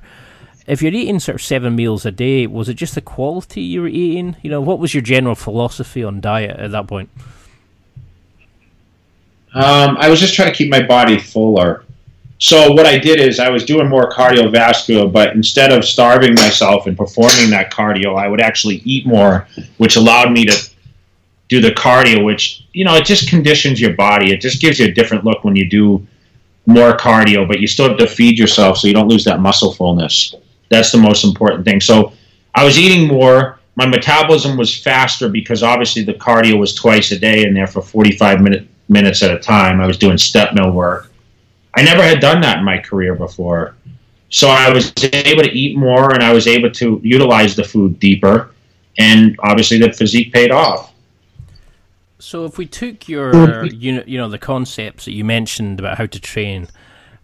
If 0.68 0.80
you're 0.80 0.92
eating 0.94 1.18
sort 1.18 1.34
of 1.34 1.42
seven 1.42 1.74
meals 1.74 2.06
a 2.06 2.12
day, 2.12 2.46
was 2.46 2.68
it 2.68 2.74
just 2.74 2.94
the 2.94 3.00
quality 3.00 3.62
you 3.62 3.82
were 3.82 3.88
eating? 3.88 4.36
You 4.42 4.50
know, 4.50 4.60
what 4.60 4.78
was 4.78 4.94
your 4.94 5.02
general 5.02 5.34
philosophy 5.34 6.04
on 6.04 6.20
diet 6.20 6.56
at 6.56 6.70
that 6.70 6.86
point? 6.86 7.10
Um, 9.54 9.96
I 9.98 10.08
was 10.08 10.20
just 10.20 10.34
trying 10.34 10.52
to 10.52 10.56
keep 10.56 10.70
my 10.70 10.84
body 10.86 11.18
fuller. 11.18 11.84
So 12.38 12.70
what 12.70 12.86
I 12.86 12.96
did 12.96 13.18
is 13.18 13.40
I 13.40 13.50
was 13.50 13.64
doing 13.64 13.88
more 13.88 14.08
cardiovascular, 14.08 15.12
but 15.12 15.34
instead 15.34 15.72
of 15.72 15.84
starving 15.84 16.34
myself 16.34 16.86
and 16.86 16.96
performing 16.96 17.50
that 17.50 17.72
cardio, 17.72 18.16
I 18.16 18.28
would 18.28 18.40
actually 18.40 18.76
eat 18.84 19.04
more, 19.04 19.48
which 19.78 19.96
allowed 19.96 20.30
me 20.30 20.44
to 20.44 20.70
do 21.48 21.60
the 21.60 21.70
cardio, 21.70 22.24
which 22.24 22.66
you 22.72 22.84
know 22.84 22.94
it 22.94 23.04
just 23.04 23.28
conditions 23.28 23.80
your 23.80 23.94
body. 23.94 24.32
It 24.32 24.40
just 24.40 24.60
gives 24.60 24.78
you 24.78 24.86
a 24.86 24.92
different 24.92 25.24
look 25.24 25.44
when 25.44 25.56
you 25.56 25.68
do 25.68 26.06
more 26.66 26.96
cardio, 26.96 27.48
but 27.48 27.60
you 27.60 27.66
still 27.66 27.88
have 27.88 27.98
to 27.98 28.06
feed 28.06 28.38
yourself 28.38 28.76
so 28.76 28.86
you 28.86 28.92
don't 28.92 29.08
lose 29.08 29.24
that 29.24 29.40
muscle 29.40 29.72
fullness. 29.72 30.34
That's 30.68 30.92
the 30.92 30.98
most 30.98 31.24
important 31.24 31.64
thing. 31.64 31.80
So 31.80 32.12
I 32.54 32.64
was 32.64 32.78
eating 32.78 33.08
more. 33.08 33.58
My 33.76 33.86
metabolism 33.86 34.56
was 34.56 34.76
faster 34.76 35.28
because 35.28 35.62
obviously 35.62 36.02
the 36.02 36.14
cardio 36.14 36.58
was 36.58 36.74
twice 36.74 37.10
a 37.12 37.18
day 37.18 37.44
in 37.44 37.54
there 37.54 37.66
for 37.66 37.80
45 37.80 38.40
minute, 38.42 38.66
minutes 38.88 39.22
at 39.22 39.30
a 39.30 39.38
time. 39.38 39.80
I 39.80 39.86
was 39.86 39.96
doing 39.96 40.18
step 40.18 40.52
mill 40.52 40.72
work. 40.72 41.10
I 41.74 41.82
never 41.82 42.02
had 42.02 42.20
done 42.20 42.40
that 42.42 42.58
in 42.58 42.64
my 42.64 42.78
career 42.78 43.14
before. 43.14 43.76
So 44.30 44.48
I 44.48 44.70
was 44.70 44.92
able 45.12 45.44
to 45.44 45.50
eat 45.50 45.76
more 45.76 46.12
and 46.12 46.22
I 46.22 46.32
was 46.32 46.46
able 46.46 46.70
to 46.72 47.00
utilize 47.02 47.56
the 47.56 47.64
food 47.64 47.98
deeper. 47.98 48.50
And 48.98 49.36
obviously 49.38 49.78
the 49.78 49.92
physique 49.92 50.32
paid 50.32 50.50
off. 50.50 50.92
So 52.18 52.44
if 52.44 52.58
we 52.58 52.66
took 52.66 53.08
your 53.08 53.64
you 53.66 54.02
you 54.06 54.18
know 54.18 54.28
the 54.28 54.38
concepts 54.38 55.04
that 55.04 55.12
you 55.12 55.24
mentioned 55.24 55.78
about 55.78 55.98
how 55.98 56.06
to 56.06 56.20
train, 56.20 56.68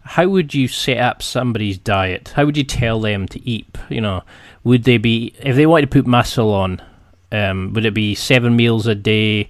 how 0.01 0.27
would 0.27 0.53
you 0.53 0.67
set 0.67 0.97
up 0.97 1.21
somebody's 1.21 1.77
diet? 1.77 2.31
How 2.35 2.45
would 2.45 2.55
you 2.55 2.63
tell 2.63 3.01
them 3.01 3.27
to 3.27 3.47
eat? 3.47 3.67
You 3.89 4.01
know, 4.01 4.23
would 4.63 4.83
they 4.83 4.97
be 4.97 5.33
if 5.39 5.55
they 5.55 5.65
wanted 5.65 5.91
to 5.91 6.01
put 6.01 6.07
muscle 6.07 6.53
on? 6.53 6.81
Um, 7.31 7.73
would 7.73 7.85
it 7.85 7.93
be 7.93 8.15
seven 8.15 8.55
meals 8.55 8.87
a 8.87 8.95
day, 8.95 9.49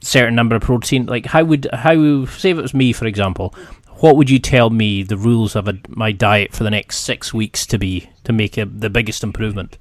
certain 0.00 0.34
number 0.34 0.56
of 0.56 0.62
protein? 0.62 1.06
Like 1.06 1.26
how 1.26 1.44
would 1.44 1.68
how 1.72 2.24
say 2.26 2.50
if 2.50 2.58
it 2.58 2.62
was 2.62 2.72
me 2.72 2.92
for 2.94 3.06
example, 3.06 3.54
what 3.96 4.16
would 4.16 4.30
you 4.30 4.38
tell 4.38 4.70
me 4.70 5.02
the 5.02 5.18
rules 5.18 5.54
of 5.54 5.68
a, 5.68 5.78
my 5.88 6.10
diet 6.10 6.54
for 6.54 6.64
the 6.64 6.70
next 6.70 7.00
six 7.00 7.34
weeks 7.34 7.66
to 7.66 7.78
be 7.78 8.08
to 8.24 8.32
make 8.32 8.56
a, 8.56 8.64
the 8.64 8.88
biggest 8.88 9.22
improvement? 9.22 9.76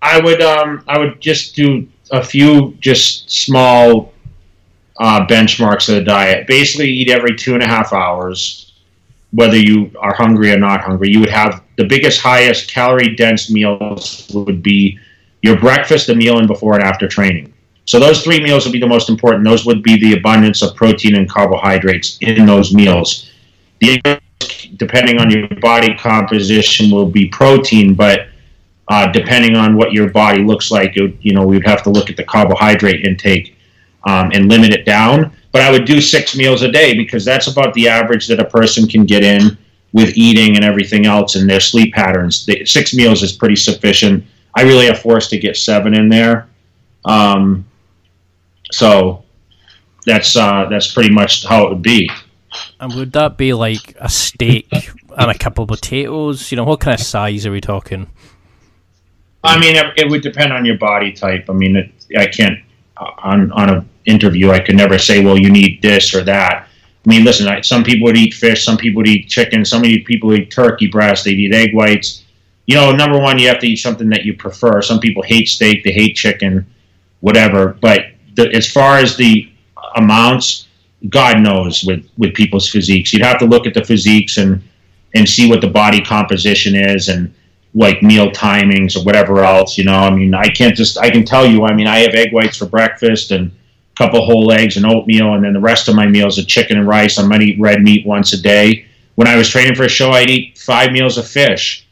I 0.00 0.20
would 0.20 0.40
um 0.40 0.82
I 0.88 0.98
would 0.98 1.20
just 1.20 1.54
do 1.54 1.86
a 2.10 2.22
few 2.22 2.76
just 2.80 3.30
small 3.30 4.12
uh, 4.98 5.26
benchmarks 5.26 5.88
of 5.88 5.96
the 5.96 6.04
diet. 6.04 6.46
Basically, 6.46 6.88
eat 6.88 7.10
every 7.10 7.36
two 7.36 7.54
and 7.54 7.62
a 7.62 7.66
half 7.66 7.92
hours, 7.92 8.72
whether 9.32 9.56
you 9.56 9.90
are 9.98 10.14
hungry 10.14 10.52
or 10.52 10.58
not 10.58 10.80
hungry. 10.80 11.10
You 11.10 11.20
would 11.20 11.30
have 11.30 11.62
the 11.76 11.84
biggest, 11.84 12.20
highest 12.20 12.70
calorie 12.70 13.14
dense 13.14 13.50
meals 13.50 14.30
would 14.34 14.62
be 14.62 14.98
your 15.42 15.58
breakfast, 15.58 16.06
the 16.06 16.14
meal, 16.14 16.38
and 16.38 16.48
before 16.48 16.74
and 16.74 16.82
after 16.82 17.06
training. 17.06 17.52
So 17.84 18.00
those 18.00 18.24
three 18.24 18.42
meals 18.42 18.64
would 18.64 18.72
be 18.72 18.80
the 18.80 18.86
most 18.86 19.08
important. 19.08 19.44
Those 19.44 19.64
would 19.64 19.82
be 19.82 19.96
the 19.98 20.14
abundance 20.18 20.60
of 20.62 20.74
protein 20.74 21.14
and 21.14 21.28
carbohydrates 21.28 22.18
in 22.20 22.44
those 22.46 22.74
meals. 22.74 23.30
The 23.80 24.00
depending 24.76 25.18
on 25.18 25.30
your 25.30 25.48
body 25.60 25.94
composition 25.96 26.90
will 26.90 27.06
be 27.06 27.28
protein, 27.28 27.94
but 27.94 28.28
uh, 28.88 29.10
depending 29.10 29.56
on 29.56 29.76
what 29.76 29.92
your 29.92 30.10
body 30.10 30.42
looks 30.44 30.70
like, 30.70 30.96
it, 30.96 31.16
you 31.20 31.32
know, 31.32 31.46
we'd 31.46 31.66
have 31.66 31.82
to 31.82 31.90
look 31.90 32.10
at 32.10 32.16
the 32.16 32.24
carbohydrate 32.24 33.04
intake 33.04 33.56
um, 34.04 34.30
and 34.32 34.48
limit 34.48 34.72
it 34.72 34.84
down. 34.84 35.32
But 35.52 35.62
I 35.62 35.70
would 35.70 35.84
do 35.84 36.00
six 36.00 36.36
meals 36.36 36.62
a 36.62 36.70
day 36.70 36.94
because 36.94 37.24
that's 37.24 37.48
about 37.48 37.74
the 37.74 37.88
average 37.88 38.26
that 38.28 38.38
a 38.38 38.44
person 38.44 38.86
can 38.86 39.04
get 39.04 39.24
in 39.24 39.56
with 39.92 40.16
eating 40.16 40.56
and 40.56 40.64
everything 40.64 41.06
else 41.06 41.34
and 41.34 41.48
their 41.48 41.60
sleep 41.60 41.94
patterns. 41.94 42.44
The, 42.46 42.64
six 42.64 42.94
meals 42.94 43.22
is 43.22 43.32
pretty 43.32 43.56
sufficient. 43.56 44.24
I 44.54 44.62
really 44.62 44.86
have 44.86 45.00
forced 45.00 45.30
to 45.30 45.38
get 45.38 45.56
seven 45.56 45.94
in 45.94 46.08
there. 46.08 46.48
Um, 47.04 47.64
so 48.70 49.24
that's 50.04 50.36
uh, 50.36 50.66
that's 50.68 50.92
pretty 50.92 51.10
much 51.10 51.46
how 51.46 51.66
it 51.66 51.70
would 51.70 51.82
be. 51.82 52.10
And 52.80 52.94
would 52.94 53.12
that 53.12 53.36
be 53.36 53.52
like 53.52 53.96
a 54.00 54.08
steak 54.08 54.68
and 55.16 55.30
a 55.30 55.38
couple 55.38 55.64
of 55.64 55.68
potatoes? 55.68 56.50
You 56.50 56.56
know, 56.56 56.64
what 56.64 56.80
kind 56.80 56.98
of 56.98 57.04
size 57.04 57.46
are 57.46 57.52
we 57.52 57.60
talking? 57.60 58.08
I 59.46 59.58
mean, 59.58 59.76
it, 59.76 59.86
it 59.96 60.10
would 60.10 60.22
depend 60.22 60.52
on 60.52 60.64
your 60.64 60.78
body 60.78 61.12
type. 61.12 61.48
I 61.48 61.52
mean, 61.52 61.76
it, 61.76 61.90
I 62.16 62.26
can't 62.26 62.58
uh, 62.96 63.10
on 63.18 63.52
on 63.52 63.70
an 63.70 63.88
interview. 64.04 64.50
I 64.50 64.60
could 64.60 64.76
never 64.76 64.98
say, 64.98 65.24
well, 65.24 65.38
you 65.38 65.50
need 65.50 65.82
this 65.82 66.14
or 66.14 66.22
that. 66.24 66.68
I 67.06 67.08
mean, 67.08 67.24
listen, 67.24 67.46
I, 67.46 67.60
some 67.60 67.84
people 67.84 68.06
would 68.06 68.16
eat 68.16 68.34
fish, 68.34 68.64
some 68.64 68.76
people 68.76 68.98
would 68.98 69.08
eat 69.08 69.28
chicken, 69.28 69.64
some 69.64 69.82
people 69.82 70.34
eat 70.34 70.50
turkey 70.50 70.88
breast, 70.88 71.24
they 71.24 71.32
eat 71.32 71.54
egg 71.54 71.74
whites. 71.74 72.24
You 72.66 72.74
know, 72.74 72.90
number 72.90 73.18
one, 73.20 73.38
you 73.38 73.46
have 73.46 73.60
to 73.60 73.68
eat 73.68 73.76
something 73.76 74.08
that 74.08 74.24
you 74.24 74.36
prefer. 74.36 74.82
Some 74.82 74.98
people 74.98 75.22
hate 75.22 75.48
steak, 75.48 75.84
they 75.84 75.92
hate 75.92 76.16
chicken, 76.16 76.66
whatever. 77.20 77.76
But 77.80 78.06
the, 78.34 78.52
as 78.52 78.70
far 78.70 78.98
as 78.98 79.16
the 79.16 79.48
amounts, 79.94 80.66
God 81.08 81.40
knows 81.40 81.84
with 81.84 82.08
with 82.18 82.34
people's 82.34 82.68
physiques. 82.68 83.12
You'd 83.12 83.22
have 83.22 83.38
to 83.38 83.46
look 83.46 83.66
at 83.66 83.74
the 83.74 83.84
physiques 83.84 84.38
and 84.38 84.62
and 85.14 85.28
see 85.28 85.48
what 85.48 85.60
the 85.60 85.68
body 85.68 86.00
composition 86.00 86.74
is 86.74 87.08
and 87.08 87.32
like 87.76 88.02
meal 88.02 88.30
timings 88.30 88.96
or 88.96 89.04
whatever 89.04 89.44
else. 89.44 89.76
You 89.76 89.84
know, 89.84 89.92
I 89.92 90.10
mean, 90.10 90.34
I 90.34 90.48
can't 90.48 90.74
just 90.74 90.98
I 90.98 91.10
can 91.10 91.24
tell 91.24 91.46
you. 91.46 91.64
I 91.64 91.74
mean, 91.74 91.86
I 91.86 91.98
have 91.98 92.14
egg 92.14 92.32
whites 92.32 92.56
for 92.56 92.66
breakfast 92.66 93.30
and 93.30 93.50
a 93.50 93.96
couple 93.96 94.24
whole 94.24 94.50
eggs 94.50 94.76
and 94.78 94.86
oatmeal, 94.86 95.34
and 95.34 95.44
then 95.44 95.52
the 95.52 95.60
rest 95.60 95.86
of 95.86 95.94
my 95.94 96.06
meals 96.06 96.38
are 96.38 96.44
chicken 96.44 96.78
and 96.78 96.88
rice. 96.88 97.18
I 97.18 97.26
might 97.26 97.42
eat 97.42 97.60
red 97.60 97.82
meat 97.82 98.06
once 98.06 98.32
a 98.32 98.40
day. 98.40 98.86
When 99.14 99.28
I 99.28 99.36
was 99.36 99.48
training 99.48 99.74
for 99.74 99.84
a 99.84 99.88
show, 99.88 100.10
I'd 100.10 100.30
eat 100.30 100.58
five 100.58 100.90
meals 100.90 101.18
of 101.18 101.28
fish 101.28 101.86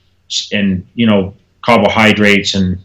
and 0.53 0.87
you 0.95 1.07
know 1.07 1.35
carbohydrates 1.63 2.55
and 2.55 2.79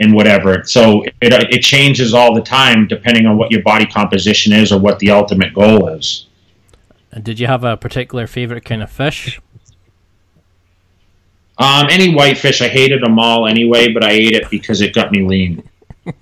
and 0.00 0.14
whatever. 0.14 0.64
So 0.64 1.04
it, 1.20 1.32
uh, 1.32 1.44
it 1.50 1.60
changes 1.60 2.14
all 2.14 2.34
the 2.34 2.40
time 2.40 2.88
depending 2.88 3.26
on 3.26 3.36
what 3.36 3.52
your 3.52 3.62
body 3.62 3.84
composition 3.86 4.52
is 4.54 4.72
or 4.72 4.80
what 4.80 4.98
the 5.00 5.10
ultimate 5.10 5.52
goal 5.54 5.88
is. 5.88 6.26
And 7.12 7.22
did 7.22 7.38
you 7.38 7.46
have 7.46 7.62
a 7.62 7.76
particular 7.76 8.26
favorite 8.26 8.64
kind 8.64 8.82
of 8.82 8.90
fish? 8.90 9.38
Um, 11.58 11.86
any 11.90 12.14
whitefish, 12.14 12.62
I 12.62 12.68
hated 12.68 13.02
them 13.02 13.18
all 13.18 13.46
anyway, 13.46 13.92
but 13.92 14.04
I 14.04 14.12
ate 14.12 14.34
it 14.34 14.50
because 14.50 14.80
it 14.80 14.94
got 14.94 15.12
me 15.12 15.22
lean. 15.22 15.68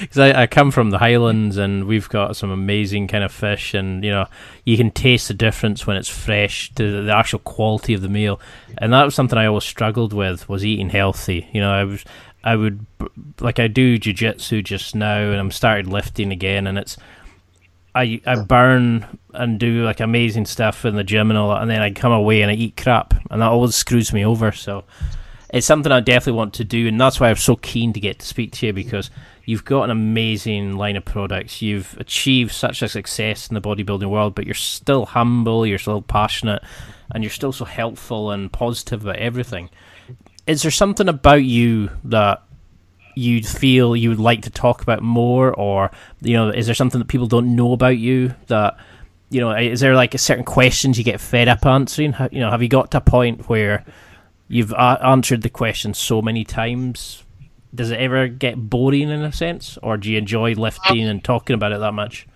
Because 0.00 0.18
I, 0.18 0.42
I 0.42 0.46
come 0.46 0.70
from 0.70 0.90
the 0.90 0.98
Highlands 0.98 1.56
and 1.56 1.86
we've 1.86 2.08
got 2.08 2.36
some 2.36 2.50
amazing 2.50 3.08
kind 3.08 3.24
of 3.24 3.32
fish, 3.32 3.74
and 3.74 4.04
you 4.04 4.10
know 4.10 4.26
you 4.64 4.76
can 4.76 4.92
taste 4.92 5.26
the 5.26 5.34
difference 5.34 5.86
when 5.86 5.96
it's 5.96 6.08
fresh 6.08 6.72
to 6.74 7.02
the 7.02 7.12
actual 7.12 7.40
quality 7.40 7.92
of 7.94 8.00
the 8.00 8.08
meal, 8.08 8.40
and 8.78 8.92
that 8.92 9.04
was 9.04 9.14
something 9.16 9.36
I 9.36 9.46
always 9.46 9.64
struggled 9.64 10.12
with 10.12 10.48
was 10.48 10.64
eating 10.64 10.90
healthy. 10.90 11.48
You 11.52 11.60
know, 11.60 11.72
I 11.72 11.84
was 11.84 12.04
I 12.44 12.54
would 12.54 12.86
like 13.40 13.58
I 13.58 13.66
do 13.66 13.98
jujitsu 13.98 14.62
just 14.62 14.94
now, 14.94 15.18
and 15.18 15.40
I'm 15.40 15.50
started 15.50 15.88
lifting 15.88 16.30
again, 16.30 16.66
and 16.68 16.78
it's 16.78 16.96
I 17.94 18.20
I 18.26 18.42
burn 18.42 19.18
and 19.32 19.58
do 19.58 19.84
like 19.84 20.00
amazing 20.00 20.46
stuff 20.46 20.84
in 20.84 20.96
the 20.96 21.04
gym 21.04 21.30
and 21.30 21.38
all 21.38 21.50
that, 21.50 21.62
and 21.62 21.70
then 21.70 21.82
I 21.82 21.90
come 21.90 22.12
away 22.12 22.42
and 22.42 22.50
I 22.50 22.54
eat 22.54 22.76
crap, 22.76 23.14
and 23.30 23.40
that 23.42 23.48
always 23.48 23.74
screws 23.74 24.12
me 24.12 24.24
over. 24.24 24.52
So 24.52 24.84
it's 25.50 25.66
something 25.66 25.92
I 25.92 26.00
definitely 26.00 26.38
want 26.38 26.54
to 26.54 26.64
do, 26.64 26.88
and 26.88 27.00
that's 27.00 27.20
why 27.20 27.30
I'm 27.30 27.36
so 27.36 27.56
keen 27.56 27.92
to 27.92 28.00
get 28.00 28.18
to 28.20 28.26
speak 28.26 28.52
to 28.52 28.66
you 28.66 28.72
because 28.72 29.10
you've 29.44 29.64
got 29.64 29.84
an 29.84 29.90
amazing 29.90 30.76
line 30.76 30.96
of 30.96 31.04
products. 31.04 31.62
You've 31.62 31.96
achieved 31.98 32.52
such 32.52 32.82
a 32.82 32.88
success 32.88 33.48
in 33.48 33.54
the 33.54 33.60
bodybuilding 33.60 34.10
world, 34.10 34.34
but 34.34 34.46
you're 34.46 34.54
still 34.54 35.06
humble, 35.06 35.66
you're 35.66 35.78
still 35.78 36.02
passionate, 36.02 36.62
and 37.12 37.22
you're 37.22 37.30
still 37.30 37.52
so 37.52 37.64
helpful 37.64 38.30
and 38.30 38.52
positive 38.52 39.02
about 39.02 39.16
everything. 39.16 39.70
Is 40.46 40.62
there 40.62 40.70
something 40.70 41.08
about 41.08 41.44
you 41.44 41.90
that 42.04 42.42
you 43.14 43.42
feel 43.42 43.96
you 43.96 44.08
would 44.08 44.20
like 44.20 44.42
to 44.42 44.50
talk 44.50 44.82
about 44.82 45.02
more, 45.02 45.52
or 45.52 45.90
you 46.20 46.34
know, 46.34 46.50
is 46.50 46.66
there 46.66 46.74
something 46.74 46.98
that 46.98 47.08
people 47.08 47.26
don't 47.26 47.54
know 47.54 47.72
about 47.72 47.98
you 47.98 48.34
that 48.48 48.76
you 49.30 49.40
know? 49.40 49.52
Is 49.52 49.80
there 49.80 49.94
like 49.94 50.14
a 50.14 50.18
certain 50.18 50.44
questions 50.44 50.98
you 50.98 51.04
get 51.04 51.20
fed 51.20 51.48
up 51.48 51.64
answering? 51.66 52.14
You 52.30 52.40
know, 52.40 52.50
have 52.50 52.62
you 52.62 52.68
got 52.68 52.90
to 52.92 52.98
a 52.98 53.00
point 53.00 53.48
where 53.48 53.84
you've 54.48 54.72
answered 54.74 55.42
the 55.42 55.50
question 55.50 55.94
so 55.94 56.22
many 56.22 56.44
times? 56.44 57.22
Does 57.74 57.90
it 57.90 57.98
ever 57.98 58.28
get 58.28 58.70
boring 58.70 59.10
in 59.10 59.22
a 59.22 59.32
sense, 59.32 59.78
or 59.82 59.96
do 59.96 60.10
you 60.10 60.18
enjoy 60.18 60.54
lifting 60.54 61.02
and 61.02 61.24
talking 61.24 61.54
about 61.54 61.72
it 61.72 61.80
that 61.80 61.92
much? 61.92 62.26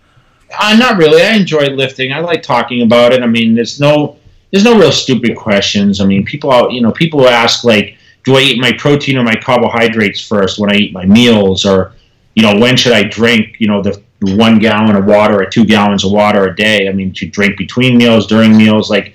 i 0.58 0.72
uh, 0.72 0.76
not 0.76 0.96
really. 0.96 1.22
I 1.22 1.34
enjoy 1.34 1.66
lifting. 1.66 2.12
I 2.12 2.20
like 2.20 2.42
talking 2.42 2.82
about 2.82 3.12
it. 3.12 3.22
I 3.22 3.26
mean, 3.26 3.54
there's 3.54 3.80
no 3.80 4.16
there's 4.50 4.64
no 4.64 4.78
real 4.78 4.92
stupid 4.92 5.36
questions. 5.36 6.00
I 6.00 6.06
mean, 6.06 6.24
people 6.24 6.72
you 6.72 6.80
know 6.80 6.92
people 6.92 7.28
ask 7.28 7.64
like 7.64 7.97
do 8.24 8.36
I 8.36 8.40
eat 8.40 8.60
my 8.60 8.72
protein 8.72 9.18
or 9.18 9.22
my 9.22 9.34
carbohydrates 9.34 10.26
first 10.26 10.58
when 10.58 10.72
I 10.72 10.76
eat 10.76 10.92
my 10.92 11.04
meals, 11.04 11.64
or 11.64 11.92
you 12.34 12.42
know, 12.42 12.58
when 12.58 12.76
should 12.76 12.92
I 12.92 13.04
drink, 13.04 13.56
you 13.58 13.66
know, 13.66 13.82
the 13.82 14.00
one 14.20 14.58
gallon 14.58 14.96
of 14.96 15.06
water 15.06 15.40
or 15.40 15.46
two 15.46 15.64
gallons 15.64 16.04
of 16.04 16.12
water 16.12 16.46
a 16.46 16.54
day? 16.54 16.88
I 16.88 16.92
mean, 16.92 17.12
to 17.14 17.26
drink 17.26 17.56
between 17.56 17.96
meals, 17.96 18.26
during 18.26 18.56
meals, 18.56 18.90
like, 18.90 19.14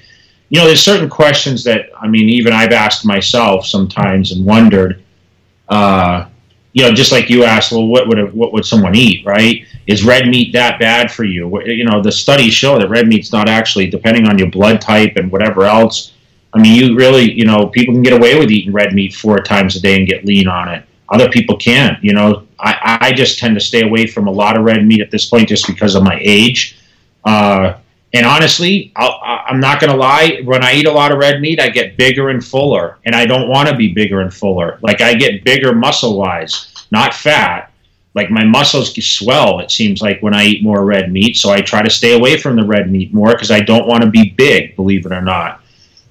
you 0.49 0.59
know, 0.59 0.65
there's 0.65 0.83
certain 0.83 1.09
questions 1.09 1.63
that 1.65 1.89
I 1.99 2.07
mean, 2.07 2.29
even 2.29 2.53
I've 2.53 2.71
asked 2.71 3.05
myself 3.05 3.65
sometimes 3.65 4.31
and 4.31 4.45
wondered. 4.45 5.03
Uh, 5.69 6.27
you 6.73 6.83
know, 6.83 6.91
just 6.91 7.11
like 7.11 7.29
you 7.29 7.43
asked, 7.43 7.71
well, 7.71 7.85
what 7.87 8.07
would 8.07 8.33
what 8.33 8.51
would 8.51 8.65
someone 8.65 8.95
eat, 8.95 9.25
right? 9.25 9.65
Is 9.85 10.03
red 10.03 10.27
meat 10.27 10.53
that 10.53 10.79
bad 10.79 11.11
for 11.11 11.23
you? 11.23 11.61
You 11.63 11.85
know, 11.85 12.01
the 12.01 12.11
studies 12.11 12.53
show 12.53 12.79
that 12.79 12.89
red 12.89 13.07
meat's 13.07 13.31
not 13.31 13.47
actually, 13.47 13.87
depending 13.87 14.27
on 14.27 14.39
your 14.39 14.49
blood 14.49 14.81
type 14.81 15.13
and 15.15 15.31
whatever 15.31 15.65
else, 15.65 16.13
I 16.53 16.59
mean, 16.59 16.75
you 16.75 16.95
really, 16.95 17.31
you 17.31 17.45
know, 17.45 17.67
people 17.67 17.93
can 17.93 18.03
get 18.03 18.13
away 18.13 18.37
with 18.37 18.51
eating 18.51 18.71
red 18.71 18.93
meat 18.93 19.15
four 19.15 19.39
times 19.39 19.75
a 19.75 19.81
day 19.81 19.97
and 19.97 20.07
get 20.07 20.25
lean 20.25 20.47
on 20.47 20.69
it. 20.69 20.85
Other 21.09 21.29
people 21.29 21.57
can't. 21.57 22.01
You 22.03 22.13
know, 22.13 22.47
I, 22.59 22.97
I 23.01 23.11
just 23.11 23.39
tend 23.39 23.55
to 23.55 23.61
stay 23.61 23.81
away 23.81 24.07
from 24.07 24.27
a 24.27 24.31
lot 24.31 24.57
of 24.57 24.63
red 24.63 24.85
meat 24.85 25.01
at 25.01 25.11
this 25.11 25.25
point 25.25 25.49
just 25.49 25.67
because 25.67 25.95
of 25.95 26.03
my 26.03 26.19
age. 26.21 26.77
Uh, 27.25 27.75
and 28.13 28.27
honestly, 28.27 28.91
i 28.95 29.45
am 29.49 29.59
not 29.59 29.79
going 29.79 29.91
to 29.91 29.97
lie. 29.97 30.41
When 30.43 30.63
I 30.63 30.73
eat 30.73 30.85
a 30.85 30.91
lot 30.91 31.11
of 31.11 31.17
red 31.17 31.41
meat, 31.41 31.59
I 31.59 31.69
get 31.69 31.97
bigger 31.97 32.29
and 32.29 32.45
fuller, 32.45 32.99
and 33.05 33.15
I 33.15 33.25
don't 33.25 33.49
want 33.49 33.69
to 33.69 33.75
be 33.75 33.91
bigger 33.91 34.21
and 34.21 34.31
fuller. 34.31 34.77
Like 34.81 35.01
I 35.01 35.15
get 35.15 35.43
bigger 35.43 35.73
muscle 35.73 36.17
wise, 36.17 36.71
not 36.91 37.15
fat. 37.15 37.71
Like 38.13 38.29
my 38.29 38.43
muscles 38.43 38.93
swell. 39.03 39.59
It 39.59 39.71
seems 39.71 40.03
like 40.03 40.21
when 40.21 40.35
I 40.35 40.45
eat 40.45 40.63
more 40.63 40.85
red 40.85 41.11
meat, 41.11 41.37
so 41.37 41.49
I 41.49 41.61
try 41.61 41.81
to 41.81 41.89
stay 41.89 42.13
away 42.13 42.37
from 42.37 42.55
the 42.55 42.63
red 42.63 42.91
meat 42.91 43.11
more 43.11 43.31
because 43.31 43.49
I 43.49 43.61
don't 43.61 43.87
want 43.87 44.03
to 44.03 44.09
be 44.11 44.29
big. 44.29 44.75
Believe 44.75 45.07
it 45.07 45.11
or 45.11 45.21
not. 45.21 45.62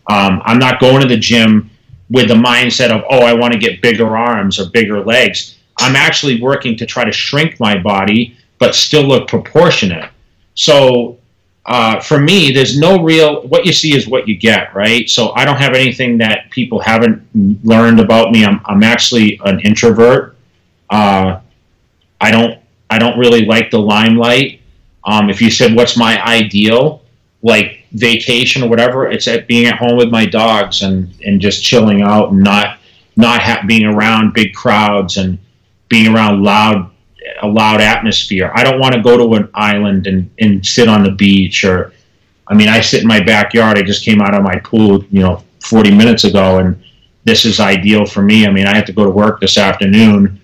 Um, 0.09 0.43
I'm 0.45 0.59
not 0.59 0.81
going 0.81 1.01
to 1.03 1.09
the 1.09 1.17
gym 1.17 1.71
with 2.11 2.29
the 2.29 2.35
mindset 2.35 2.91
of, 2.91 3.03
oh, 3.09 3.21
I 3.21 3.33
want 3.33 3.53
to 3.53 3.59
get 3.59 3.81
bigger 3.81 4.17
arms 4.17 4.59
or 4.59 4.69
bigger 4.71 5.03
legs. 5.03 5.59
I'm 5.79 5.97
actually 5.97 6.41
working 6.41 6.77
to 6.77 6.87
try 6.87 7.05
to 7.05 7.13
shrink 7.13 7.59
my 7.59 7.79
body, 7.79 8.37
but 8.59 8.75
still 8.75 9.05
look 9.05 9.29
proportionate. 9.29 10.11
So 10.55 11.19
uh, 11.65 12.01
for 12.01 12.21
me, 12.21 12.53
there's 12.53 12.79
no 12.79 13.03
real, 13.03 13.43
what 13.49 13.65
you 13.65 13.73
see 13.73 13.97
is 13.97 14.07
what 14.07 14.29
you 14.29 14.37
get, 14.37 14.75
right? 14.75 15.09
So 15.09 15.31
I 15.33 15.45
don't 15.45 15.57
have 15.57 15.75
anything 15.75 16.19
that 16.19 16.51
people 16.51 16.81
haven't 16.81 17.23
learned 17.65 18.01
about 18.01 18.33
me. 18.33 18.45
I'm, 18.45 18.61
I'm 18.67 18.83
actually 18.83 19.41
an 19.45 19.61
introvert. 19.61 20.37
Uh, 20.91 21.41
I 22.21 22.31
don't, 22.31 22.61
I 22.91 22.99
don't 22.99 23.19
really 23.19 23.47
like 23.47 23.71
the 23.71 23.79
limelight. 23.79 24.61
Um, 25.05 25.31
if 25.31 25.41
you 25.41 25.51
said, 25.51 25.75
what's 25.75 25.97
my 25.97 26.23
ideal? 26.25 27.03
Like, 27.43 27.82
vacation 27.93 28.63
or 28.63 28.69
whatever. 28.69 29.11
It's 29.11 29.29
at 29.29 29.47
being 29.47 29.67
at 29.67 29.77
home 29.77 29.97
with 29.97 30.11
my 30.11 30.27
dogs 30.27 30.83
and, 30.83 31.13
and 31.25 31.41
just 31.41 31.63
chilling 31.63 32.03
out 32.03 32.31
and 32.33 32.43
not 32.43 32.79
not 33.17 33.43
ha- 33.43 33.63
being 33.67 33.85
around 33.85 34.33
big 34.33 34.55
crowds 34.55 35.19
and 35.19 35.39
being 35.89 36.15
around 36.15 36.43
loud 36.43 36.91
a 37.43 37.47
loud 37.47 37.81
atmosphere. 37.81 38.51
I 38.55 38.65
don't 38.65 38.81
want 38.81 38.95
to 38.95 39.03
go 39.03 39.17
to 39.17 39.35
an 39.35 39.51
island 39.55 40.07
and, 40.07 40.31
and 40.39 40.65
sit 40.65 40.89
on 40.89 41.05
the 41.05 41.11
beach 41.11 41.65
or 41.65 41.93
I 42.49 42.55
mean 42.55 42.69
I 42.69 42.81
sit 42.81 43.03
in 43.03 43.09
my 43.09 43.21
backyard. 43.21 43.79
I 43.79 43.83
just 43.83 44.05
came 44.05 44.21
out 44.21 44.35
of 44.35 44.43
my 44.43 44.59
pool, 44.61 45.05
you 45.11 45.21
know, 45.21 45.43
40 45.61 45.95
minutes 45.95 46.25
ago 46.25 46.59
and 46.59 46.83
this 47.25 47.45
is 47.45 47.61
ideal 47.61 48.05
for 48.05 48.23
me. 48.23 48.47
I 48.47 48.51
mean, 48.51 48.67
I 48.67 48.75
have 48.75 48.87
to 48.87 48.93
go 48.93 49.05
to 49.05 49.11
work 49.11 49.41
this 49.41 49.57
afternoon. 49.57 50.41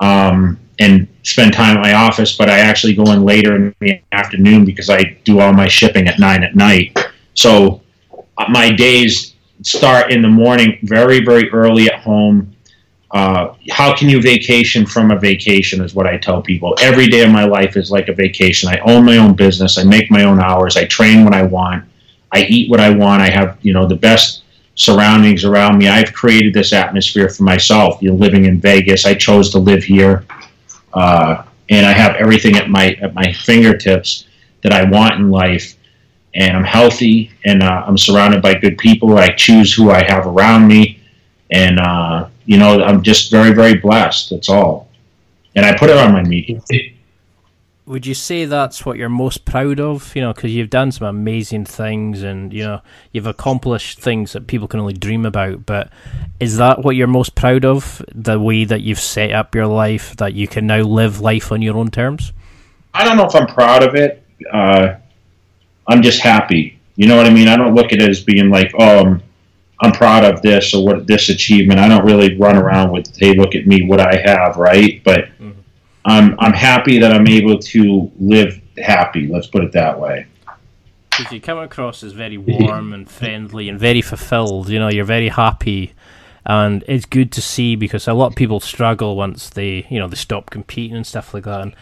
Um, 0.00 0.58
and 0.78 1.08
spend 1.22 1.52
time 1.52 1.76
at 1.76 1.82
my 1.82 1.94
office, 1.94 2.36
but 2.36 2.48
I 2.48 2.60
actually 2.60 2.94
go 2.94 3.10
in 3.12 3.24
later 3.24 3.56
in 3.56 3.74
the 3.80 4.00
afternoon 4.12 4.64
because 4.64 4.88
I 4.90 5.18
do 5.24 5.40
all 5.40 5.52
my 5.52 5.68
shipping 5.68 6.08
at 6.08 6.18
nine 6.18 6.42
at 6.42 6.54
night. 6.54 6.96
So 7.34 7.82
uh, 8.12 8.44
my 8.48 8.70
days 8.70 9.34
start 9.62 10.12
in 10.12 10.22
the 10.22 10.28
morning 10.28 10.78
very, 10.82 11.24
very 11.24 11.50
early 11.50 11.90
at 11.90 12.00
home. 12.00 12.54
Uh, 13.10 13.54
how 13.70 13.96
can 13.96 14.08
you 14.08 14.20
vacation 14.20 14.86
from 14.86 15.10
a 15.10 15.18
vacation 15.18 15.82
is 15.82 15.94
what 15.94 16.06
I 16.06 16.18
tell 16.18 16.42
people. 16.42 16.76
Every 16.80 17.08
day 17.08 17.22
of 17.24 17.30
my 17.30 17.44
life 17.44 17.76
is 17.76 17.90
like 17.90 18.08
a 18.08 18.12
vacation. 18.12 18.68
I 18.68 18.78
own 18.80 19.04
my 19.04 19.16
own 19.16 19.34
business. 19.34 19.78
I 19.78 19.84
make 19.84 20.10
my 20.10 20.24
own 20.24 20.40
hours. 20.40 20.76
I 20.76 20.84
train 20.84 21.24
when 21.24 21.34
I 21.34 21.42
want. 21.42 21.84
I 22.32 22.42
eat 22.44 22.70
what 22.70 22.80
I 22.80 22.90
want. 22.90 23.22
I 23.22 23.30
have, 23.30 23.58
you 23.62 23.72
know, 23.72 23.86
the 23.86 23.96
best 23.96 24.42
surroundings 24.74 25.44
around 25.44 25.78
me. 25.78 25.88
I've 25.88 26.12
created 26.12 26.52
this 26.52 26.72
atmosphere 26.72 27.30
for 27.30 27.42
myself. 27.42 28.00
You 28.02 28.10
know, 28.10 28.16
living 28.16 28.44
in 28.44 28.60
Vegas, 28.60 29.06
I 29.06 29.14
chose 29.14 29.50
to 29.50 29.58
live 29.58 29.82
here 29.82 30.24
uh, 30.98 31.44
and 31.70 31.86
I 31.86 31.92
have 31.92 32.16
everything 32.16 32.56
at 32.56 32.68
my 32.68 32.96
at 33.00 33.14
my 33.14 33.32
fingertips 33.32 34.26
that 34.62 34.72
I 34.72 34.84
want 34.84 35.14
in 35.14 35.30
life. 35.30 35.74
And 36.34 36.56
I'm 36.56 36.64
healthy, 36.64 37.32
and 37.46 37.62
uh, 37.62 37.84
I'm 37.86 37.98
surrounded 37.98 38.42
by 38.42 38.54
good 38.54 38.76
people. 38.78 39.16
I 39.18 39.28
choose 39.30 39.72
who 39.74 39.90
I 39.90 40.02
have 40.02 40.26
around 40.26 40.68
me, 40.68 41.00
and 41.50 41.80
uh, 41.80 42.28
you 42.44 42.58
know 42.58 42.82
I'm 42.82 43.02
just 43.02 43.30
very 43.30 43.52
very 43.52 43.76
blessed. 43.76 44.30
That's 44.30 44.48
all. 44.48 44.88
And 45.56 45.64
I 45.64 45.76
put 45.76 45.90
it 45.90 45.96
on 45.96 46.12
my 46.12 46.22
media 46.22 46.60
would 47.88 48.06
you 48.06 48.14
say 48.14 48.44
that's 48.44 48.84
what 48.84 48.98
you're 48.98 49.08
most 49.08 49.46
proud 49.46 49.80
of? 49.80 50.14
You 50.14 50.20
know, 50.22 50.34
because 50.34 50.54
you've 50.54 50.70
done 50.70 50.92
some 50.92 51.06
amazing 51.06 51.64
things, 51.64 52.22
and 52.22 52.52
you 52.52 52.62
know 52.62 52.82
you've 53.12 53.26
accomplished 53.26 53.98
things 53.98 54.34
that 54.34 54.46
people 54.46 54.68
can 54.68 54.78
only 54.78 54.92
dream 54.92 55.24
about. 55.24 55.64
But 55.64 55.90
is 56.38 56.58
that 56.58 56.84
what 56.84 56.96
you're 56.96 57.06
most 57.06 57.34
proud 57.34 57.64
of? 57.64 58.04
The 58.14 58.38
way 58.38 58.64
that 58.64 58.82
you've 58.82 59.00
set 59.00 59.32
up 59.32 59.54
your 59.54 59.66
life, 59.66 60.14
that 60.16 60.34
you 60.34 60.46
can 60.46 60.66
now 60.66 60.82
live 60.82 61.20
life 61.20 61.50
on 61.50 61.62
your 61.62 61.78
own 61.78 61.90
terms. 61.90 62.32
I 62.92 63.04
don't 63.04 63.16
know 63.16 63.26
if 63.26 63.34
I'm 63.34 63.46
proud 63.46 63.82
of 63.82 63.94
it. 63.94 64.22
Uh, 64.52 64.96
I'm 65.86 66.02
just 66.02 66.20
happy. 66.20 66.78
You 66.96 67.08
know 67.08 67.16
what 67.16 67.26
I 67.26 67.30
mean? 67.30 67.48
I 67.48 67.56
don't 67.56 67.74
look 67.74 67.92
at 67.92 68.02
it 68.02 68.10
as 68.10 68.22
being 68.22 68.50
like, 68.50 68.72
oh, 68.78 68.98
I'm, 69.00 69.22
I'm 69.80 69.92
proud 69.92 70.24
of 70.24 70.42
this 70.42 70.74
or 70.74 70.84
what 70.84 71.06
this 71.06 71.30
achievement. 71.30 71.80
I 71.80 71.88
don't 71.88 72.04
really 72.04 72.36
run 72.36 72.56
around 72.56 72.92
with, 72.92 73.16
hey, 73.16 73.34
look 73.34 73.54
at 73.54 73.66
me, 73.66 73.86
what 73.86 74.00
I 74.00 74.20
have, 74.26 74.56
right? 74.56 75.02
But 75.04 75.26
mm-hmm 75.40 75.57
I'm 76.04 76.38
I'm 76.38 76.52
happy 76.52 76.98
that 76.98 77.12
I'm 77.12 77.26
able 77.26 77.58
to 77.58 78.10
live 78.18 78.60
happy. 78.78 79.26
Let's 79.26 79.46
put 79.46 79.64
it 79.64 79.72
that 79.72 79.98
way. 80.00 80.26
Because 81.10 81.32
you 81.32 81.40
come 81.40 81.58
across 81.58 82.02
as 82.04 82.12
very 82.12 82.38
warm 82.38 82.92
and 82.92 83.10
friendly 83.10 83.68
and 83.68 83.78
very 83.78 84.02
fulfilled. 84.02 84.68
You 84.68 84.78
know, 84.78 84.88
you're 84.88 85.04
very 85.04 85.28
happy, 85.28 85.94
and 86.46 86.84
it's 86.86 87.06
good 87.06 87.32
to 87.32 87.42
see 87.42 87.74
because 87.74 88.06
a 88.06 88.14
lot 88.14 88.28
of 88.28 88.36
people 88.36 88.60
struggle 88.60 89.16
once 89.16 89.50
they 89.50 89.86
you 89.90 89.98
know 89.98 90.08
they 90.08 90.16
stop 90.16 90.50
competing 90.50 90.96
and 90.96 91.06
stuff 91.06 91.34
like 91.34 91.44
that. 91.44 91.60
And 91.60 91.76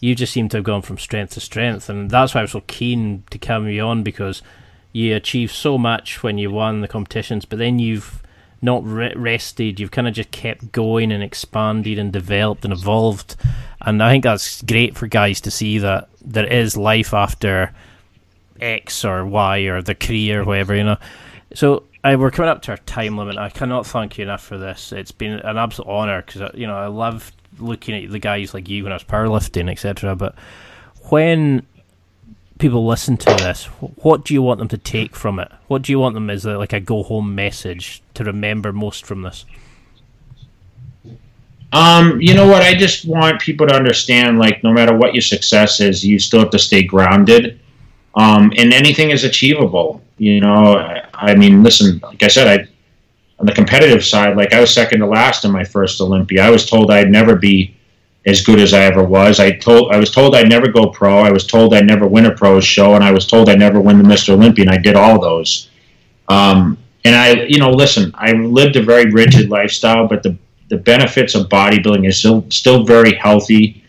you 0.00 0.14
just 0.14 0.32
seem 0.32 0.48
to 0.50 0.58
have 0.58 0.64
gone 0.64 0.82
from 0.82 0.98
strength 0.98 1.34
to 1.34 1.40
strength, 1.40 1.88
and 1.88 2.10
that's 2.10 2.34
why 2.34 2.40
I 2.40 2.44
was 2.44 2.52
so 2.52 2.62
keen 2.66 3.24
to 3.30 3.38
come 3.38 3.68
you 3.68 3.82
on 3.82 4.02
because 4.02 4.42
you 4.92 5.16
achieved 5.16 5.52
so 5.52 5.78
much 5.78 6.22
when 6.22 6.38
you 6.38 6.50
won 6.50 6.82
the 6.82 6.88
competitions, 6.88 7.44
but 7.46 7.58
then 7.58 7.78
you've 7.78 8.22
not 8.62 8.84
re- 8.86 9.12
rested. 9.14 9.80
You've 9.80 9.90
kind 9.90 10.08
of 10.08 10.14
just 10.14 10.30
kept 10.30 10.72
going 10.72 11.12
and 11.12 11.22
expanded 11.22 11.98
and 11.98 12.12
developed 12.12 12.64
and 12.64 12.72
evolved. 12.72 13.36
And 13.80 14.02
I 14.02 14.10
think 14.10 14.24
that's 14.24 14.62
great 14.62 14.96
for 14.96 15.08
guys 15.08 15.40
to 15.42 15.50
see 15.50 15.78
that 15.78 16.08
there 16.24 16.46
is 16.46 16.76
life 16.76 17.12
after 17.12 17.74
X 18.60 19.04
or 19.04 19.26
Y 19.26 19.58
or 19.60 19.82
the 19.82 19.94
career 19.94 20.42
or 20.42 20.44
whatever, 20.44 20.74
you 20.74 20.84
know. 20.84 20.98
So 21.54 21.84
I, 22.04 22.16
we're 22.16 22.30
coming 22.30 22.48
up 22.48 22.62
to 22.62 22.70
our 22.72 22.76
time 22.78 23.18
limit. 23.18 23.36
I 23.36 23.50
cannot 23.50 23.86
thank 23.86 24.18
you 24.18 24.22
enough 24.22 24.42
for 24.42 24.56
this. 24.56 24.92
It's 24.92 25.12
been 25.12 25.40
an 25.40 25.58
absolute 25.58 25.88
honour 25.88 26.22
because, 26.22 26.54
you 26.54 26.66
know, 26.66 26.76
I 26.76 26.86
love 26.86 27.32
looking 27.58 28.04
at 28.04 28.10
the 28.10 28.18
guys 28.18 28.54
like 28.54 28.68
you 28.68 28.84
when 28.84 28.92
I 28.92 28.96
was 28.96 29.04
powerlifting, 29.04 29.70
etc. 29.70 30.16
But 30.16 30.34
when 31.10 31.66
people 32.58 32.86
listen 32.86 33.16
to 33.16 33.26
this, 33.26 33.66
what 33.66 34.24
do 34.24 34.34
you 34.34 34.42
want 34.42 34.58
them 34.58 34.68
to 34.68 34.78
take 34.78 35.16
from 35.16 35.38
it? 35.38 35.50
What 35.66 35.82
do 35.82 35.92
you 35.92 35.98
want 35.98 36.14
them 36.14 36.30
as 36.30 36.44
a, 36.44 36.56
like 36.58 36.72
a 36.72 36.80
go 36.80 37.02
home 37.02 37.34
message 37.34 38.01
to 38.14 38.24
remember 38.24 38.72
most 38.72 39.06
from 39.06 39.22
this? 39.22 39.44
Um, 41.72 42.20
you 42.20 42.34
know 42.34 42.46
what? 42.46 42.62
I 42.62 42.74
just 42.74 43.06
want 43.06 43.40
people 43.40 43.66
to 43.66 43.74
understand, 43.74 44.38
like, 44.38 44.62
no 44.62 44.72
matter 44.72 44.94
what 44.94 45.14
your 45.14 45.22
success 45.22 45.80
is, 45.80 46.04
you 46.04 46.18
still 46.18 46.40
have 46.40 46.50
to 46.50 46.58
stay 46.58 46.82
grounded. 46.82 47.60
Um, 48.14 48.52
and 48.58 48.74
anything 48.74 49.10
is 49.10 49.24
achievable. 49.24 50.02
You 50.18 50.40
know, 50.40 50.76
I, 50.76 51.08
I 51.14 51.34
mean, 51.34 51.62
listen, 51.62 51.98
like 52.02 52.22
I 52.22 52.28
said, 52.28 52.46
I 52.46 52.68
on 53.42 53.46
the 53.46 53.52
competitive 53.52 54.04
side, 54.04 54.36
like 54.36 54.52
I 54.52 54.60
was 54.60 54.72
second 54.72 55.00
to 55.00 55.06
last 55.06 55.44
in 55.44 55.50
my 55.50 55.64
first 55.64 56.00
Olympia. 56.00 56.44
I 56.44 56.50
was 56.50 56.64
told 56.64 56.92
I'd 56.92 57.10
never 57.10 57.34
be 57.34 57.74
as 58.24 58.40
good 58.40 58.60
as 58.60 58.72
I 58.72 58.82
ever 58.82 59.02
was. 59.02 59.40
I 59.40 59.50
told 59.50 59.92
I 59.92 59.96
was 59.96 60.12
told 60.12 60.36
I'd 60.36 60.48
never 60.48 60.68
go 60.68 60.90
pro. 60.90 61.18
I 61.18 61.32
was 61.32 61.44
told 61.44 61.74
I'd 61.74 61.86
never 61.86 62.06
win 62.06 62.26
a 62.26 62.34
pro 62.34 62.60
show, 62.60 62.94
and 62.94 63.02
I 63.02 63.10
was 63.10 63.26
told 63.26 63.48
I'd 63.48 63.58
never 63.58 63.80
win 63.80 63.98
the 63.98 64.04
Mr. 64.04 64.30
Olympia. 64.34 64.66
And 64.66 64.74
I 64.74 64.78
did 64.78 64.94
all 64.94 65.20
those. 65.20 65.70
Um, 66.28 66.78
and 67.04 67.14
I, 67.16 67.44
you 67.44 67.58
know, 67.58 67.70
listen, 67.70 68.12
I 68.14 68.32
lived 68.32 68.76
a 68.76 68.82
very 68.82 69.10
rigid 69.10 69.50
lifestyle, 69.50 70.06
but 70.06 70.22
the 70.22 70.36
the 70.68 70.78
benefits 70.78 71.34
of 71.34 71.48
bodybuilding 71.48 72.08
is 72.08 72.18
still 72.18 72.46
still 72.50 72.84
very 72.84 73.14
healthy. 73.14 73.84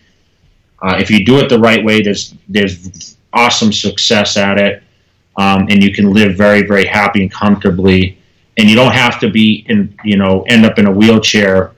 Uh, 0.81 0.97
if 0.99 1.09
you 1.09 1.23
do 1.25 1.39
it 1.39 1.47
the 1.47 1.59
right 1.59 1.83
way, 1.83 2.01
there's 2.01 2.33
there's 2.49 3.15
awesome 3.31 3.71
success 3.71 4.35
at 4.35 4.57
it, 4.57 4.83
um, 5.37 5.67
and 5.69 5.81
you 5.83 5.93
can 5.93 6.11
live 6.11 6.35
very 6.35 6.63
very 6.63 6.85
happy 6.85 7.21
and 7.21 7.31
comfortably. 7.31 8.17
And 8.57 8.69
you 8.69 8.75
don't 8.75 8.91
have 8.91 9.19
to 9.21 9.29
be 9.29 9.65
in 9.69 9.97
you 10.03 10.17
know 10.17 10.43
end 10.47 10.65
up 10.65 10.77
in 10.77 10.87
a 10.87 10.91
wheelchair 10.91 11.71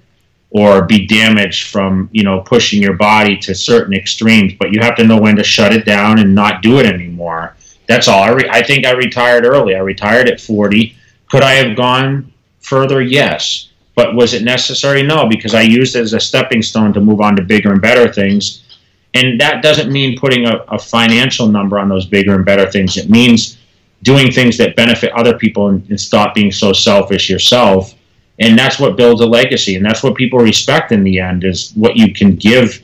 or 0.52 0.84
be 0.84 1.06
damaged 1.06 1.68
from 1.70 2.10
you 2.14 2.24
know 2.24 2.42
pushing 2.42 2.82
your 2.82 2.96
body 2.96 3.38
to 3.38 3.54
certain 3.54 3.94
extremes. 3.94 4.54
But 4.58 4.72
you 4.72 4.80
have 4.82 4.96
to 4.96 5.04
know 5.04 5.20
when 5.20 5.36
to 5.36 5.44
shut 5.44 5.74
it 5.74 5.86
down 5.86 6.20
and 6.20 6.34
not 6.34 6.62
do 6.62 6.80
it 6.80 6.86
anymore. 6.86 7.56
That's 7.88 8.08
all. 8.08 8.24
I, 8.24 8.30
re- 8.30 8.50
I 8.50 8.64
think 8.64 8.86
I 8.86 8.92
retired 8.94 9.46
early. 9.46 9.76
I 9.76 9.80
retired 9.80 10.28
at 10.28 10.42
40. 10.42 10.96
Could 11.36 11.44
I 11.44 11.56
have 11.56 11.76
gone 11.76 12.32
further? 12.62 13.02
Yes. 13.02 13.68
But 13.94 14.16
was 14.16 14.34
it 14.34 14.44
necessary? 14.44 15.04
No, 15.04 15.28
because 15.28 15.54
I 15.54 15.64
used 15.64 15.98
it 15.98 16.00
as 16.00 16.14
a 16.14 16.20
stepping 16.22 16.62
stone 16.62 16.94
to 16.94 17.02
move 17.02 17.20
on 17.20 17.36
to 17.36 17.42
bigger 17.42 17.74
and 17.74 17.82
better 17.82 18.10
things. 18.10 18.64
And 19.14 19.38
that 19.42 19.62
doesn't 19.62 19.92
mean 19.92 20.18
putting 20.18 20.46
a, 20.46 20.60
a 20.70 20.80
financial 20.80 21.50
number 21.50 21.78
on 21.78 21.90
those 21.90 22.06
bigger 22.06 22.36
and 22.36 22.46
better 22.46 22.72
things. 22.72 22.96
It 22.96 23.10
means 23.10 23.58
doing 24.04 24.32
things 24.32 24.56
that 24.60 24.78
benefit 24.78 25.12
other 25.12 25.38
people 25.38 25.68
and, 25.68 25.86
and 25.90 26.00
stop 26.00 26.36
being 26.36 26.54
so 26.54 26.72
selfish 26.72 27.30
yourself. 27.30 27.94
And 28.40 28.58
that's 28.58 28.80
what 28.80 28.96
builds 28.96 29.20
a 29.20 29.26
legacy. 29.26 29.76
And 29.76 29.86
that's 29.86 30.04
what 30.04 30.16
people 30.16 30.40
respect 30.40 30.94
in 30.94 31.04
the 31.04 31.20
end 31.20 31.44
is 31.44 31.74
what 31.76 31.98
you 31.98 32.14
can 32.14 32.38
give 32.38 32.82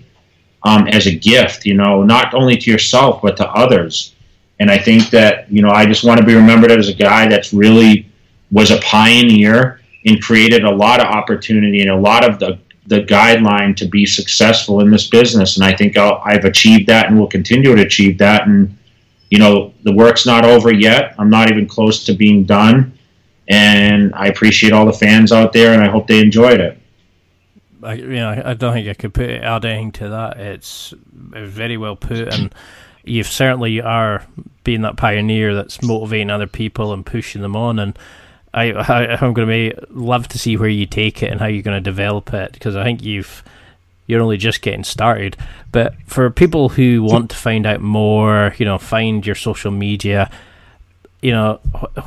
um, 0.64 0.90
as 0.90 1.08
a 1.08 1.16
gift, 1.16 1.66
you 1.66 1.76
know, 1.76 2.04
not 2.04 2.34
only 2.34 2.58
to 2.58 2.70
yourself, 2.70 3.22
but 3.22 3.38
to 3.38 3.48
others. 3.52 4.14
And 4.60 4.70
I 4.70 4.78
think 4.78 5.10
that, 5.12 5.50
you 5.50 5.62
know, 5.62 5.70
I 5.70 5.86
just 5.86 6.04
want 6.04 6.20
to 6.20 6.26
be 6.26 6.36
remembered 6.36 6.74
as 6.74 6.90
a 6.90 6.94
guy 6.94 7.30
that's 7.30 7.54
really 7.54 8.11
was 8.52 8.72
a 8.72 8.80
pioneer 8.82 9.80
and 10.06 10.22
created 10.22 10.64
a 10.64 10.72
lot 10.72 11.00
of 11.00 11.08
opportunity 11.08 11.82
and 11.82 11.90
a 11.90 11.96
lot 11.96 12.28
of 12.28 12.40
the 12.40 12.60
the 12.88 13.02
guideline 13.04 13.78
to 13.78 13.86
be 13.86 14.06
successful 14.06 14.82
in 14.82 14.90
this 14.90 15.08
business. 15.08 15.56
And 15.56 15.64
I 15.64 15.74
think 15.74 15.98
i 15.98 16.34
have 16.34 16.46
achieved 16.46 16.88
that 16.88 17.08
and 17.08 17.18
will 17.18 17.28
continue 17.28 17.76
to 17.76 17.82
achieve 17.82 18.18
that. 18.18 18.48
And 18.48 18.78
you 19.30 19.40
know, 19.40 19.74
the 19.84 19.94
work's 19.94 20.26
not 20.26 20.44
over 20.44 20.74
yet. 20.74 21.16
I'm 21.18 21.30
not 21.30 21.50
even 21.50 21.68
close 21.68 22.04
to 22.06 22.14
being 22.14 22.44
done. 22.44 22.98
And 23.48 24.14
I 24.14 24.28
appreciate 24.28 24.74
all 24.74 24.86
the 24.86 24.94
fans 24.94 25.32
out 25.32 25.54
there, 25.54 25.74
and 25.74 25.82
I 25.82 25.90
hope 25.90 26.08
they 26.08 26.20
enjoyed 26.20 26.60
it. 26.60 26.78
I, 27.82 27.94
you 27.94 28.08
know, 28.08 28.42
I 28.46 28.54
don't 28.54 28.74
think 28.74 28.88
I 28.88 28.94
could 28.94 29.14
put 29.14 29.30
add 29.30 29.66
anything 29.66 29.92
to 29.94 30.10
that. 30.10 30.38
It's, 30.38 30.94
it's 31.34 31.50
very 31.50 31.78
well 31.78 31.96
put, 31.96 32.28
and 32.28 32.54
you 33.04 33.24
certainly 33.24 33.82
are 33.82 34.26
being 34.64 34.82
that 34.82 34.98
pioneer 34.98 35.56
that's 35.56 35.82
motivating 35.82 36.30
other 36.30 36.48
people 36.48 36.94
and 36.94 37.06
pushing 37.06 37.42
them 37.42 37.56
on. 37.56 37.80
And 37.80 37.98
I, 38.54 38.72
I 38.72 39.26
am 39.26 39.34
going 39.34 39.48
to 39.48 39.88
love 39.90 40.28
to 40.30 40.40
see 40.40 40.58
where 40.58 40.70
you 40.70 40.86
take 40.86 41.24
it 41.24 41.32
and 41.32 41.40
how 41.40 41.48
you're 41.48 41.64
going 41.64 41.82
to 41.82 41.90
develop 41.90 42.34
it 42.34 42.52
because 42.54 42.76
I 42.76 42.84
think 42.84 43.04
you've 43.04 43.44
you're 44.08 44.22
only 44.22 44.38
just 44.38 44.62
getting 44.62 44.84
started. 44.84 45.38
But 45.72 45.94
for 46.06 46.30
people 46.30 46.70
who 46.70 47.02
want 47.04 47.30
to 47.30 47.36
find 47.38 47.66
out 47.66 47.80
more, 47.80 48.54
you 48.58 48.66
know, 48.66 48.78
find 48.78 49.26
your 49.26 49.36
social 49.36 49.72
media. 49.72 50.30
You 51.22 51.32
know, 51.32 51.54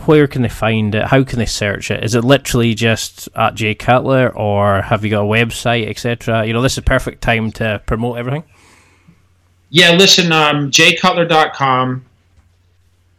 where 0.07 0.27
can 0.27 0.43
they 0.43 0.49
find 0.49 0.93
it? 0.95 1.05
How 1.05 1.23
can 1.23 1.39
they 1.39 1.47
search 1.47 1.91
it? 1.93 2.03
Is 2.03 2.17
it 2.17 2.25
literally 2.25 2.75
just 2.75 3.29
at 3.37 3.55
Jay 3.55 3.75
Cutler, 3.75 4.29
or 4.29 4.83
have 4.83 5.05
you 5.05 5.11
got 5.11 5.23
a 5.23 5.25
website, 5.25 5.89
etc.? 5.89 6.45
You 6.45 6.53
know, 6.53 6.61
this 6.61 6.77
is 6.77 6.83
perfect 6.83 7.23
time 7.23 7.53
to 7.53 7.81
promote 7.87 8.19
everything. 8.19 8.43
Yeah, 9.71 9.93
listen, 9.93 10.33
um, 10.33 10.71
jaycutler.com 10.73 12.05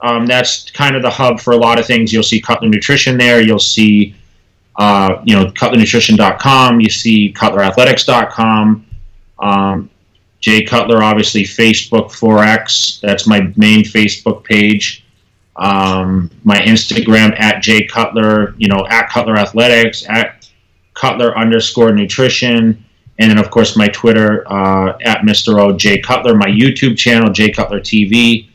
um, 0.01 0.25
that's 0.25 0.69
kind 0.71 0.95
of 0.95 1.01
the 1.01 1.09
hub 1.09 1.39
for 1.39 1.53
a 1.53 1.57
lot 1.57 1.79
of 1.79 1.85
things. 1.85 2.11
You'll 2.11 2.23
see 2.23 2.41
Cutler 2.41 2.69
Nutrition 2.69 3.17
there. 3.17 3.41
You'll 3.41 3.59
see, 3.59 4.15
uh, 4.75 5.21
you 5.23 5.35
know, 5.35 5.45
CutlerNutrition.com. 5.47 6.79
You 6.79 6.89
see 6.89 7.33
CutlerAthletics.com. 7.33 8.85
Um, 9.39 9.89
Jay 10.41 10.63
Cutler, 10.63 11.01
obviously, 11.01 11.43
Facebook 11.43 12.11
4X. 12.11 12.99
That's 12.99 13.25
my 13.25 13.51
main 13.55 13.83
Facebook 13.83 14.43
page. 14.43 15.03
Um, 15.55 16.29
my 16.43 16.57
Instagram 16.57 17.39
at 17.39 17.63
Jay 17.63 17.85
Cutler, 17.85 18.53
you 18.57 18.67
know, 18.67 18.85
at 18.89 19.09
Cutler 19.09 19.37
Athletics, 19.37 20.05
at 20.09 20.47
Cutler 20.93 21.37
underscore 21.37 21.93
nutrition. 21.93 22.83
And 23.17 23.31
then, 23.31 23.37
of 23.37 23.49
course, 23.49 23.77
my 23.77 23.87
Twitter 23.87 24.43
uh, 24.51 24.97
at 25.03 25.21
Mr. 25.21 25.59
O. 25.59 25.75
Jay 25.75 25.99
Cutler. 25.99 26.35
My 26.35 26.47
YouTube 26.47 26.97
channel, 26.97 27.31
Jay 27.31 27.49
Cutler 27.49 27.79
TV. 27.79 28.49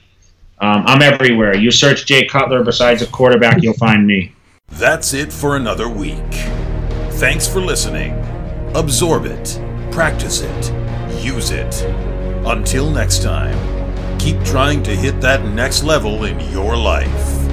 Um, 0.61 0.85
I'm 0.87 1.01
everywhere. 1.01 1.57
You 1.57 1.71
search 1.71 2.05
Jay 2.05 2.27
Cutler 2.27 2.63
besides 2.63 3.01
a 3.01 3.07
quarterback, 3.07 3.63
you'll 3.63 3.75
find 3.75 4.07
me. 4.07 4.33
That's 4.69 5.15
it 5.15 5.33
for 5.33 5.57
another 5.57 5.89
week. 5.89 6.33
Thanks 7.13 7.49
for 7.49 7.61
listening. 7.61 8.13
Absorb 8.75 9.25
it, 9.25 9.61
practice 9.91 10.43
it, 10.43 10.73
use 11.25 11.51
it. 11.51 11.83
Until 12.47 12.91
next 12.91 13.23
time, 13.23 13.59
keep 14.19 14.43
trying 14.45 14.83
to 14.85 14.95
hit 14.95 15.21
that 15.23 15.45
next 15.45 15.83
level 15.83 16.25
in 16.25 16.39
your 16.53 16.77
life. 16.77 17.50